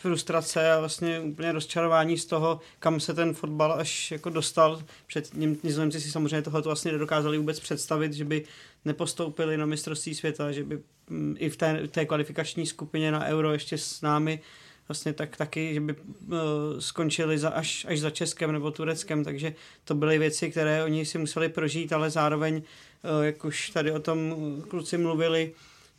[0.00, 4.82] frustrace a vlastně úplně rozčarování z toho, kam se ten fotbal až jako dostal.
[5.06, 8.44] Před ním Nizozemci si samozřejmě tohle vlastně nedokázali vůbec představit, že by
[8.84, 10.78] nepostoupili na mistrovství světa, že by
[11.10, 14.40] mm, i v té, té kvalifikační skupině na Euro ještě s námi
[14.88, 16.38] vlastně tak taky, že by uh,
[16.78, 19.54] skončili za, až, až za Českem nebo Tureckem, takže
[19.84, 24.00] to byly věci, které oni si museli prožít, ale zároveň, uh, jak už tady o
[24.00, 24.36] tom
[24.68, 25.52] kluci mluvili,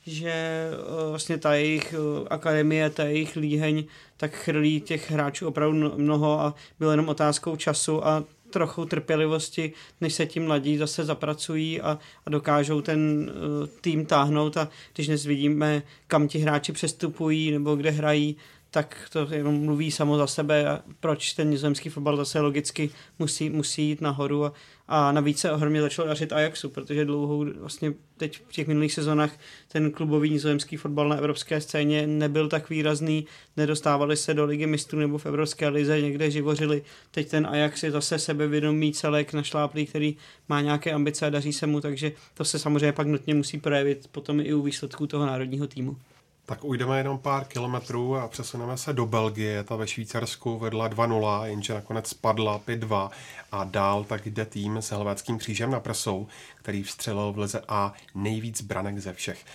[0.05, 1.95] že uh, vlastně ta jejich
[2.29, 3.83] akademie, ta jejich líheň,
[4.17, 10.13] tak chrlí těch hráčů opravdu mnoho a bylo jenom otázkou času a trochu trpělivosti, než
[10.13, 14.57] se tím mladí zase zapracují a, a dokážou ten uh, tým táhnout.
[14.57, 18.35] A když dnes vidíme, kam ti hráči přestupují nebo kde hrají,
[18.73, 22.89] tak to jenom mluví samo za sebe, a proč ten nizozemský fotbal zase logicky
[23.19, 24.53] musí, musí jít nahoru a,
[24.87, 29.31] a navíc se ohromně začalo dařit Ajaxu, protože dlouhou, vlastně teď v těch minulých sezónách
[29.67, 33.25] ten klubový nizozemský fotbal na evropské scéně nebyl tak výrazný,
[33.57, 36.83] nedostávali se do ligy mistrů nebo v evropské lize, někde živořili.
[37.11, 40.17] Teď ten Ajax je zase sebevědomý celek našláplý, který
[40.49, 44.07] má nějaké ambice a daří se mu, takže to se samozřejmě pak nutně musí projevit
[44.11, 45.97] potom i u výsledků toho národního týmu.
[46.45, 49.63] Tak ujdeme jenom pár kilometrů a přesuneme se do Belgie.
[49.63, 53.09] Ta ve Švýcarsku vedla 2-0, jenže nakonec spadla 5-2
[53.51, 57.93] a dál tak jde tým s helvétským křížem na prsou, který vstřelil v lize A
[58.15, 59.45] nejvíc branek ze všech.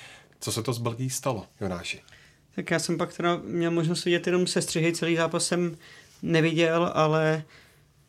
[0.40, 2.02] Co se to s Belgií stalo, Jonáši?
[2.54, 5.76] Tak já jsem pak teda měl možnost vidět jenom sestřihy, celý zápas jsem
[6.22, 7.44] neviděl, ale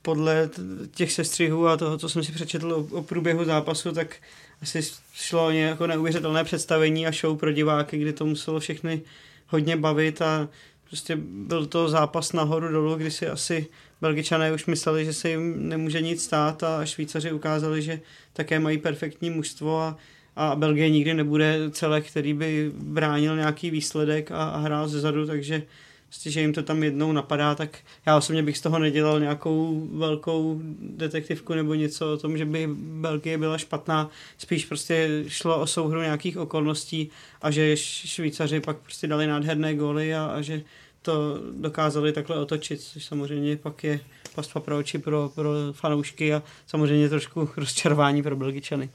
[0.02, 0.50] podle
[0.92, 4.16] těch sestřihů a toho, co jsem si přečetl o, o průběhu zápasu, tak
[4.62, 4.82] asi
[5.14, 9.02] šlo o jako neuvěřitelné představení a show pro diváky, kdy to muselo všechny
[9.48, 10.50] hodně bavit a
[10.90, 13.68] Prostě byl to zápas nahoru dolů, kdy si asi
[14.02, 18.02] Belgičané už mysleli, že se jim nemůže nic stát a Švýcaři ukázali, že
[18.34, 19.98] také mají perfektní mužstvo a,
[20.36, 25.64] a Belgie nikdy nebude celek, který by bránil nějaký výsledek a, a hrál zezadu, takže
[26.10, 29.88] prostě, že jim to tam jednou napadá, tak já osobně bych z toho nedělal nějakou
[29.92, 34.10] velkou detektivku nebo něco o tom, že by Belgie byla špatná.
[34.38, 37.10] Spíš prostě šlo o souhru nějakých okolností
[37.42, 40.62] a že Švýcaři pak prostě dali nádherné góly a, a že
[41.02, 44.00] to dokázali takhle otočit, což samozřejmě pak je
[44.36, 48.90] pastva pro oči pro, pro fanoušky a samozřejmě trošku rozčarování pro Belgičany.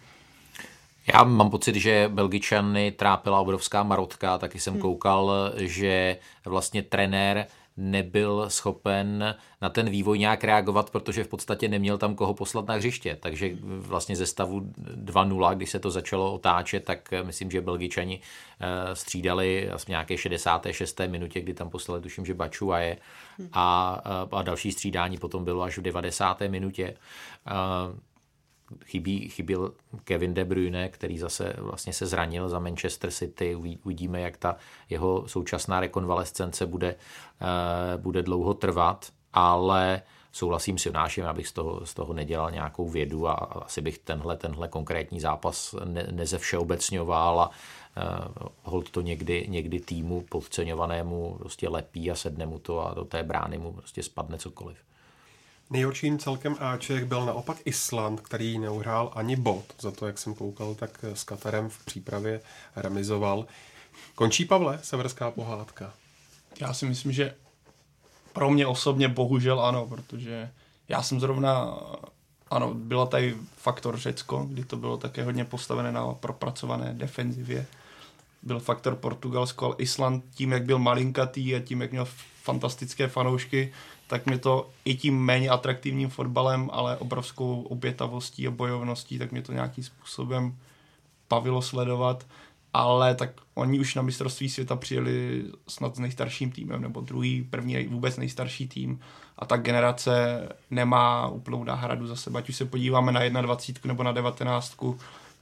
[1.12, 4.82] Já mám pocit, že Belgičany trápila obrovská marotka, taky jsem hmm.
[4.82, 11.98] koukal, že vlastně trenér nebyl schopen na ten vývoj nějak reagovat, protože v podstatě neměl
[11.98, 13.18] tam koho poslat na hřiště.
[13.20, 18.20] Takže vlastně ze stavu 2-0, když se to začalo otáčet, tak myslím, že Belgičani
[18.60, 21.01] eh, střídali v nějaké 66.
[21.06, 22.97] minutě, kdy tam poslali, tuším, že Baču a je.
[23.52, 24.01] A,
[24.32, 26.40] a další střídání potom bylo až v 90.
[26.40, 26.97] minutě.
[28.74, 29.72] Eh, chybí, chyběl
[30.05, 33.55] Kevin De Bruyne, který zase vlastně se zranil za Manchester City.
[33.84, 34.56] Uvidíme, jak ta
[34.90, 40.02] jeho současná rekonvalescence bude, uh, bude dlouho trvat, ale
[40.32, 44.36] souhlasím s Jonášem, abych z toho, z toho nedělal nějakou vědu a asi bych tenhle,
[44.36, 52.10] tenhle konkrétní zápas ne, nezevšeobecňoval a uh, hold to někdy, někdy týmu podceňovanému prostě lepí
[52.10, 54.76] a sedne mu to a do té brány mu prostě spadne cokoliv.
[55.70, 59.64] Nejhorším celkem Aček byl naopak Island, který neuhrál ani bod.
[59.80, 62.40] Za to, jak jsem koukal, tak s Katarem v přípravě
[62.76, 63.46] remizoval.
[64.14, 65.94] Končí, Pavle, severská pohádka?
[66.60, 67.34] Já si myslím, že
[68.32, 70.50] pro mě osobně bohužel ano, protože
[70.88, 71.78] já jsem zrovna,
[72.50, 77.66] ano, byla tady faktor Řecko, kdy to bylo také hodně postavené na propracované defenzivě.
[78.42, 82.08] Byl faktor Portugalsko, ale Island tím, jak byl malinkatý a tím, jak měl
[82.42, 83.72] fantastické fanoušky,
[84.06, 89.43] tak mě to i tím méně atraktivním fotbalem, ale obrovskou obětavostí a bojovností, tak mě
[89.43, 90.56] to nějakým způsobem
[91.31, 92.26] bavilo sledovat.
[92.72, 97.86] Ale tak oni už na mistrovství světa přijeli snad s nejstarším týmem, nebo druhý, první
[97.86, 99.01] vůbec nejstarší tým.
[99.39, 102.39] A ta generace nemá úplnou náhradu za sebe.
[102.39, 104.76] Ať už se podíváme na 21 nebo na 19,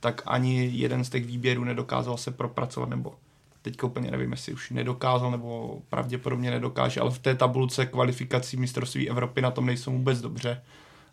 [0.01, 3.15] tak ani jeden z těch výběrů nedokázal se propracovat nebo
[3.63, 9.11] Teď úplně nevím, jestli už nedokázal nebo pravděpodobně nedokáže, ale v té tabulce kvalifikací mistrovství
[9.11, 10.63] Evropy na tom nejsou vůbec dobře.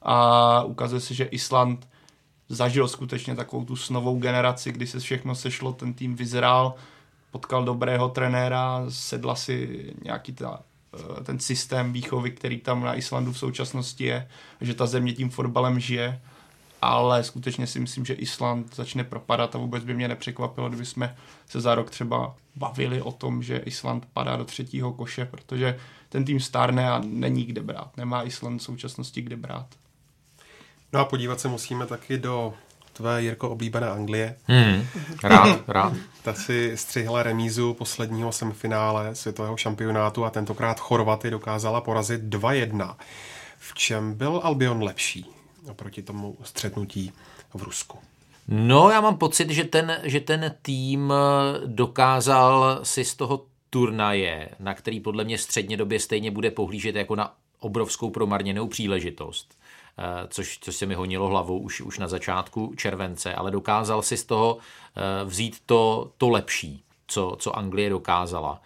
[0.01, 1.87] A ukazuje se, že Island
[2.49, 6.75] zažil skutečně takovou tu snovou generaci, kdy se všechno sešlo, ten tým vyzrál,
[7.31, 10.61] potkal dobrého trenéra, sedla si nějaký ta,
[11.19, 14.27] eh, ten systém výchovy, který tam na Islandu v současnosti je,
[14.61, 16.21] že ta země tím fotbalem žije
[16.81, 21.15] ale skutečně si myslím, že Island začne propadat a vůbec by mě nepřekvapilo, kdyby jsme
[21.47, 25.79] se za rok třeba bavili o tom, že Island padá do třetího koše, protože
[26.09, 27.97] ten tým stárne a není kde brát.
[27.97, 29.67] Nemá Island v současnosti kde brát.
[30.93, 32.53] No a podívat se musíme taky do
[32.93, 34.35] tvé, Jirko, oblíbené Anglie.
[34.43, 34.87] Hmm,
[35.23, 35.93] rád, rád.
[36.23, 42.95] Ta si střihla remízu posledního semifinále světového šampionátu a tentokrát Chorvaty dokázala porazit 2-1.
[43.57, 45.38] V čem byl Albion lepší?
[45.69, 47.11] Oproti tomu střetnutí
[47.53, 47.97] v Rusku?
[48.47, 51.13] No, já mám pocit, že ten, že ten tým
[51.65, 57.15] dokázal si z toho turnaje, na který podle mě středně době stejně bude pohlížet jako
[57.15, 59.57] na obrovskou promarněnou příležitost,
[59.97, 64.17] eh, což, což se mi honilo hlavou už, už na začátku července, ale dokázal si
[64.17, 68.61] z toho eh, vzít to, to lepší, co, co Anglie dokázala.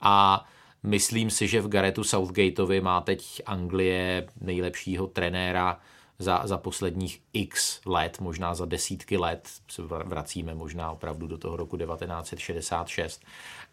[0.00, 0.44] A
[0.82, 5.80] myslím si, že v Garetu Southgateovi má teď Anglie nejlepšího trenéra
[6.18, 11.56] za, za posledních x let, možná za desítky let, se vracíme možná opravdu do toho
[11.56, 13.22] roku 1966.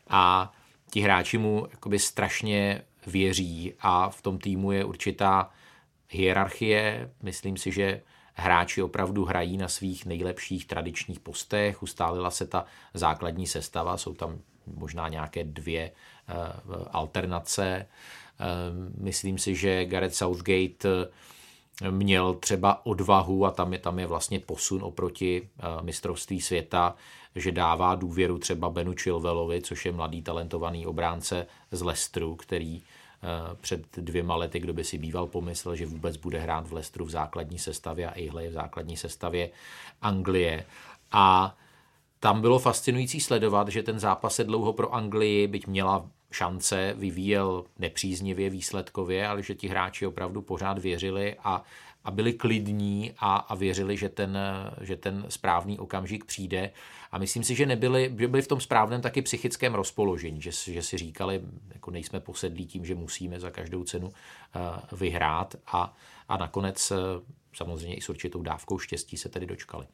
[0.10, 0.54] A
[0.92, 5.50] ti hráči mu jakoby strašně věří a v tom týmu je určitá
[6.10, 7.12] hierarchie.
[7.22, 8.02] Myslím si, že
[8.34, 14.40] hráči opravdu hrají na svých nejlepších tradičních postech, ustálila se ta základní sestava, jsou tam
[14.66, 17.88] možná nějaké dvě uh, alternace.
[18.40, 21.12] Uh, myslím si, že Gareth Southgate uh,
[21.89, 26.95] měl třeba odvahu a tam je, tam je vlastně posun oproti eh, mistrovství světa,
[27.35, 33.56] že dává důvěru třeba Benu Chilvelovi, což je mladý talentovaný obránce z Lestru, který eh,
[33.61, 37.10] před dvěma lety, kdo by si býval pomyslel, že vůbec bude hrát v Lestru v
[37.10, 39.49] základní sestavě a ihle je v základní sestavě
[40.02, 40.65] Anglie.
[41.11, 41.56] A
[42.19, 47.65] tam bylo fascinující sledovat, že ten zápas se dlouho pro Anglii, byť měla šance vyvíjel
[47.80, 51.64] nepříznivě výsledkově, ale že ti hráči opravdu pořád věřili a,
[52.03, 54.38] a byli klidní a, a věřili, že ten,
[54.81, 56.72] že ten správný okamžik přijde.
[57.11, 60.81] A myslím si, že nebyli, že byli v tom správném taky psychickém rozpoložení, že, že
[60.81, 61.41] si říkali,
[61.73, 65.95] jako nejsme posedlí tím, že musíme za každou cenu uh, vyhrát a,
[66.30, 66.97] a nakonec uh,
[67.53, 69.85] samozřejmě i s určitou dávkou štěstí se tedy dočkali.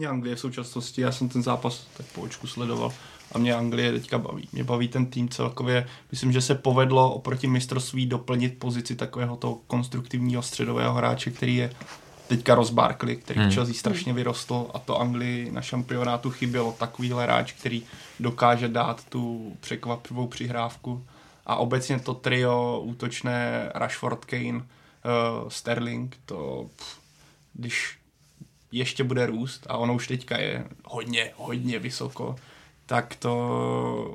[0.00, 2.92] Mě Anglie v současnosti, já jsem ten zápas tak po očku sledoval
[3.32, 4.48] a mě Anglie teďka baví.
[4.52, 5.88] Mě baví ten tým celkově.
[6.10, 11.72] Myslím, že se povedlo oproti mistrovství doplnit pozici takového toho konstruktivního středového hráče, který je
[12.26, 13.50] teďka Ross Barkley, který hmm.
[13.50, 16.72] Chelsea strašně vyrostl a to Anglii na šampionátu chybělo.
[16.72, 17.82] Takovýhle hráč, který
[18.20, 21.04] dokáže dát tu překvapivou přihrávku.
[21.46, 27.00] A obecně to trio útočné Rashford, Kane, uh, Sterling, to pff,
[27.54, 27.99] když
[28.72, 32.36] ještě bude růst a ono už teďka je hodně, hodně vysoko,
[32.86, 34.14] tak to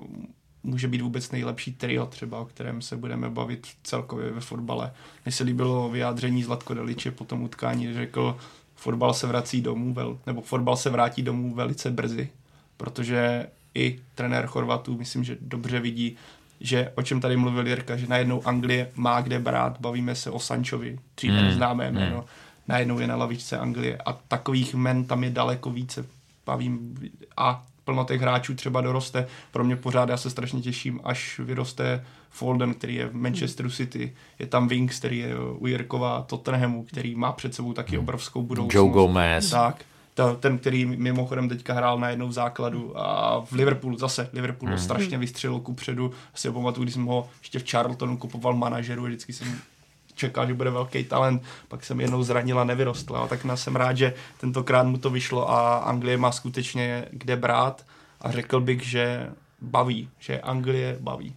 [0.64, 4.92] může být vůbec nejlepší trio třeba, o kterém se budeme bavit celkově ve fotbale.
[5.26, 8.38] Mně se líbilo vyjádření Zlatko Deliče po tom utkání, řekl,
[8.76, 12.30] fotbal se vrací domů, vel, nebo fotbal se vrátí domů velice brzy,
[12.78, 16.18] protože i trenér Chorvatů, myslím, že dobře vidí,
[16.60, 20.40] že o čem tady mluvil Jirka, že najednou Anglie má kde brát, bavíme se o
[20.40, 21.44] Sančovi, dříve mm.
[21.44, 22.24] neznámé jméno, mm.
[22.68, 26.06] Najednou je na lavičce Anglie a takových men tam je daleko více,
[26.46, 26.96] bavím
[27.38, 29.28] a plno těch hráčů třeba doroste.
[29.52, 34.14] Pro mě pořád, já se strašně těším, až vyroste Folden, který je v Manchesteru City,
[34.40, 38.00] je tam Wings, který je u Jirkova Tottenhamu, který má před sebou taky hmm.
[38.00, 38.74] obrovskou budoucnost.
[38.74, 39.50] Joe Gomez.
[39.50, 39.86] Tak,
[40.40, 44.80] ten, který mimochodem teďka hrál na jednou základu a v Liverpoolu zase, Liverpool hmm.
[44.80, 49.04] strašně vystřelil ku předu, si ho pamatuju, když jsem ho ještě v Charltonu kupoval manažeru,
[49.04, 49.48] vždycky jsem
[50.16, 54.14] čekal, že bude velký talent, pak jsem jednou zranila, nevyrostla, tak na jsem rád, že
[54.40, 57.86] tentokrát mu to vyšlo a Anglie má skutečně kde brát
[58.22, 59.30] a řekl bych, že
[59.62, 61.36] baví, že Anglie baví.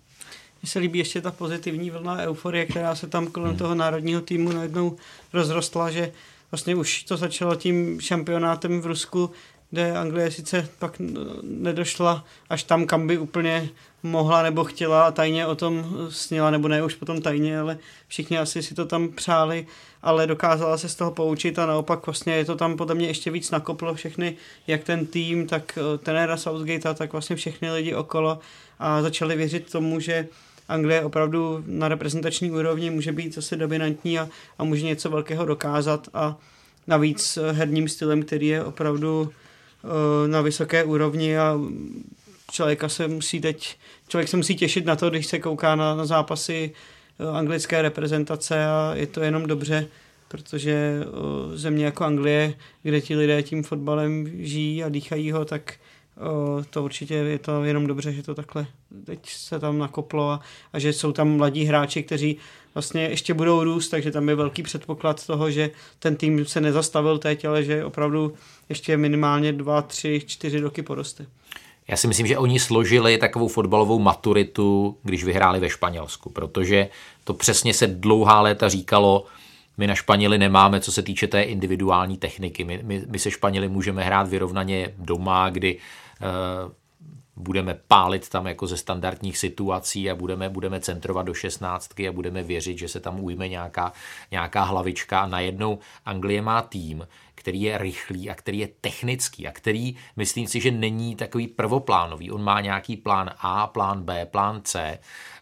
[0.62, 4.52] Mně se líbí ještě ta pozitivní vlna euforie, která se tam kolem toho národního týmu
[4.52, 4.96] najednou
[5.32, 6.12] rozrostla, že
[6.50, 9.30] vlastně už to začalo tím šampionátem v Rusku,
[9.70, 10.96] kde Anglie sice pak
[11.42, 13.68] nedošla až tam, kam by úplně
[14.02, 17.78] mohla nebo chtěla a tajně o tom snila, nebo ne už potom tajně, ale
[18.08, 19.66] všichni asi si to tam přáli,
[20.02, 23.30] ale dokázala se z toho poučit a naopak vlastně je to tam podle mě ještě
[23.30, 24.36] víc nakoplo všechny,
[24.66, 28.38] jak ten tým, tak eh, tenéra Southgate, tak vlastně všechny lidi okolo
[28.78, 30.28] a začali věřit tomu, že
[30.68, 34.28] Anglie opravdu na reprezentační úrovni může být zase dominantní a,
[34.58, 36.36] a může něco velkého dokázat a
[36.86, 39.32] navíc herním stylem, který je opravdu
[40.26, 41.58] na vysoké úrovni a
[42.50, 43.76] člověka se musí teď,
[44.08, 46.72] člověk se musí těšit na to, když se kouká na, na zápasy
[47.18, 49.88] uh, anglické reprezentace a je to jenom dobře,
[50.28, 55.74] protože uh, země jako Anglie, kde ti lidé tím fotbalem žijí a dýchají ho, tak
[56.70, 58.66] to určitě je to jenom dobře, že to takhle
[59.04, 60.40] teď se tam nakoplo a,
[60.72, 62.36] a že jsou tam mladí hráči, kteří
[62.78, 67.18] vlastně ještě budou růst, takže tam je velký předpoklad toho, že ten tým se nezastavil
[67.18, 68.34] teď, ale že opravdu
[68.68, 71.26] ještě minimálně dva, tři, čtyři roky poroste.
[71.88, 76.88] Já si myslím, že oni složili takovou fotbalovou maturitu, když vyhráli ve Španělsku, protože
[77.24, 79.24] to přesně se dlouhá léta říkalo,
[79.76, 82.64] my na Španěli nemáme, co se týče té individuální techniky.
[82.64, 86.72] My, my, my se Španěli můžeme hrát vyrovnaně doma, kdy uh,
[87.38, 92.42] budeme pálit tam jako ze standardních situací a budeme, budeme centrovat do šestnáctky a budeme
[92.42, 93.92] věřit, že se tam ujme nějaká,
[94.30, 99.96] nějaká hlavička najednou Anglie má tým, který je rychlý a který je technický a který,
[100.16, 102.30] myslím si, že není takový prvoplánový.
[102.30, 104.98] On má nějaký plán A, plán B, plán C.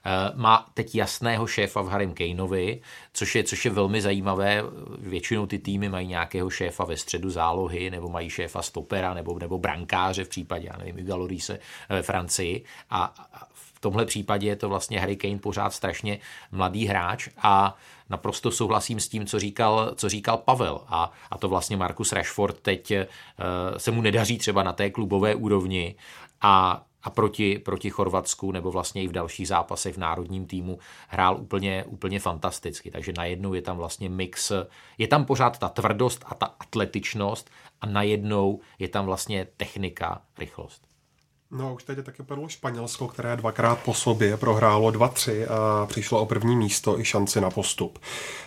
[0.07, 2.81] Eh, má teď jasného šéfa v Harem Kaneovi,
[3.13, 4.63] což je, což je velmi zajímavé.
[4.99, 9.59] Většinou ty týmy mají nějakého šéfa ve středu zálohy, nebo mají šéfa stopera, nebo, nebo
[9.59, 11.59] brankáře v případě, já nevím, Galorise
[11.89, 12.65] ve Francii.
[12.91, 13.15] A
[13.55, 16.19] v tomhle případě je to vlastně Harry Kane pořád strašně
[16.53, 17.77] mladý hráč a
[18.11, 20.81] naprosto souhlasím s tím, co říkal, co říkal Pavel.
[20.89, 23.05] A, a to vlastně Markus Rashford teď uh,
[23.77, 25.95] se mu nedaří třeba na té klubové úrovni
[26.41, 30.79] a a proti, proti Chorvatsku nebo vlastně i v dalších zápasech v národním týmu
[31.09, 32.91] hrál úplně, úplně fantasticky.
[32.91, 34.53] Takže najednou je tam vlastně mix,
[34.99, 37.51] je tam pořád ta tvrdost a ta atletičnost
[37.81, 40.83] a najednou je tam vlastně technika, rychlost.
[41.51, 46.21] No už teď je taky padlo Španělsko, které dvakrát po sobě prohrálo 2-3 a přišlo
[46.21, 47.99] o první místo i šanci na postup.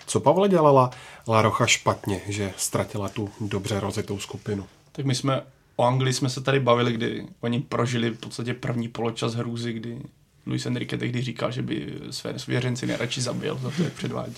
[0.07, 0.91] Co Pavle dělala
[1.27, 4.67] La Rocha špatně, že ztratila tu dobře rozjetou skupinu?
[4.91, 5.43] Tak my jsme
[5.79, 10.01] o Anglii jsme se tady bavili, kdy oni prožili v podstatě první poločas hrůzy, kdy
[10.47, 14.35] Luis Enrique tehdy říkal, že by své svěřenci nejradši zabil za to, jak předvádí.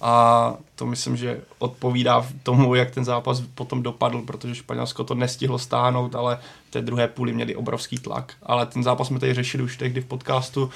[0.00, 5.58] a to myslím, že odpovídá tomu, jak ten zápas potom dopadl, protože Španělsko to nestihlo
[5.58, 6.38] stáhnout, ale
[6.68, 8.34] v té druhé půli měli obrovský tlak.
[8.42, 10.70] Ale ten zápas jsme tady řešili už tehdy v podcastu.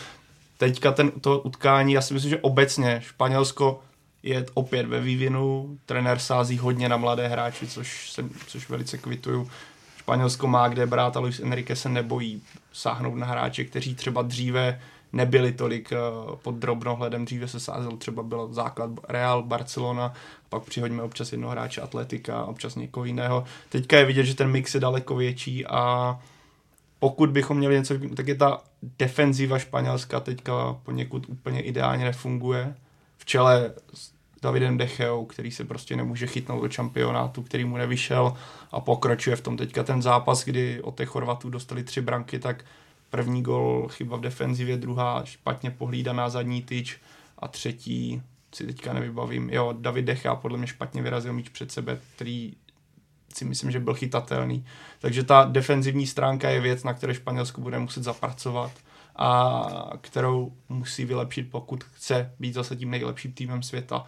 [0.59, 3.81] Teďka ten, to utkání, já si myslím, že obecně Španělsko
[4.23, 9.51] je opět ve vývinu, trenér sází hodně na mladé hráči, což, jsem, což velice kvituju.
[10.09, 14.81] Španělsko má kde brát a Luis Enrique se nebojí sáhnout na hráče, kteří třeba dříve
[15.13, 20.13] nebyli tolik uh, pod drobnohledem, dříve se sázel třeba byl základ Real, Barcelona,
[20.49, 23.45] pak přihodíme občas jednoho hráče Atletika, občas někoho jiného.
[23.69, 26.19] Teďka je vidět, že ten mix je daleko větší a
[26.99, 28.61] pokud bychom měli něco, tak je ta
[28.99, 32.75] defenziva španělská teďka poněkud úplně ideálně nefunguje.
[33.19, 33.73] V čele
[34.43, 38.37] Davidem Decheou, který se prostě nemůže chytnout do šampionátu, který mu nevyšel
[38.73, 42.65] a pokračuje v tom teďka ten zápas, kdy od těch Chorvatů dostali tři branky, tak
[43.11, 47.01] První gol chyba v defenzivě, druhá špatně pohlídaná zadní tyč
[47.39, 48.23] a třetí
[48.55, 49.51] si teďka nevybavím.
[49.51, 52.53] Jo, David Decha podle mě špatně vyrazil míč před sebe, který
[53.35, 54.65] si myslím, že byl chytatelný.
[54.99, 58.73] Takže ta defenzivní stránka je věc, na které Španělsko bude muset zapracovat
[59.17, 64.05] a kterou musí vylepšit, pokud chce být zase tím nejlepším týmem světa.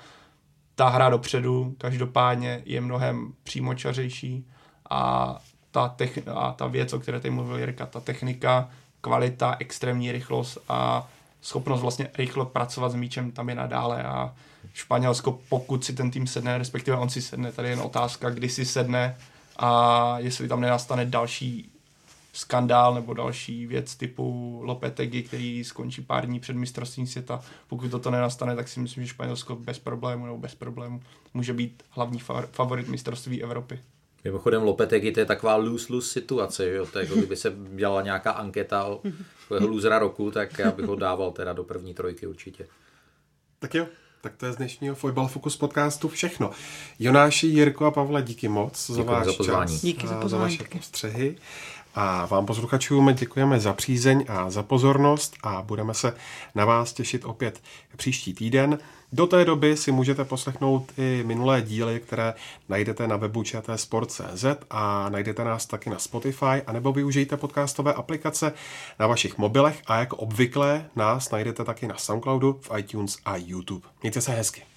[0.81, 4.47] Ta hra dopředu každopádně je mnohem přímočařejší
[4.90, 5.36] a
[5.70, 8.69] ta, techn- a ta věc, o které tady mluvil Jirka, ta technika
[9.01, 11.09] kvalita, extrémní rychlost a
[11.40, 14.02] schopnost vlastně rychle pracovat s míčem tam je nadále.
[14.02, 14.35] A
[14.74, 18.48] Španělsko, pokud si ten tým sedne, respektive on si sedne, tady je jen otázka, kdy
[18.48, 19.16] si sedne
[19.57, 21.69] a jestli tam nenastane další
[22.32, 27.40] skandál nebo další věc typu Lopetegi, který skončí pár dní před mistrovstvím světa.
[27.69, 31.01] Pokud toto nenastane, tak si myslím, že Španělsko bez problému nebo bez problému
[31.35, 32.19] může být hlavní
[32.52, 33.81] favorit mistrovství Evropy.
[34.24, 36.86] Mimochodem Lopetegui to je taková lose-lose situace, že jo?
[36.86, 39.02] To je, jako kdyby se dělala nějaká anketa o
[39.51, 42.66] losera roku, tak já bych ho dával teda do první trojky určitě.
[43.59, 43.86] Tak jo,
[44.23, 46.51] tak to je z dnešního Fotbal Focus podcastu všechno.
[46.98, 49.73] Jonáši, Jirko a Pavle, díky moc díky za váš za pozvání.
[49.73, 49.82] čas.
[49.82, 50.57] Díky za pozvání.
[50.57, 51.36] Za vaše postřehy.
[51.94, 56.14] A vám posluchačům děkujeme za přízeň a za pozornost a budeme se
[56.54, 57.60] na vás těšit opět
[57.96, 58.78] příští týden.
[59.12, 62.34] Do té doby si můžete poslechnout i minulé díly, které
[62.68, 68.52] najdete na webu čtsport.cz a najdete nás taky na Spotify, anebo využijte podcastové aplikace
[68.98, 73.88] na vašich mobilech a jako obvykle nás najdete taky na Soundcloudu, v iTunes a YouTube.
[74.02, 74.69] Mějte se hezky.